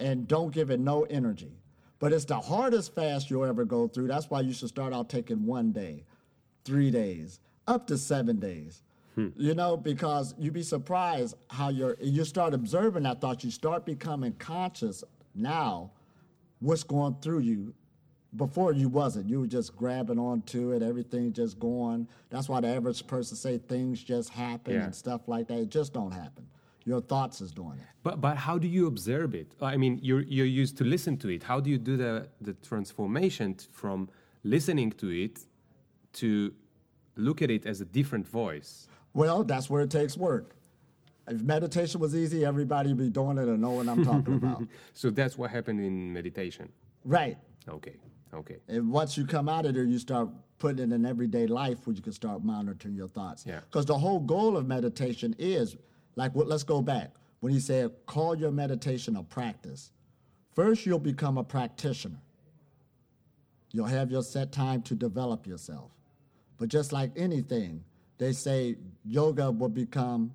and 0.00 0.26
don't 0.26 0.52
give 0.52 0.70
it 0.70 0.80
no 0.80 1.02
energy. 1.04 1.52
But 1.98 2.12
it's 2.12 2.24
the 2.24 2.40
hardest 2.40 2.94
fast 2.94 3.30
you'll 3.30 3.44
ever 3.44 3.64
go 3.64 3.86
through. 3.86 4.08
That's 4.08 4.30
why 4.30 4.40
you 4.40 4.52
should 4.52 4.68
start 4.70 4.92
out 4.94 5.10
taking 5.10 5.44
one 5.44 5.70
day, 5.70 6.04
three 6.64 6.90
days, 6.90 7.40
up 7.66 7.86
to 7.88 7.98
seven 7.98 8.40
days. 8.40 8.82
Hmm. 9.14 9.28
You 9.36 9.54
know, 9.54 9.76
because 9.76 10.34
you'd 10.38 10.54
be 10.54 10.62
surprised 10.62 11.36
how 11.48 11.68
you're 11.68 11.96
you 12.00 12.24
start 12.24 12.54
observing 12.54 13.02
that 13.02 13.20
thought, 13.20 13.44
you 13.44 13.50
start 13.50 13.84
becoming 13.84 14.32
conscious 14.34 15.04
now 15.34 15.90
what's 16.60 16.82
going 16.84 17.16
through 17.20 17.40
you 17.40 17.74
before 18.36 18.72
you 18.72 18.88
wasn't. 18.88 19.28
You 19.28 19.40
were 19.40 19.46
just 19.46 19.76
grabbing 19.76 20.18
onto 20.18 20.72
it, 20.72 20.82
everything 20.82 21.32
just 21.32 21.58
going. 21.58 22.06
That's 22.30 22.48
why 22.48 22.60
the 22.60 22.68
average 22.68 23.04
person 23.06 23.36
say 23.36 23.58
things 23.58 24.02
just 24.02 24.30
happen 24.30 24.74
Yeah. 24.74 24.84
and 24.84 24.94
stuff 24.94 25.26
like 25.26 25.48
that. 25.48 25.58
It 25.58 25.68
just 25.68 25.92
don't 25.92 26.12
happen. 26.12 26.46
Your 26.90 27.00
thoughts 27.00 27.40
is 27.40 27.52
doing 27.52 27.78
it. 27.82 27.86
But 28.02 28.20
but 28.20 28.36
how 28.46 28.56
do 28.64 28.68
you 28.76 28.84
observe 28.92 29.30
it? 29.42 29.48
I 29.72 29.76
mean, 29.82 29.94
you're 30.08 30.24
you're 30.36 30.52
used 30.62 30.76
to 30.80 30.84
listen 30.94 31.14
to 31.18 31.28
it. 31.28 31.42
How 31.50 31.58
do 31.64 31.68
you 31.70 31.78
do 31.90 31.94
the 32.04 32.12
the 32.46 32.54
transformation 32.70 33.48
from 33.82 33.98
listening 34.54 34.90
to 35.02 35.08
it 35.24 35.34
to 36.20 36.28
look 37.26 37.38
at 37.42 37.50
it 37.56 37.62
as 37.72 37.80
a 37.80 37.88
different 37.98 38.26
voice? 38.26 38.88
Well, 39.20 39.44
that's 39.44 39.68
where 39.70 39.82
it 39.86 39.90
takes 40.00 40.16
work. 40.16 40.46
If 41.28 41.40
meditation 41.42 42.00
was 42.00 42.12
easy, 42.22 42.44
everybody 42.44 42.88
would 42.88 43.04
be 43.06 43.10
doing 43.20 43.38
it 43.42 43.46
and 43.52 43.60
know 43.60 43.74
what 43.78 43.86
I'm 43.92 44.04
talking 44.04 44.34
about. 44.42 44.62
So 45.00 45.10
that's 45.10 45.34
what 45.38 45.48
happened 45.56 45.80
in 45.88 46.12
meditation. 46.12 46.66
Right. 47.04 47.36
Okay, 47.68 47.96
okay, 48.40 48.58
And 48.74 48.90
once 49.00 49.10
you 49.16 49.24
come 49.36 49.48
out 49.48 49.64
of 49.66 49.74
there, 49.74 49.84
you 49.84 49.98
start 49.98 50.28
putting 50.58 50.90
it 50.90 50.94
in 50.94 51.06
everyday 51.06 51.46
life 51.46 51.78
where 51.86 51.94
you 51.94 52.02
can 52.02 52.12
start 52.12 52.42
monitoring 52.42 52.96
your 53.02 53.08
thoughts. 53.08 53.44
Yeah. 53.46 53.60
Because 53.68 53.86
the 53.86 53.98
whole 54.04 54.20
goal 54.34 54.56
of 54.56 54.66
meditation 54.66 55.36
is 55.38 55.76
like, 56.16 56.34
what, 56.34 56.46
let's 56.48 56.64
go 56.64 56.82
back. 56.82 57.12
When 57.40 57.52
he 57.52 57.60
said, 57.60 57.90
call 58.06 58.34
your 58.36 58.50
meditation 58.50 59.16
a 59.16 59.22
practice, 59.22 59.90
first 60.54 60.84
you'll 60.86 60.98
become 60.98 61.38
a 61.38 61.44
practitioner. 61.44 62.18
You'll 63.72 63.86
have 63.86 64.10
your 64.10 64.22
set 64.22 64.52
time 64.52 64.82
to 64.82 64.94
develop 64.94 65.46
yourself. 65.46 65.90
But 66.58 66.68
just 66.68 66.92
like 66.92 67.12
anything, 67.16 67.84
they 68.18 68.32
say 68.32 68.76
yoga 69.04 69.50
will 69.50 69.68
become, 69.68 70.34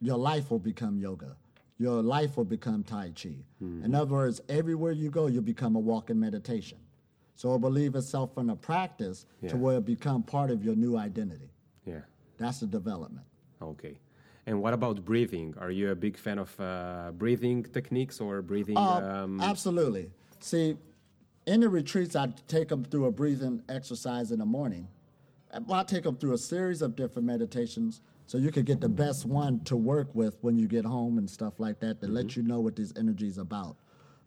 your 0.00 0.18
life 0.18 0.50
will 0.50 0.58
become 0.58 0.98
yoga. 0.98 1.36
Your 1.78 2.02
life 2.02 2.36
will 2.36 2.44
become 2.44 2.82
Tai 2.84 3.12
Chi. 3.20 3.30
Hmm. 3.58 3.84
In 3.84 3.94
other 3.94 4.12
words, 4.12 4.40
everywhere 4.48 4.92
you 4.92 5.10
go, 5.10 5.26
you'll 5.26 5.42
become 5.42 5.76
a 5.76 5.80
walking 5.80 6.20
meditation. 6.20 6.78
So 7.36 7.48
it'll 7.48 7.58
believe 7.58 7.94
itself 7.96 8.36
in 8.38 8.50
a 8.50 8.56
practice 8.56 9.26
Yeah. 9.40 9.50
to 9.50 9.56
where 9.56 9.78
it 9.78 9.84
become 9.84 10.22
part 10.22 10.50
of 10.50 10.62
your 10.64 10.76
new 10.76 10.96
identity. 10.96 11.50
yeah, 11.86 12.00
That's 12.38 12.60
the 12.60 12.66
development. 12.66 13.26
okay. 13.62 13.98
And 14.46 14.60
what 14.60 14.74
about 14.74 15.04
breathing? 15.04 15.54
Are 15.58 15.70
you 15.70 15.90
a 15.90 15.94
big 15.94 16.18
fan 16.18 16.38
of 16.38 16.60
uh, 16.60 17.12
breathing 17.12 17.64
techniques 17.64 18.20
or 18.20 18.42
breathing? 18.42 18.76
Uh, 18.76 19.22
um, 19.24 19.40
absolutely. 19.40 20.10
See, 20.40 20.76
in 21.46 21.60
the 21.60 21.68
retreats, 21.68 22.14
I 22.14 22.28
take 22.48 22.68
them 22.68 22.84
through 22.84 23.06
a 23.06 23.10
breathing 23.10 23.62
exercise 23.68 24.30
in 24.30 24.38
the 24.38 24.46
morning. 24.46 24.88
Well, 25.66 25.80
I 25.80 25.84
take 25.84 26.02
them 26.02 26.16
through 26.16 26.32
a 26.32 26.38
series 26.38 26.82
of 26.82 26.96
different 26.96 27.26
meditations 27.26 28.02
so 28.26 28.38
you 28.38 28.50
can 28.50 28.64
get 28.64 28.80
the 28.80 28.88
best 28.88 29.24
one 29.24 29.60
to 29.64 29.76
work 29.76 30.08
with 30.14 30.36
when 30.40 30.58
you 30.58 30.66
get 30.66 30.84
home 30.84 31.18
and 31.18 31.28
stuff 31.28 31.54
like 31.58 31.78
that 31.80 32.00
to 32.00 32.08
let 32.08 32.36
you 32.36 32.42
know 32.42 32.60
what 32.60 32.74
this 32.76 32.92
energy 32.96 33.28
is 33.28 33.38
about. 33.38 33.76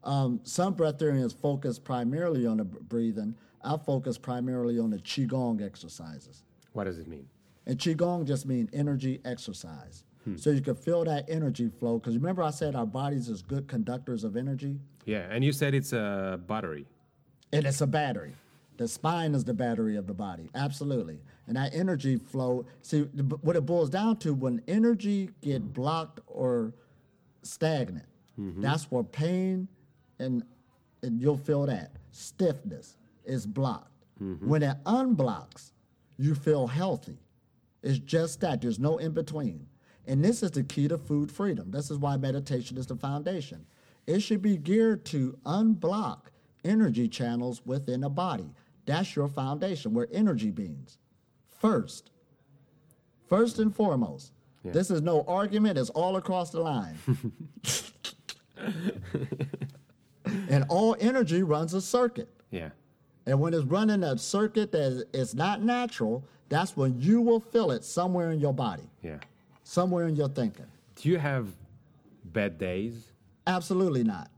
Um, 0.04 0.40
some 0.44 0.76
breatharians 0.76 1.36
focus 1.36 1.80
primarily 1.80 2.46
on 2.46 2.58
the 2.58 2.64
breathing. 2.64 3.36
I 3.64 3.76
focus 3.78 4.18
primarily 4.18 4.80
on 4.80 4.92
the 4.92 5.00
Qigong 5.00 5.66
exercises. 5.66 6.44
what 6.74 6.86
does 6.86 7.00
it 7.00 7.08
mean? 7.08 7.28
And 7.66 7.78
Qigong 7.78 8.26
just 8.26 8.46
means 8.46 8.70
energy 8.72 9.20
exercise. 9.26 10.04
Hmm. 10.28 10.36
So 10.36 10.50
you 10.50 10.62
can 10.62 10.76
feel 10.76 11.06
that 11.06 11.26
energy 11.30 11.70
flow. 11.80 12.00
Because 12.00 12.16
remember, 12.16 12.44
I 12.44 12.50
said 12.50 12.76
our 12.76 12.86
bodies 12.86 13.30
is 13.30 13.42
good 13.42 13.68
conductors 13.68 14.26
of 14.26 14.36
energy? 14.36 14.78
Yeah, 15.06 15.26
and 15.30 15.44
you 15.44 15.54
said 15.54 15.74
it's 15.74 15.94
a 15.94 16.40
battery. 16.48 16.86
And 17.54 17.66
it's 17.66 17.80
a 17.80 17.88
battery. 17.88 18.34
The 18.76 18.88
spine 18.88 19.34
is 19.34 19.46
the 19.46 19.54
battery 19.54 19.96
of 19.96 20.06
the 20.06 20.14
body, 20.14 20.50
absolutely. 20.54 21.20
And 21.48 21.56
that 21.56 21.74
energy 21.74 22.18
flow. 22.18 22.66
See, 22.82 23.04
what 23.42 23.56
it 23.56 23.66
boils 23.66 23.90
down 23.90 24.18
to 24.18 24.34
when 24.34 24.62
energy 24.68 25.30
get 25.42 25.74
blocked 25.74 26.20
or 26.28 26.74
stagnant, 27.42 28.06
mm-hmm. 28.40 28.62
that's 28.62 28.92
where 28.92 29.04
pain 29.04 29.68
and 30.20 30.44
and 31.04 31.22
you'll 31.22 31.38
feel 31.38 31.66
that 31.68 31.92
stiffness 32.12 32.98
is 33.24 33.48
blocked. 33.48 33.92
Mm-hmm. 34.22 34.48
When 34.48 34.62
it 34.62 34.76
unblocks, 34.86 35.72
you 36.18 36.36
feel 36.36 36.68
healthy. 36.68 37.18
It's 37.82 38.00
just 38.00 38.42
that 38.42 38.62
there's 38.62 38.80
no 38.80 38.98
in 38.98 39.14
between. 39.14 39.68
And 40.08 40.24
this 40.24 40.42
is 40.42 40.52
the 40.52 40.64
key 40.64 40.88
to 40.88 40.98
food 40.98 41.32
freedom. 41.32 41.70
This 41.72 41.92
is 41.92 41.98
why 41.98 42.18
meditation 42.18 42.78
is 42.78 42.88
the 42.88 42.96
foundation. 42.96 43.66
It 44.08 44.22
should 44.22 44.42
be 44.42 44.58
geared 44.58 45.06
to 45.06 45.38
unblock 45.46 46.28
energy 46.64 47.08
channels 47.10 47.62
within 47.66 48.04
a 48.06 48.10
body. 48.10 48.50
That's 48.86 49.16
your 49.16 49.28
foundation. 49.28 49.94
We're 49.94 50.08
energy 50.14 50.50
beings. 50.50 50.98
First, 51.60 52.12
first 53.28 53.60
and 53.60 53.76
foremost, 53.76 54.32
this 54.64 54.92
is 54.92 55.02
no 55.02 55.24
argument, 55.28 55.78
it's 55.78 55.90
all 55.92 56.18
across 56.18 56.50
the 56.52 56.60
line. 56.60 56.98
and 60.50 60.66
all 60.68 60.96
energy 61.00 61.44
runs 61.44 61.74
a 61.74 61.82
circuit. 61.82 62.30
Yeah. 62.52 62.70
And 63.26 63.40
when 63.40 63.54
it's 63.54 63.64
running 63.66 64.04
a 64.04 64.18
circuit 64.18 64.72
that 64.72 65.06
is 65.14 65.36
not 65.36 65.62
natural, 65.62 66.26
that's 66.50 66.76
when 66.78 67.00
you 67.00 67.22
will 67.22 67.40
feel 67.40 67.72
it 67.72 67.84
somewhere 67.84 68.32
in 68.32 68.40
your 68.40 68.54
body, 68.54 68.90
Yeah. 69.02 69.20
Somewhere 69.68 70.08
in 70.08 70.16
your 70.16 70.30
thinking. 70.30 70.66
Do 70.96 71.10
you 71.10 71.18
have 71.18 71.50
bad 72.24 72.58
days? 72.58 73.12
Absolutely 73.46 74.04
not. 74.04 74.30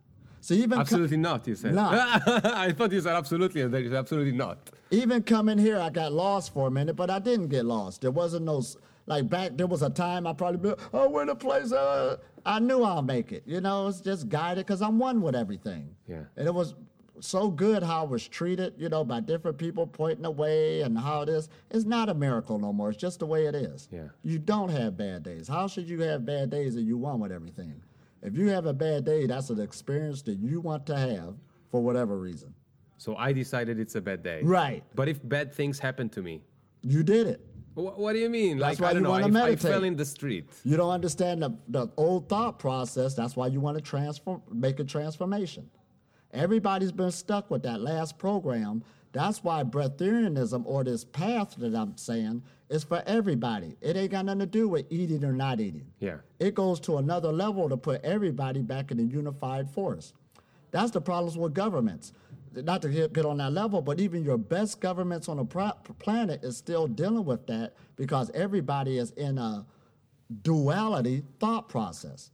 So 0.42 0.54
even 0.54 0.80
Absolutely 0.80 1.18
not, 1.18 1.48
you 1.48 1.56
said. 1.56 1.76
No. 1.76 1.84
I 1.92 2.72
thought 2.72 2.92
you 2.92 3.02
said 3.02 3.16
absolutely, 3.16 3.62
and 3.62 3.74
is 3.76 3.94
absolutely 3.94 4.32
not. 4.32 4.72
even 4.90 5.22
coming 5.22 5.58
here, 5.58 5.78
I 5.78 5.90
got 5.90 6.14
lost 6.14 6.54
for 6.54 6.68
a 6.68 6.72
minute, 6.72 6.96
but 6.96 7.10
I 7.10 7.20
didn't 7.20 7.50
get 7.50 7.66
lost. 7.66 8.02
There 8.02 8.12
wasn't 8.12 8.46
no 8.46 8.64
like 9.06 9.30
back. 9.30 9.58
There 9.58 9.68
was 9.68 9.82
a 9.82 9.90
time 9.90 10.26
I 10.26 10.34
probably 10.34 10.72
be, 10.72 10.82
oh, 10.94 11.10
where 11.10 11.26
the 11.26 11.36
place. 11.36 11.72
Uh, 11.72 12.18
I 12.46 12.60
knew 12.60 12.84
I'll 12.84 13.02
make 13.02 13.32
it. 13.32 13.44
You 13.46 13.60
know, 13.60 13.88
it's 13.88 14.02
just 14.02 14.30
guided 14.30 14.66
because 14.66 14.82
I'm 14.82 14.98
one 14.98 15.22
with 15.22 15.36
everything. 15.36 15.96
Yeah. 16.08 16.24
And 16.38 16.48
it 16.48 16.54
was 16.54 16.74
so 17.20 17.49
good 17.49 17.84
how 17.84 18.01
I 18.01 18.07
was 18.07 18.28
treated, 18.28 18.74
you 18.78 18.89
know, 18.89 19.03
by 19.03 19.20
different 19.20 19.57
people 19.57 19.86
pointing 19.88 20.26
away 20.26 20.82
and 20.82 20.97
how 20.97 21.22
it 21.22 21.30
is. 21.30 21.49
It's 21.72 21.86
not 21.86 22.09
a 22.09 22.13
miracle 22.13 22.57
no 22.59 22.72
more. 22.74 22.89
It's 22.89 22.97
just 22.99 23.20
the 23.20 23.26
way 23.26 23.45
it 23.45 23.55
is. 23.55 23.88
Yeah. 23.91 24.07
You 24.24 24.39
don't 24.39 24.70
have 24.70 24.97
bad 24.97 25.24
days. 25.24 25.47
How 25.47 25.67
should 25.67 25.88
you 25.89 25.99
have 26.01 26.26
bad 26.26 26.49
days 26.49 26.76
if 26.76 26.86
you 26.86 26.97
want 26.97 27.20
with 27.20 27.32
everything? 27.32 27.82
If 28.22 28.36
you 28.36 28.47
have 28.47 28.65
a 28.65 28.74
bad 28.74 29.05
day, 29.05 29.26
that's 29.28 29.49
an 29.49 29.59
experience 29.61 30.22
that 30.24 30.39
you 30.39 30.59
want 30.61 30.86
to 30.88 30.97
have 30.97 31.36
for 31.72 31.82
whatever 31.82 32.17
reason. 32.17 32.53
So 32.97 33.15
I 33.15 33.32
decided 33.32 33.80
it's 33.80 33.95
a 33.95 34.01
bad 34.01 34.24
day. 34.24 34.41
Right. 34.43 34.84
But 34.95 35.07
if 35.07 35.20
bad 35.28 35.53
things 35.53 35.80
happen 35.80 36.09
to 36.09 36.22
me, 36.22 36.41
You 36.82 37.01
did 37.03 37.28
it. 37.28 37.45
wh- 37.76 37.97
what 37.97 38.13
do 38.13 38.20
you 38.20 38.30
mean? 38.30 38.57
That's 38.57 38.80
like 38.80 38.84
why 38.86 38.89
I 38.89 38.93
don't 38.93 39.01
you 39.03 39.03
know. 39.05 39.11
wanna 39.11 39.47
If 39.49 39.65
I 39.65 39.70
fell 39.70 39.84
in 39.86 39.95
the 39.95 40.05
street. 40.05 40.49
You 40.65 40.76
don't 40.76 40.91
understand 40.91 41.41
the, 41.41 41.51
the 41.70 41.88
old 41.95 42.28
thought 42.28 42.59
process. 42.59 43.13
That's 43.13 43.36
why 43.38 43.47
you 43.47 43.61
want 43.61 43.78
to 43.78 43.82
transform, 43.82 44.41
make 44.51 44.80
a 44.80 44.84
transformation. 44.84 45.70
Everybody's 46.34 46.92
been 46.92 47.12
stuck 47.12 47.50
with 47.50 47.64
that 47.64 47.82
last 47.82 48.18
program. 48.18 48.84
That's 49.12 49.44
why 49.44 49.64
breatharianism 49.64 50.64
or 50.66 50.84
this 50.84 51.04
path 51.04 51.56
that 51.58 51.74
I'm 51.74 51.98
saying 51.98 52.44
is 52.70 52.84
for 52.84 53.02
everybody. 53.08 53.76
It 53.82 53.98
ain't 53.98 54.12
got 54.12 54.26
nothing 54.26 54.40
to 54.40 54.46
do 54.46 54.68
with 54.68 54.86
eating 54.92 55.24
or 55.26 55.34
not 55.34 55.60
eating. 55.60 55.88
Yeah. 56.00 56.18
It 56.40 56.54
goes 56.54 56.80
to 56.82 56.98
another 56.98 57.32
level 57.32 57.68
to 57.70 57.78
put 57.78 58.04
everybody 58.04 58.62
back 58.62 58.92
in 58.92 59.00
a 59.00 59.04
unified 59.04 59.70
force. 59.70 60.14
That's 60.72 60.92
the 60.92 61.02
problems 61.02 61.38
with 61.38 61.56
governments. 61.56 62.14
Not 62.54 62.82
to 62.84 62.90
get, 62.90 63.14
get 63.14 63.26
on 63.26 63.38
that 63.38 63.54
level, 63.54 63.82
but 63.82 64.00
even 64.00 64.24
your 64.24 64.38
best 64.38 64.80
governments 64.80 65.28
on 65.30 65.38
the 65.38 65.46
pro- 65.46 65.72
planet 65.98 66.44
is 66.44 66.58
still 66.58 66.88
dealing 66.88 67.26
with 67.26 67.48
that 67.48 67.74
because 67.96 68.30
everybody 68.32 68.98
is 68.98 69.12
in 69.12 69.38
a 69.38 69.66
duality 70.44 71.24
thought 71.40 71.70
process. 71.70 72.32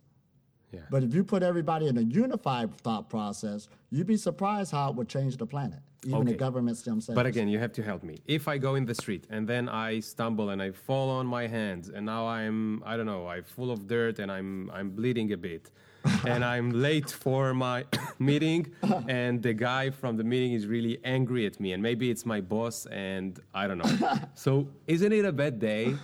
Yeah. 0.76 0.82
But 0.90 1.02
if 1.04 1.12
you 1.16 1.24
put 1.24 1.42
everybody 1.52 1.86
in 1.92 1.98
a 1.98 2.02
unified 2.24 2.70
thought 2.86 3.10
process, 3.10 3.60
you'd 3.92 4.08
be 4.16 4.18
surprised 4.18 4.72
how 4.72 4.86
it 4.90 4.96
would 4.98 5.10
change 5.18 5.34
the 5.38 5.48
planet, 5.56 5.80
even 6.06 6.20
Okay. 6.22 6.32
the 6.34 6.38
governments 6.38 6.82
themselves. 6.82 7.16
But 7.16 7.26
again, 7.26 7.48
you 7.54 7.60
have 7.66 7.74
to 7.80 7.84
help 7.92 8.02
me. 8.04 8.16
If 8.38 8.44
I 8.54 8.56
go 8.68 8.72
in 8.80 8.86
the 8.86 8.96
street 9.04 9.24
and 9.30 9.48
then 9.48 9.64
I 9.70 10.00
stumble 10.02 10.48
and 10.54 10.60
I 10.62 10.70
fall 10.88 11.10
on 11.20 11.26
my 11.38 11.46
hands 11.48 11.86
and 11.96 12.06
now 12.06 12.24
I'm 12.28 12.84
I 12.86 12.94
don't 12.98 13.10
know, 13.14 13.24
I'm 13.34 13.44
full 13.58 13.72
of 13.76 13.80
dirt 13.96 14.16
and 14.22 14.30
I'm 14.38 14.50
I'm 14.78 14.90
bleeding 15.00 15.32
a 15.34 15.38
bit. 15.50 15.72
and 16.34 16.46
I'm 16.46 16.70
late 16.88 17.10
for 17.10 17.46
my 17.56 17.80
meeting 18.20 18.62
and 19.08 19.42
the 19.42 19.54
guy 19.70 19.90
from 19.90 20.18
the 20.18 20.24
meeting 20.24 20.52
is 20.54 20.68
really 20.68 20.96
angry 21.04 21.44
at 21.50 21.56
me 21.60 21.70
and 21.74 21.82
maybe 21.82 22.06
it's 22.14 22.26
my 22.28 22.42
boss 22.42 22.86
and 22.92 23.40
I 23.56 23.64
don't 23.68 23.80
know. 23.84 23.92
so 24.46 24.68
isn't 24.96 25.12
it 25.20 25.26
a 25.26 25.32
bad 25.44 25.58
day? 25.58 25.96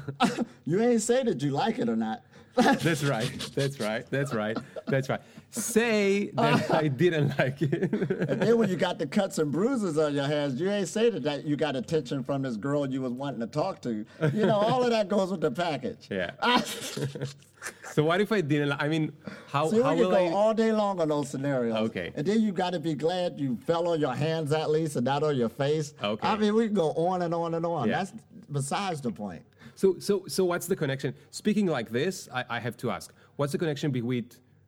you 0.64 0.80
ain't 0.80 1.02
say 1.02 1.22
that 1.22 1.42
you 1.42 1.50
like 1.50 1.78
it 1.78 1.88
or 1.88 1.96
not. 1.96 2.22
That's 2.54 3.02
right. 3.02 3.50
That's 3.54 3.80
right. 3.80 4.04
That's 4.10 4.34
right. 4.34 4.58
That's 4.86 5.08
right. 5.08 5.20
Say 5.52 6.30
that 6.34 6.70
I 6.74 6.88
didn't 6.88 7.38
like 7.38 7.62
it. 7.62 7.90
And 8.28 8.42
then 8.42 8.58
when 8.58 8.68
you 8.68 8.76
got 8.76 8.98
the 8.98 9.06
cuts 9.06 9.38
and 9.38 9.50
bruises 9.50 9.96
on 9.96 10.14
your 10.14 10.26
hands, 10.26 10.60
you 10.60 10.70
ain't 10.70 10.88
say 10.88 11.08
that, 11.08 11.22
that 11.22 11.46
you 11.46 11.56
got 11.56 11.76
attention 11.76 12.22
from 12.22 12.42
this 12.42 12.56
girl 12.56 12.86
you 12.90 13.00
was 13.00 13.12
wanting 13.12 13.40
to 13.40 13.46
talk 13.46 13.80
to. 13.82 14.04
You 14.34 14.46
know, 14.46 14.56
all 14.56 14.82
of 14.82 14.90
that 14.90 15.08
goes 15.08 15.30
with 15.30 15.40
the 15.40 15.50
package. 15.50 16.08
Yeah. 16.10 16.32
so 17.92 18.04
what 18.04 18.20
if 18.20 18.30
I 18.32 18.42
didn't? 18.42 18.68
Li- 18.70 18.76
I 18.78 18.88
mean, 18.88 19.12
how 19.48 19.70
See, 19.70 19.80
how 19.80 19.90
can 19.90 19.98
will 19.98 20.10
go 20.10 20.26
I? 20.26 20.30
all 20.30 20.52
day 20.52 20.72
long 20.72 21.00
on 21.00 21.08
those 21.08 21.30
scenarios. 21.30 21.76
Okay. 21.88 22.12
And 22.16 22.26
then 22.26 22.42
you 22.42 22.52
got 22.52 22.74
to 22.74 22.80
be 22.80 22.92
glad 22.94 23.40
you 23.40 23.56
fell 23.66 23.88
on 23.88 23.98
your 23.98 24.14
hands 24.14 24.52
at 24.52 24.70
least 24.70 24.96
and 24.96 25.06
not 25.06 25.22
on 25.22 25.36
your 25.36 25.48
face. 25.48 25.94
Okay. 26.02 26.28
I 26.28 26.36
mean, 26.36 26.54
we 26.54 26.66
can 26.66 26.74
go 26.74 26.92
on 26.92 27.22
and 27.22 27.34
on 27.34 27.54
and 27.54 27.64
on. 27.64 27.88
Yeah. 27.88 27.98
That's 27.98 28.12
besides 28.50 29.00
the 29.00 29.10
point. 29.10 29.42
So, 29.74 29.98
so, 29.98 30.24
so, 30.26 30.44
what's 30.44 30.66
the 30.66 30.76
connection? 30.76 31.14
Speaking 31.30 31.66
like 31.66 31.90
this, 31.90 32.28
I, 32.32 32.44
I 32.48 32.60
have 32.60 32.76
to 32.78 32.90
ask: 32.90 33.12
What's 33.36 33.52
the 33.52 33.58
connection 33.58 33.90
between 33.90 34.26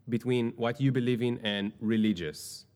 between 0.08 0.52
what 0.56 0.80
you 0.80 0.92
believe 0.92 1.22
in 1.22 1.38
and 1.44 1.72
religious? 1.80 2.66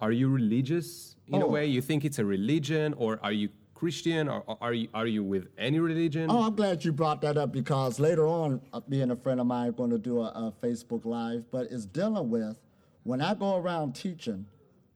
Are 0.00 0.12
you 0.12 0.28
religious 0.28 1.16
in 1.28 1.42
a 1.42 1.46
Oh. 1.46 1.48
way? 1.50 1.66
You 1.66 1.80
think 1.80 2.04
it's 2.04 2.18
a 2.18 2.24
religion, 2.24 2.94
or 2.98 3.18
are 3.22 3.32
you 3.32 3.48
Christian, 3.74 4.28
or 4.28 4.42
or 4.46 4.56
are 4.60 4.72
you 4.74 4.88
are 4.94 5.06
you 5.06 5.22
with 5.24 5.48
any 5.56 5.78
religion? 5.78 6.30
Oh, 6.30 6.42
I'm 6.42 6.54
glad 6.54 6.84
you 6.84 6.92
brought 6.92 7.20
that 7.22 7.36
up 7.36 7.52
because 7.52 7.98
later 8.00 8.26
on, 8.26 8.60
uh, 8.72 8.80
me 8.88 9.00
and 9.02 9.12
a 9.12 9.16
friend 9.16 9.40
of 9.40 9.46
mine 9.46 9.68
are 9.68 9.72
going 9.72 9.90
to 9.90 9.98
do 9.98 10.20
a, 10.20 10.26
a 10.26 10.52
Facebook 10.62 11.04
Live, 11.04 11.44
but 11.50 11.68
it's 11.70 11.86
dealing 11.86 12.28
with 12.30 12.58
when 13.04 13.20
I 13.22 13.34
go 13.34 13.56
around 13.56 13.94
teaching, 13.94 14.44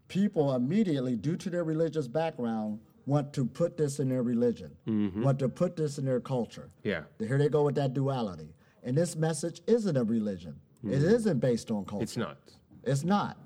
people 0.09 0.55
immediately, 0.55 1.17
due 1.17 1.37
to 1.37 1.49
their 1.49 1.65
religious 1.65 2.07
background, 2.09 2.81
want 3.07 3.33
to 3.33 3.45
put 3.45 3.77
this 3.77 3.99
in 3.99 4.09
their 4.09 4.23
religion, 4.23 4.77
mm-hmm. 4.87 5.23
want 5.23 5.39
to 5.41 5.49
put 5.49 5.77
this 5.77 5.99
in 5.99 6.05
their 6.05 6.21
culture. 6.21 6.71
Yeah. 6.83 7.03
Here 7.19 7.39
they 7.39 7.49
go 7.49 7.65
with 7.65 7.75
that 7.77 7.95
duality. 7.95 8.55
And 8.85 8.97
this 8.97 9.17
message 9.17 9.61
isn't 9.67 9.97
a 9.97 10.05
religion, 10.05 10.59
it 10.85 10.87
mm-hmm. 10.89 11.15
isn't 11.15 11.39
based 11.39 11.71
on 11.71 11.85
culture. 11.85 12.03
It's 12.03 12.17
not. 12.17 12.39
It's 12.85 13.05
not. 13.05 13.37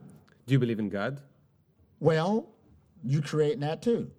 Do 0.46 0.52
you 0.52 0.58
believe 0.58 0.78
in 0.78 0.88
God? 0.88 1.20
Well, 2.00 2.48
you 3.04 3.20
create 3.20 3.60
that 3.60 3.82
too. 3.82 4.10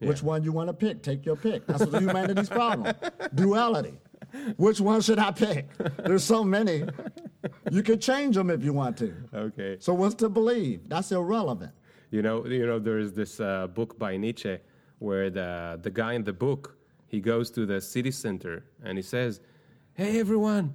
Which 0.00 0.20
Yeah. 0.20 0.26
one 0.26 0.44
you 0.44 0.52
want 0.52 0.68
to 0.68 0.74
pick? 0.74 1.02
Take 1.02 1.24
your 1.24 1.36
pick. 1.36 1.66
That's 1.66 1.86
what 1.86 2.00
humanity's 2.02 2.48
problem. 2.48 2.94
Duality. 3.34 3.98
Which 4.56 4.80
one 4.80 5.00
should 5.00 5.18
I 5.18 5.30
pick? 5.30 5.68
There's 5.98 6.24
so 6.24 6.42
many. 6.44 6.84
You 7.70 7.82
can 7.82 8.00
change 8.00 8.34
them 8.34 8.50
if 8.50 8.64
you 8.64 8.72
want 8.72 8.96
to. 8.98 9.14
Okay. 9.32 9.76
So 9.78 9.94
what's 9.94 10.16
to 10.16 10.28
believe? 10.28 10.88
That's 10.88 11.12
irrelevant. 11.12 11.72
You 12.14 12.22
know, 12.22 12.46
you 12.46 12.64
know, 12.64 12.78
there 12.78 13.00
is 13.00 13.12
this 13.12 13.40
uh, 13.40 13.66
book 13.66 13.98
by 13.98 14.16
Nietzsche 14.16 14.56
where 15.00 15.30
the 15.30 15.80
the 15.82 15.90
guy 15.90 16.12
in 16.12 16.22
the 16.22 16.32
book 16.46 16.76
he 17.08 17.18
goes 17.20 17.50
to 17.56 17.66
the 17.66 17.80
city 17.80 18.12
center 18.12 18.62
and 18.84 18.96
he 18.96 19.02
says, 19.02 19.40
"Hey, 19.94 20.20
everyone, 20.20 20.66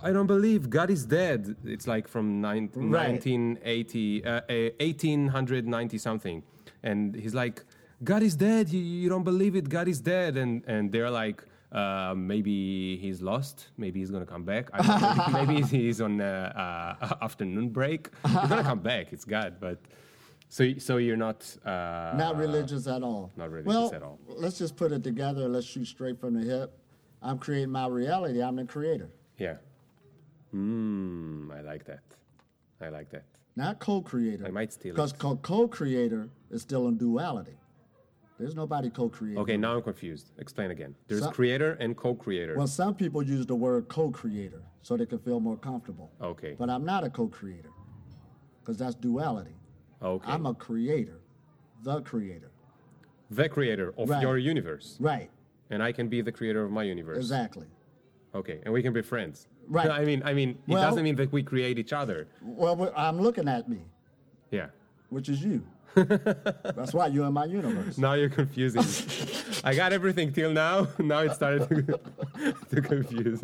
I 0.00 0.10
don't 0.12 0.26
believe 0.26 0.60
God 0.70 0.90
is 0.90 1.06
dead." 1.06 1.40
It's 1.64 1.86
like 1.86 2.08
from 2.08 2.40
nine, 2.40 2.64
Right. 2.74 3.10
1980, 3.10 4.24
uh, 4.24 4.28
uh, 4.28 4.70
1890 4.80 5.98
something, 5.98 6.42
and 6.82 7.14
he's 7.14 7.34
like, 7.42 7.56
"God 8.02 8.22
is 8.24 8.34
dead. 8.34 8.64
You, 8.74 8.80
you 9.02 9.08
don't 9.08 9.26
believe 9.32 9.54
it? 9.54 9.68
God 9.68 9.86
is 9.86 10.00
dead." 10.00 10.36
And 10.36 10.52
and 10.66 10.90
they're 10.92 11.14
like. 11.24 11.38
Uh, 11.82 12.12
maybe 12.14 12.98
he's 12.98 13.22
lost. 13.22 13.56
Maybe 13.78 13.98
he's 14.00 14.10
gonna 14.10 14.26
come 14.34 14.44
back. 14.44 14.64
I 14.74 15.30
maybe 15.38 15.62
he's 15.62 16.02
on 16.02 16.20
uh, 16.20 16.26
uh, 17.00 17.24
afternoon 17.24 17.70
break. 17.70 18.10
He's 18.26 18.48
gonna 18.50 18.68
come 18.72 18.80
back. 18.80 19.04
It's 19.14 19.24
God, 19.24 19.52
but 19.58 19.78
so, 20.52 20.70
so 20.76 20.98
you're 20.98 21.16
not 21.16 21.56
uh, 21.64 22.12
Not 22.14 22.36
religious 22.36 22.86
at 22.86 23.02
all. 23.02 23.32
not 23.38 23.50
religious 23.50 23.66
well, 23.68 23.94
at 23.94 24.02
all. 24.02 24.18
Let's 24.28 24.58
just 24.58 24.76
put 24.76 24.92
it 24.92 25.02
together 25.02 25.44
and 25.44 25.52
let's 25.54 25.66
shoot 25.66 25.86
straight 25.86 26.20
from 26.20 26.34
the 26.34 26.44
hip. 26.44 26.78
I'm 27.22 27.38
creating 27.38 27.70
my 27.70 27.86
reality. 27.86 28.42
I'm 28.42 28.56
the 28.56 28.66
creator. 28.66 29.08
Yeah. 29.38 29.56
Mm, 30.54 31.50
I 31.56 31.62
like 31.62 31.86
that. 31.86 32.02
I 32.82 32.90
like 32.90 33.08
that. 33.12 33.24
Not 33.56 33.78
co-creator. 33.78 34.44
I 34.44 34.50
might 34.50 34.74
steal 34.74 34.94
Because 34.94 35.14
co-creator 35.14 36.28
is 36.50 36.60
still 36.60 36.86
in 36.88 36.98
duality. 36.98 37.56
There's 38.38 38.54
nobody 38.54 38.90
co-creating. 38.90 39.38
Okay, 39.38 39.56
now 39.56 39.76
I'm 39.76 39.82
confused. 39.82 40.32
Explain 40.36 40.70
again. 40.70 40.94
There's 41.08 41.22
So- 41.22 41.30
creator 41.30 41.78
and 41.80 41.96
co-creator. 41.96 42.58
Well, 42.58 42.66
some 42.66 42.94
people 42.94 43.22
use 43.22 43.46
the 43.46 43.56
word 43.56 43.88
co-creator 43.88 44.60
so 44.82 44.98
they 44.98 45.06
can 45.06 45.18
feel 45.20 45.40
more 45.40 45.56
comfortable. 45.56 46.10
Okay. 46.20 46.56
But 46.58 46.68
I'm 46.68 46.84
not 46.84 47.04
a 47.04 47.08
co-creator 47.08 47.70
because 48.60 48.76
that's 48.76 48.96
duality. 48.96 49.54
Okay. 50.02 50.30
I'm 50.32 50.46
a 50.46 50.54
creator, 50.54 51.20
the 51.82 52.00
creator. 52.02 52.50
the 53.30 53.48
creator 53.48 53.94
of 53.96 54.10
Right. 54.10 54.20
your 54.22 54.36
universe, 54.36 54.98
Right. 55.00 55.30
and 55.70 55.82
I 55.82 55.90
can 55.92 56.08
be 56.08 56.20
the 56.20 56.32
creator 56.32 56.64
of 56.64 56.70
my 56.70 56.82
universe. 56.82 57.16
Exactly. 57.16 57.66
Okay, 58.34 58.60
and 58.64 58.72
we 58.74 58.82
can 58.82 58.92
be 58.92 59.00
friends. 59.02 59.48
Right. 59.68 59.88
I 59.90 60.04
mean, 60.04 60.22
I 60.24 60.34
mean, 60.34 60.50
it 60.50 60.56
Well- 60.74 60.82
doesn't 60.82 61.02
mean 61.04 61.16
that 61.16 61.32
we 61.32 61.42
create 61.42 61.78
each 61.78 61.92
other. 61.92 62.26
Well, 62.42 62.92
I'm 62.96 63.18
looking 63.20 63.48
at 63.48 63.68
me, 63.68 63.84
Yeah. 64.50 64.68
which 65.08 65.28
is 65.30 65.42
you. 65.44 65.62
That's 65.94 66.92
why 66.94 67.06
you're 67.08 67.26
in 67.26 67.32
my 67.32 67.44
universe. 67.44 67.98
Now 67.98 68.14
you're 68.14 68.28
confusing 68.28 68.82
me. 68.82 69.54
I 69.64 69.74
got 69.74 69.92
everything 69.92 70.32
till 70.32 70.52
now. 70.52 70.88
Now 70.98 71.20
it 71.20 71.32
started 71.32 71.68
to, 71.68 72.00
to 72.70 72.80
confuse. 72.80 73.40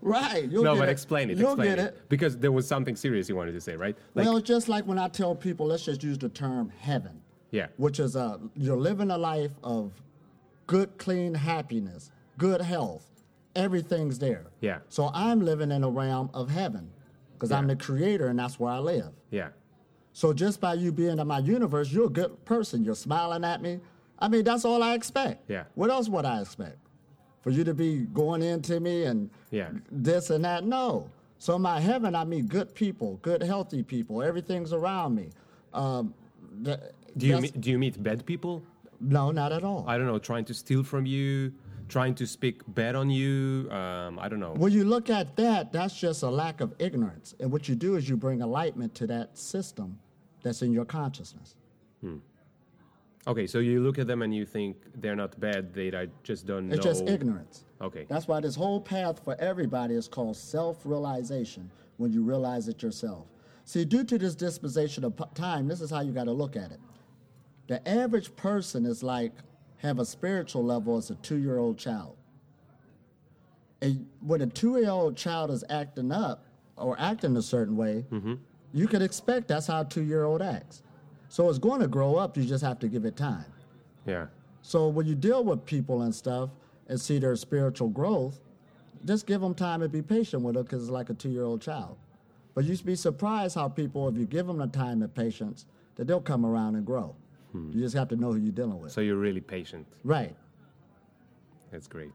Right. 0.00 0.48
You'll 0.50 0.64
no, 0.64 0.76
but 0.76 0.88
it. 0.88 0.92
explain 0.92 1.30
it. 1.30 1.38
You'll 1.38 1.52
explain 1.52 1.76
get 1.76 1.78
it. 1.78 2.08
Because 2.08 2.36
there 2.38 2.52
was 2.52 2.66
something 2.66 2.96
serious 2.96 3.28
you 3.28 3.36
wanted 3.36 3.52
to 3.52 3.60
say, 3.60 3.76
right? 3.76 3.96
Like, 4.14 4.26
well, 4.26 4.40
just 4.40 4.68
like 4.68 4.86
when 4.86 4.98
I 4.98 5.08
tell 5.08 5.34
people, 5.34 5.66
let's 5.66 5.84
just 5.84 6.02
use 6.02 6.18
the 6.18 6.28
term 6.28 6.70
heaven. 6.78 7.20
yeah. 7.50 7.66
which 7.76 7.98
is 8.00 8.16
a 8.16 8.38
you're 8.56 8.76
living 8.76 9.10
a 9.10 9.18
life 9.18 9.52
of 9.62 9.92
good, 10.66 10.96
clean 10.98 11.34
happiness, 11.34 12.10
good 12.38 12.60
health. 12.60 13.08
Everything's 13.54 14.18
there. 14.18 14.46
Yeah. 14.60 14.78
So 14.88 15.10
I'm 15.12 15.40
living 15.40 15.70
in 15.70 15.84
a 15.84 15.90
realm 15.90 16.30
of 16.32 16.48
heaven 16.50 16.90
because 17.34 17.52
I'm 17.52 17.66
the 17.66 17.76
creator 17.76 18.28
and 18.28 18.38
that's 18.38 18.58
where 18.58 18.72
I 18.72 18.78
live. 18.78 19.12
Yeah. 19.30 19.48
So 20.12 20.32
just 20.32 20.60
by 20.60 20.74
you 20.74 20.92
being 20.92 21.18
in 21.18 21.26
my 21.26 21.38
universe, 21.38 21.90
you're 21.90 22.06
a 22.06 22.10
good 22.10 22.44
person. 22.44 22.84
You're 22.84 22.94
smiling 22.94 23.44
at 23.44 23.62
me. 23.62 23.80
I 24.18 24.28
mean, 24.28 24.44
that's 24.44 24.64
all 24.64 24.82
I 24.82 24.94
expect. 24.94 25.48
Yeah. 25.50 25.64
What 25.74 25.90
else 25.90 26.08
would 26.08 26.24
I 26.24 26.40
expect? 26.40 26.76
For 27.40 27.50
you 27.50 27.64
to 27.64 27.74
be 27.74 28.00
going 28.12 28.42
into 28.42 28.78
me 28.78 29.04
and 29.04 29.30
Yeah. 29.50 29.70
this 29.90 30.30
and 30.30 30.44
that? 30.44 30.64
No. 30.64 31.08
So 31.38 31.56
in 31.56 31.62
my 31.62 31.80
heaven, 31.80 32.14
I 32.14 32.24
meet 32.24 32.48
good 32.48 32.72
people, 32.74 33.18
good, 33.22 33.42
healthy 33.42 33.82
people. 33.82 34.22
Everything's 34.22 34.72
around 34.72 35.16
me. 35.16 35.30
Um, 35.74 36.14
th- 36.64 36.78
Do 37.16 37.26
you 37.26 37.40
meet, 37.40 37.60
do 37.60 37.70
you 37.70 37.78
meet 37.78 38.00
bad 38.00 38.24
people? 38.26 38.62
No, 39.00 39.32
not 39.32 39.50
at 39.50 39.64
all. 39.64 39.84
I 39.88 39.98
don't 39.98 40.06
know, 40.06 40.18
trying 40.20 40.44
to 40.44 40.54
steal 40.54 40.84
from 40.84 41.04
you, 41.04 41.52
trying 41.92 42.14
to 42.14 42.26
speak 42.26 42.62
bad 42.68 42.94
on 42.94 43.10
you. 43.10 43.70
Um, 43.70 44.18
I 44.18 44.28
don't 44.28 44.40
know. 44.40 44.54
When 44.54 44.72
you 44.72 44.84
look 44.84 45.10
at 45.10 45.36
that, 45.36 45.72
that's 45.72 45.94
just 45.98 46.22
a 46.22 46.30
lack 46.30 46.60
of 46.60 46.74
ignorance. 46.78 47.34
And 47.38 47.52
what 47.52 47.68
you 47.68 47.74
do 47.74 47.96
is 47.96 48.08
you 48.08 48.16
bring 48.16 48.40
enlightenment 48.40 48.94
to 48.96 49.06
that 49.08 49.36
system 49.36 49.98
that's 50.42 50.62
in 50.62 50.72
your 50.72 50.86
consciousness. 50.86 51.54
Okay, 53.26 53.46
so 53.46 53.60
you 53.60 53.80
look 53.80 53.98
at 53.98 54.08
them 54.08 54.22
and 54.22 54.34
you 54.34 54.44
think 54.44 54.76
they're 54.96 55.14
not 55.14 55.38
bad. 55.38 55.72
They 55.72 55.94
I 55.96 56.08
just 56.24 56.44
don't 56.44 56.68
know. 56.68 56.74
It's 56.74 56.84
just 56.84 57.06
ignorance. 57.06 57.64
Okay. 57.80 58.04
That's 58.08 58.26
why 58.26 58.40
this 58.40 58.56
whole 58.56 58.80
path 58.80 59.22
for 59.24 59.36
everybody 59.38 59.94
is 59.94 60.08
called 60.08 60.36
self 60.36 60.84
realization 60.84 61.70
when 61.98 62.12
you 62.12 62.22
realize 62.24 62.66
it 62.66 62.82
yourself. 62.82 63.26
See, 63.64 63.84
due 63.84 64.02
to 64.04 64.18
this 64.18 64.34
disposition 64.34 65.04
of 65.04 65.14
time, 65.34 65.68
this 65.68 65.80
is 65.80 65.90
how 65.90 66.00
you 66.00 66.10
got 66.10 66.24
to 66.24 66.32
look 66.32 66.56
at 66.56 66.72
it. 66.72 66.80
The 67.68 67.86
average 67.88 68.34
person 68.34 68.84
is 68.86 69.04
like 69.04 69.32
have 69.82 69.98
a 69.98 70.06
spiritual 70.06 70.64
level 70.64 70.96
as 70.96 71.10
a 71.10 71.16
two 71.16 71.36
year 71.36 71.58
old 71.58 71.76
child. 71.76 72.16
And 73.80 74.06
when 74.20 74.40
a 74.40 74.46
two 74.46 74.78
year 74.78 74.90
old 74.90 75.16
child 75.16 75.50
is 75.50 75.64
acting 75.68 76.12
up 76.12 76.44
or 76.76 76.96
acting 77.00 77.36
a 77.36 77.42
certain 77.42 77.76
way, 77.76 78.04
mm-hmm. 78.10 78.34
you 78.72 78.86
could 78.86 79.02
expect 79.02 79.48
that's 79.48 79.66
how 79.66 79.80
a 79.80 79.84
two 79.84 80.02
year 80.02 80.24
old 80.24 80.40
acts. 80.40 80.82
So 81.28 81.48
it's 81.48 81.58
going 81.58 81.80
to 81.80 81.88
grow 81.88 82.16
up, 82.16 82.36
you 82.36 82.44
just 82.44 82.62
have 82.62 82.78
to 82.80 82.88
give 82.88 83.04
it 83.04 83.16
time. 83.16 83.46
Yeah. 84.06 84.26
So 84.60 84.88
when 84.88 85.06
you 85.06 85.14
deal 85.14 85.42
with 85.42 85.64
people 85.66 86.02
and 86.02 86.14
stuff 86.14 86.50
and 86.88 87.00
see 87.00 87.18
their 87.18 87.34
spiritual 87.34 87.88
growth, 87.88 88.38
just 89.04 89.26
give 89.26 89.40
them 89.40 89.54
time 89.54 89.82
and 89.82 89.90
be 89.90 90.02
patient 90.02 90.42
with 90.42 90.54
them 90.54 90.62
because 90.62 90.82
it's 90.82 90.90
like 90.90 91.10
a 91.10 91.14
two-year-old 91.14 91.60
child. 91.60 91.96
But 92.54 92.64
you'd 92.64 92.84
be 92.84 92.94
surprised 92.94 93.56
how 93.56 93.68
people, 93.68 94.08
if 94.08 94.16
you 94.16 94.26
give 94.26 94.46
them 94.46 94.58
the 94.58 94.66
time 94.68 95.02
and 95.02 95.12
patience, 95.12 95.66
that 95.96 96.06
they'll 96.06 96.20
come 96.20 96.46
around 96.46 96.76
and 96.76 96.86
grow. 96.86 97.16
You 97.54 97.80
just 97.80 97.94
have 97.94 98.08
to 98.08 98.16
know 98.16 98.32
who 98.32 98.38
you're 98.38 98.52
dealing 98.52 98.80
with. 98.80 98.92
So 98.92 99.00
you're 99.00 99.16
really 99.16 99.40
patient. 99.40 99.86
right. 100.04 100.34
That's 101.70 101.88
great. 101.88 102.12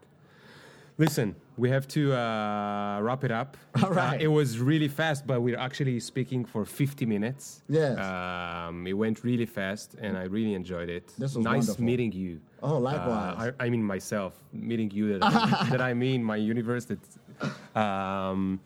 Listen, 0.99 1.35
we 1.57 1.69
have 1.69 1.87
to 1.89 2.11
uh, 2.13 2.99
wrap 3.01 3.23
it 3.23 3.31
up. 3.31 3.55
All 3.83 3.91
right. 3.91 4.19
Uh, 4.19 4.23
it 4.23 4.27
was 4.27 4.59
really 4.59 4.87
fast, 4.87 5.27
but 5.27 5.41
we're 5.41 5.57
actually 5.57 5.99
speaking 5.99 6.43
for 6.43 6.65
50 6.65 7.05
minutes. 7.05 7.61
Yes. 7.69 7.99
Um, 7.99 8.87
it 8.87 8.93
went 8.93 9.23
really 9.23 9.45
fast, 9.45 9.95
and 10.01 10.17
I 10.17 10.23
really 10.23 10.55
enjoyed 10.55 10.89
it. 10.89 11.13
This 11.17 11.35
was 11.35 11.43
nice 11.43 11.67
wonderful. 11.67 11.85
meeting 11.85 12.11
you. 12.11 12.41
Oh, 12.63 12.79
likewise. 12.79 13.35
Uh, 13.37 13.51
I, 13.59 13.65
I 13.65 13.69
mean 13.69 13.83
myself, 13.83 14.33
meeting 14.51 14.89
you 14.89 15.19
that, 15.19 15.23
I, 15.23 15.67
that 15.69 15.81
I 15.81 15.93
mean 15.93 16.23
my 16.23 16.35
universe. 16.35 16.85
That 16.85 17.79
um, 17.79 18.59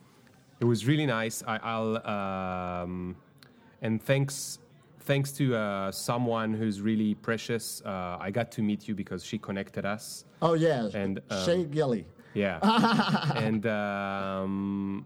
it 0.61 0.65
was 0.65 0.87
really 0.87 1.05
nice. 1.05 1.43
I, 1.45 1.57
I'll 1.57 2.07
um, 2.07 3.17
and 3.81 4.01
thanks 4.01 4.59
thanks 5.01 5.31
to 5.33 5.55
uh, 5.55 5.91
someone 5.91 6.53
who's 6.53 6.81
really 6.81 7.15
precious. 7.15 7.81
Uh, 7.85 8.17
I 8.19 8.31
got 8.31 8.51
to 8.53 8.61
meet 8.61 8.87
you 8.87 8.95
because 8.95 9.23
she 9.23 9.37
connected 9.37 9.85
us. 9.85 10.25
Oh 10.41 10.53
yeah, 10.53 10.89
And, 10.93 11.19
um, 11.29 11.45
Shay 11.45 11.63
Gilly. 11.65 12.05
Yeah. 12.33 12.59
and 13.35 13.65
um, 13.67 15.05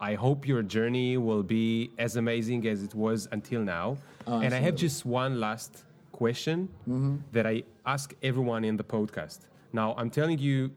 I 0.00 0.14
hope 0.14 0.46
your 0.46 0.62
journey 0.62 1.16
will 1.16 1.42
be 1.42 1.90
as 1.98 2.16
amazing 2.16 2.66
as 2.66 2.82
it 2.82 2.94
was 2.94 3.28
until 3.32 3.62
now. 3.62 3.96
Oh, 4.26 4.40
and 4.40 4.52
I 4.54 4.58
have 4.58 4.74
just 4.74 5.06
one 5.06 5.38
last 5.40 5.84
question 6.12 6.68
Mm-hmm. 6.88 7.16
that 7.32 7.46
I 7.46 7.62
ask 7.84 8.14
everyone 8.22 8.64
in 8.64 8.76
the 8.76 8.84
podcast. 8.84 9.40
Now, 9.72 9.94
I'm 9.98 10.10
telling 10.10 10.38
you, 10.38 10.70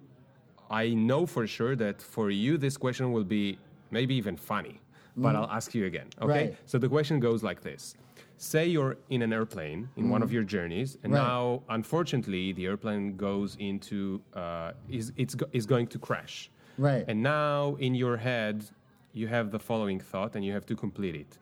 I 0.70 0.90
know 0.90 1.26
for 1.26 1.48
sure 1.48 1.76
that 1.78 2.02
for 2.02 2.30
you, 2.30 2.58
this 2.58 2.76
question 2.78 3.12
will 3.14 3.24
be 3.24 3.58
maybe 3.90 4.14
even 4.16 4.36
funny, 4.36 4.80
but 5.18 5.36
I'll 5.36 5.50
ask 5.50 5.74
you 5.74 5.86
again. 5.86 6.08
Okay. 6.22 6.22
Mm-hmm. 6.22 6.50
Right. 6.50 6.58
So 6.66 6.78
the 6.78 6.90
question 6.90 7.20
goes 7.20 7.42
like 7.42 7.62
this. 7.62 7.96
Say 8.42 8.68
you're 8.68 8.96
in 9.10 9.22
an 9.22 9.34
airplane 9.34 9.90
in 9.98 10.10
one 10.10 10.24
of 10.24 10.32
your 10.32 10.44
journeys, 10.44 10.98
and. 11.04 11.12
Right. 11.12 11.22
now, 11.22 11.62
unfortunately, 11.68 12.54
the 12.54 12.68
airplane 12.68 13.18
goes 13.18 13.58
into 13.60 14.22
uh, 14.34 14.72
is 14.90 15.12
it's 15.18 15.36
go- 15.36 15.50
is 15.52 15.66
going 15.66 15.88
to 15.88 16.00
crash. 16.00 16.50
Right. 16.78 17.04
And 17.10 17.22
now, 17.22 17.76
in 17.82 17.94
your 17.96 18.16
head, 18.16 18.64
you 19.12 19.28
have 19.28 19.52
the 19.52 19.60
following 19.60 20.00
thought, 20.00 20.38
and 20.38 20.46
you 20.46 20.54
have 20.54 20.66
to 20.68 20.76
complete 20.78 21.16
it. 21.16 21.38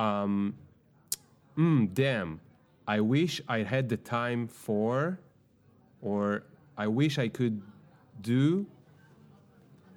Um, 0.00 0.54
mm, 1.56 1.92
damn, 1.92 2.40
I 2.86 3.00
wish 3.00 3.40
I 3.48 3.64
had 3.64 3.88
the 3.88 3.96
time 3.96 4.46
for, 4.46 5.18
or 6.00 6.44
I 6.76 6.86
wish 6.86 7.18
I 7.18 7.26
could 7.26 7.60
do. 8.22 8.64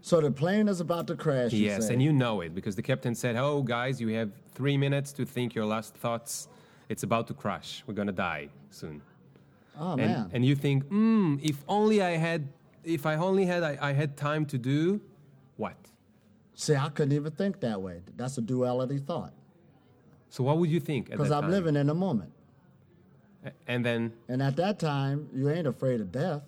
So 0.01 0.19
the 0.19 0.31
plane 0.31 0.67
is 0.67 0.79
about 0.81 1.05
to 1.05 1.15
crash. 1.15 1.53
you 1.53 1.65
Yes, 1.65 1.89
and 1.89 2.01
you 2.01 2.11
know 2.11 2.41
it 2.41 2.55
because 2.55 2.75
the 2.75 2.81
captain 2.81 3.13
said, 3.13 3.35
"Oh, 3.35 3.61
guys, 3.61 4.01
you 4.01 4.07
have 4.15 4.31
three 4.54 4.78
minutes 4.78 5.12
to 5.14 5.26
think 5.26 5.56
your 5.56 5.66
last 5.66 5.95
thoughts. 5.95 6.47
It's 6.89 7.04
about 7.04 7.28
to 7.28 7.34
crash. 7.34 7.84
We're 7.88 7.93
gonna 7.93 8.12
die 8.12 8.49
soon." 8.70 9.02
Oh 9.80 9.91
and, 9.93 10.02
man. 10.02 10.30
and 10.34 10.45
you 10.45 10.56
think, 10.56 10.84
mm, 10.86 11.39
if 11.41 11.64
only 11.68 12.02
I 12.02 12.12
had, 12.18 12.49
if 12.84 13.06
I 13.06 13.16
only 13.16 13.45
had, 13.45 13.64
I, 13.64 13.78
I 13.82 13.93
had 13.93 14.18
time 14.18 14.45
to 14.47 14.58
do 14.58 14.99
what? 15.56 15.76
See, 16.54 16.76
I 16.76 16.89
couldn't 16.89 17.14
even 17.14 17.32
think 17.32 17.62
that 17.62 17.82
way. 17.82 18.02
That's 18.18 18.38
a 18.38 18.41
duality 18.41 18.97
thought. 18.99 19.34
So 20.30 20.43
what 20.43 20.58
would 20.58 20.70
you 20.70 20.80
think 20.80 21.10
Because 21.10 21.32
I'm 21.32 21.43
time? 21.43 21.52
living 21.52 21.76
in 21.78 21.88
the 21.88 21.93
moment. 21.93 22.32
A- 23.45 23.52
And 23.68 23.84
then, 23.86 24.14
And 24.28 24.41
at 24.41 24.56
that 24.58 24.78
time, 24.78 25.30
you 25.34 25.49
ain't 25.49 25.66
afraid 25.68 26.02
of 26.02 26.12
death. 26.12 26.43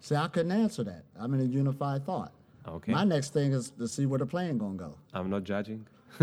See, 0.00 0.16
I 0.16 0.28
couldn't 0.28 0.52
answer 0.52 0.84
that. 0.84 1.04
I'm 1.18 1.32
in 1.34 1.40
a 1.40 1.44
unified 1.44 2.04
thought. 2.04 2.32
Okay, 2.68 2.92
My 2.92 3.04
next 3.04 3.32
thing 3.32 3.52
is 3.52 3.70
to 3.70 3.86
see 3.88 4.06
where 4.06 4.18
the 4.18 4.26
plane 4.26 4.58
gonna 4.58 4.76
go. 4.76 4.94
I'm 5.12 5.30
not 5.30 5.44
judging. 5.44 5.86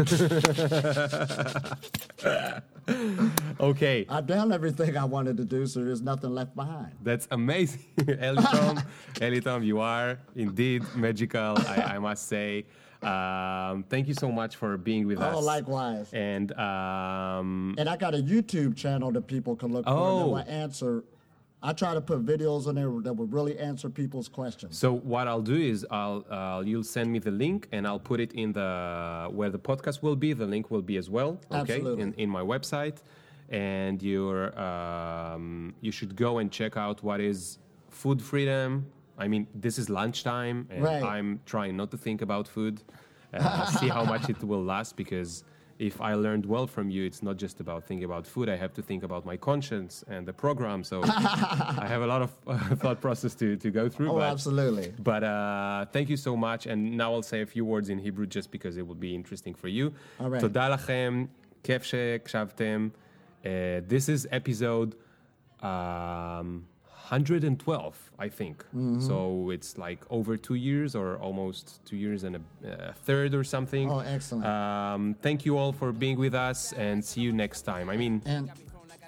okay, 3.59 4.05
I've 4.09 4.27
done 4.27 4.51
everything 4.51 4.97
I 4.97 5.05
wanted 5.05 5.37
to 5.37 5.45
do, 5.45 5.65
so 5.67 5.83
there's 5.83 6.01
nothing 6.01 6.31
left 6.31 6.55
behind. 6.55 6.93
that's 7.03 7.27
amazing, 7.31 7.85
Elitom. 7.97 8.85
Elitom, 9.15 9.65
you 9.65 9.79
are 9.79 10.19
indeed 10.35 10.83
magical. 10.95 11.55
I, 11.67 11.93
I 11.95 11.99
must 11.99 12.27
say. 12.27 12.65
Um, 13.01 13.83
thank 13.89 14.07
you 14.07 14.13
so 14.13 14.31
much 14.31 14.55
for 14.57 14.77
being 14.77 15.07
with 15.07 15.19
us. 15.19 15.35
Oh, 15.35 15.39
likewise. 15.39 16.13
And 16.13 16.51
um, 16.53 17.73
And 17.79 17.89
I 17.89 17.97
got 17.97 18.13
a 18.13 18.19
YouTube 18.19 18.75
channel 18.77 19.11
that 19.13 19.25
people 19.25 19.55
can 19.55 19.71
look 19.73 19.85
for 19.85 19.91
Oh. 19.91 20.19
that 20.19 20.25
will 20.27 20.37
answer. 20.53 21.03
I 21.63 21.73
try 21.73 21.93
to 21.93 22.01
put 22.01 22.25
videos 22.25 22.65
on 22.65 22.75
there 22.75 22.89
that 23.03 23.13
will 23.13 23.27
really 23.27 23.57
answer 23.59 23.87
people's 23.89 24.27
questions. 24.27 24.77
So 24.77 24.91
what 24.93 25.27
I'll 25.27 25.43
do 25.43 25.55
is 25.55 25.85
I'll 25.91 26.25
uh, 26.29 26.63
you'll 26.65 26.83
send 26.83 27.11
me 27.11 27.19
the 27.19 27.29
link 27.31 27.67
and 27.71 27.85
I'll 27.85 27.99
put 27.99 28.19
it 28.19 28.31
in 28.33 28.51
the 28.53 29.29
where 29.31 29.49
the 29.51 29.59
podcast 29.59 30.01
will 30.01 30.15
be. 30.15 30.33
The 30.33 30.45
link 30.47 30.71
will 30.71 30.81
be 30.81 30.97
as 30.97 31.09
well. 31.09 31.39
Okay, 31.51 31.75
Absolutely. 31.75 32.03
in, 32.03 32.13
in 32.13 32.29
my 32.29 32.41
website, 32.41 32.97
and 33.49 34.01
you're 34.01 34.59
um, 34.59 35.75
you 35.81 35.91
should 35.91 36.15
go 36.15 36.39
and 36.39 36.51
check 36.51 36.77
out 36.77 37.03
what 37.03 37.19
is 37.19 37.59
food 37.89 38.21
freedom. 38.21 38.85
I 39.19 39.27
mean, 39.27 39.45
this 39.53 39.77
is 39.77 39.87
lunchtime, 39.89 40.67
and 40.71 40.83
Right. 40.83 41.03
I'm 41.03 41.41
trying 41.45 41.77
not 41.77 41.91
to 41.91 41.97
think 41.97 42.21
about 42.23 42.47
food. 42.47 42.81
Uh, 43.33 43.65
see 43.79 43.87
how 43.87 44.03
much 44.03 44.29
it 44.29 44.43
will 44.43 44.63
last 44.63 44.95
because 44.97 45.43
If 45.80 46.00
I 46.00 46.14
learned 46.14 46.46
well 46.46 46.66
from 46.66 46.88
you, 46.88 47.04
it's 47.04 47.22
not 47.22 47.36
just 47.36 47.60
about 47.60 47.84
thinking 47.84 48.06
about 48.06 48.26
food. 48.26 48.48
I 48.48 48.56
have 48.56 48.72
to 48.74 48.82
think 48.82 49.02
about 49.02 49.26
my 49.26 49.36
conscience 49.36 50.02
and 50.08 50.26
the 50.26 50.32
program. 50.32 50.82
So 50.82 51.02
I 51.04 51.86
have 51.86 52.00
a 52.00 52.06
lot 52.06 52.22
of 52.22 52.30
uh, 52.46 52.74
thought 52.76 53.02
process 53.02 53.34
to, 53.34 53.56
to 53.56 53.70
go 53.70 53.86
through. 53.90 54.10
Oh, 54.12 54.14
but 54.14 54.30
absolutely. 54.30 54.94
but 54.98 55.22
uh, 55.22 55.84
thank 55.92 56.08
you 56.08 56.16
so 56.16 56.34
much. 56.34 56.64
And 56.64 56.96
now 56.96 57.12
I'll 57.12 57.22
say 57.22 57.42
a 57.42 57.46
few 57.46 57.66
words 57.66 57.90
in 57.90 57.98
Hebrew 57.98 58.26
just 58.26 58.50
because 58.50 58.78
it 58.78 58.86
will 58.86 58.94
be 59.08 59.14
interesting 59.14 59.54
for 59.54 59.68
you. 59.68 59.92
All 60.18 60.30
right. 60.30 60.40
תודה 60.40 60.68
לכם, 60.68 61.26
כיף 61.62 61.82
שהקשבתם. 61.84 62.88
Uh, 63.44 63.48
this 63.86 64.08
is 64.08 64.26
episode 64.32 64.94
um, 65.62 66.64
112, 67.11 68.11
I 68.17 68.29
think. 68.29 68.63
Mm-hmm. 68.63 69.01
So 69.01 69.49
it's 69.49 69.77
like 69.77 69.99
over 70.09 70.37
two 70.37 70.55
years 70.55 70.95
or 70.95 71.17
almost 71.17 71.85
two 71.85 71.97
years 71.97 72.23
and 72.23 72.37
a, 72.37 72.41
a 72.63 72.93
third 72.93 73.33
or 73.33 73.43
something. 73.43 73.91
Oh, 73.91 73.99
excellent. 73.99 74.45
Um, 74.45 75.15
thank 75.21 75.45
you 75.45 75.57
all 75.57 75.73
for 75.73 75.91
being 75.91 76.17
with 76.17 76.33
us 76.33 76.71
and 76.73 77.03
see 77.03 77.19
you 77.19 77.33
next 77.33 77.63
time. 77.63 77.89
I 77.89 77.97
mean, 77.97 78.21
And 78.25 78.49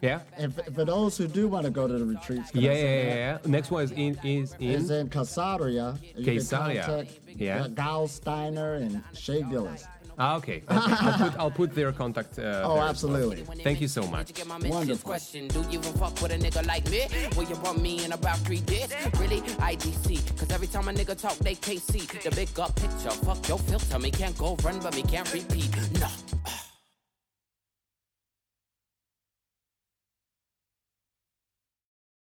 yeah? 0.01 0.19
if, 0.37 0.53
for 0.75 0.83
those 0.83 1.17
who 1.17 1.27
do 1.27 1.47
want 1.47 1.63
to 1.63 1.71
go 1.71 1.87
to 1.87 1.97
the 1.97 2.05
retreats, 2.05 2.51
Yeah, 2.53 2.73
yeah, 2.73 2.79
yeah, 2.81 3.15
yeah. 3.15 3.37
Next 3.45 3.71
one 3.71 3.83
is 3.85 3.91
in. 3.91 4.19
Is 4.21 4.53
in 4.59 4.71
Is 4.71 4.91
in 4.91 5.07
Caesarea. 5.07 5.97
You 6.17 6.25
can 6.25 7.07
Yeah. 7.37 7.67
Gal 7.73 8.09
Steiner 8.09 8.73
and 8.73 9.01
Shay 9.13 9.43
Gillis. 9.43 9.87
Ah, 10.19 10.35
okay. 10.37 10.57
okay. 10.57 10.63
I'll, 10.69 11.17
put, 11.29 11.39
I'll 11.39 11.51
put 11.51 11.75
their 11.75 11.91
contact. 11.91 12.37
Uh, 12.39 12.41
Oh, 12.41 12.45
there 12.45 12.59
as 12.61 12.67
well. 12.75 12.81
absolutely. 12.89 13.43
Thank 13.63 13.81
you 13.81 13.87
so 13.87 14.03
much. 14.07 14.33
Get 14.33 14.47
my 14.47 14.53
mentions 14.55 14.73
Wonderful. 14.75 15.09
question. 15.09 15.47
Do 15.47 15.59
you 15.69 15.79
even 15.79 15.93
fuck 15.93 16.19
with 16.21 16.31
a 16.31 16.37
nigga 16.37 16.65
like 16.65 16.89
me? 16.89 17.07
Will 17.35 17.49
you 17.49 17.55
want 17.57 17.81
me 17.81 18.03
in 18.05 18.11
about 18.13 18.37
three 18.39 18.61
days? 18.61 18.89
Really? 19.19 19.41
IDC. 19.41 20.37
Cause 20.37 20.51
every 20.51 20.67
time 20.67 20.87
a 20.87 20.93
nigga 20.93 21.19
talk, 21.19 21.35
they 21.39 21.55
can't 21.55 21.81
see 21.81 21.99
the 22.23 22.31
big 22.35 22.57
up 22.59 22.75
picture. 22.75 23.11
Fuck 23.25 23.47
your 23.47 23.57
filter. 23.59 23.99
Me 23.99 24.11
can't 24.11 24.37
go 24.37 24.55
run, 24.63 24.79
but 24.79 24.95
me 24.95 25.03
can't 25.03 25.31
repeat. 25.33 25.69
Nah. 25.99 26.07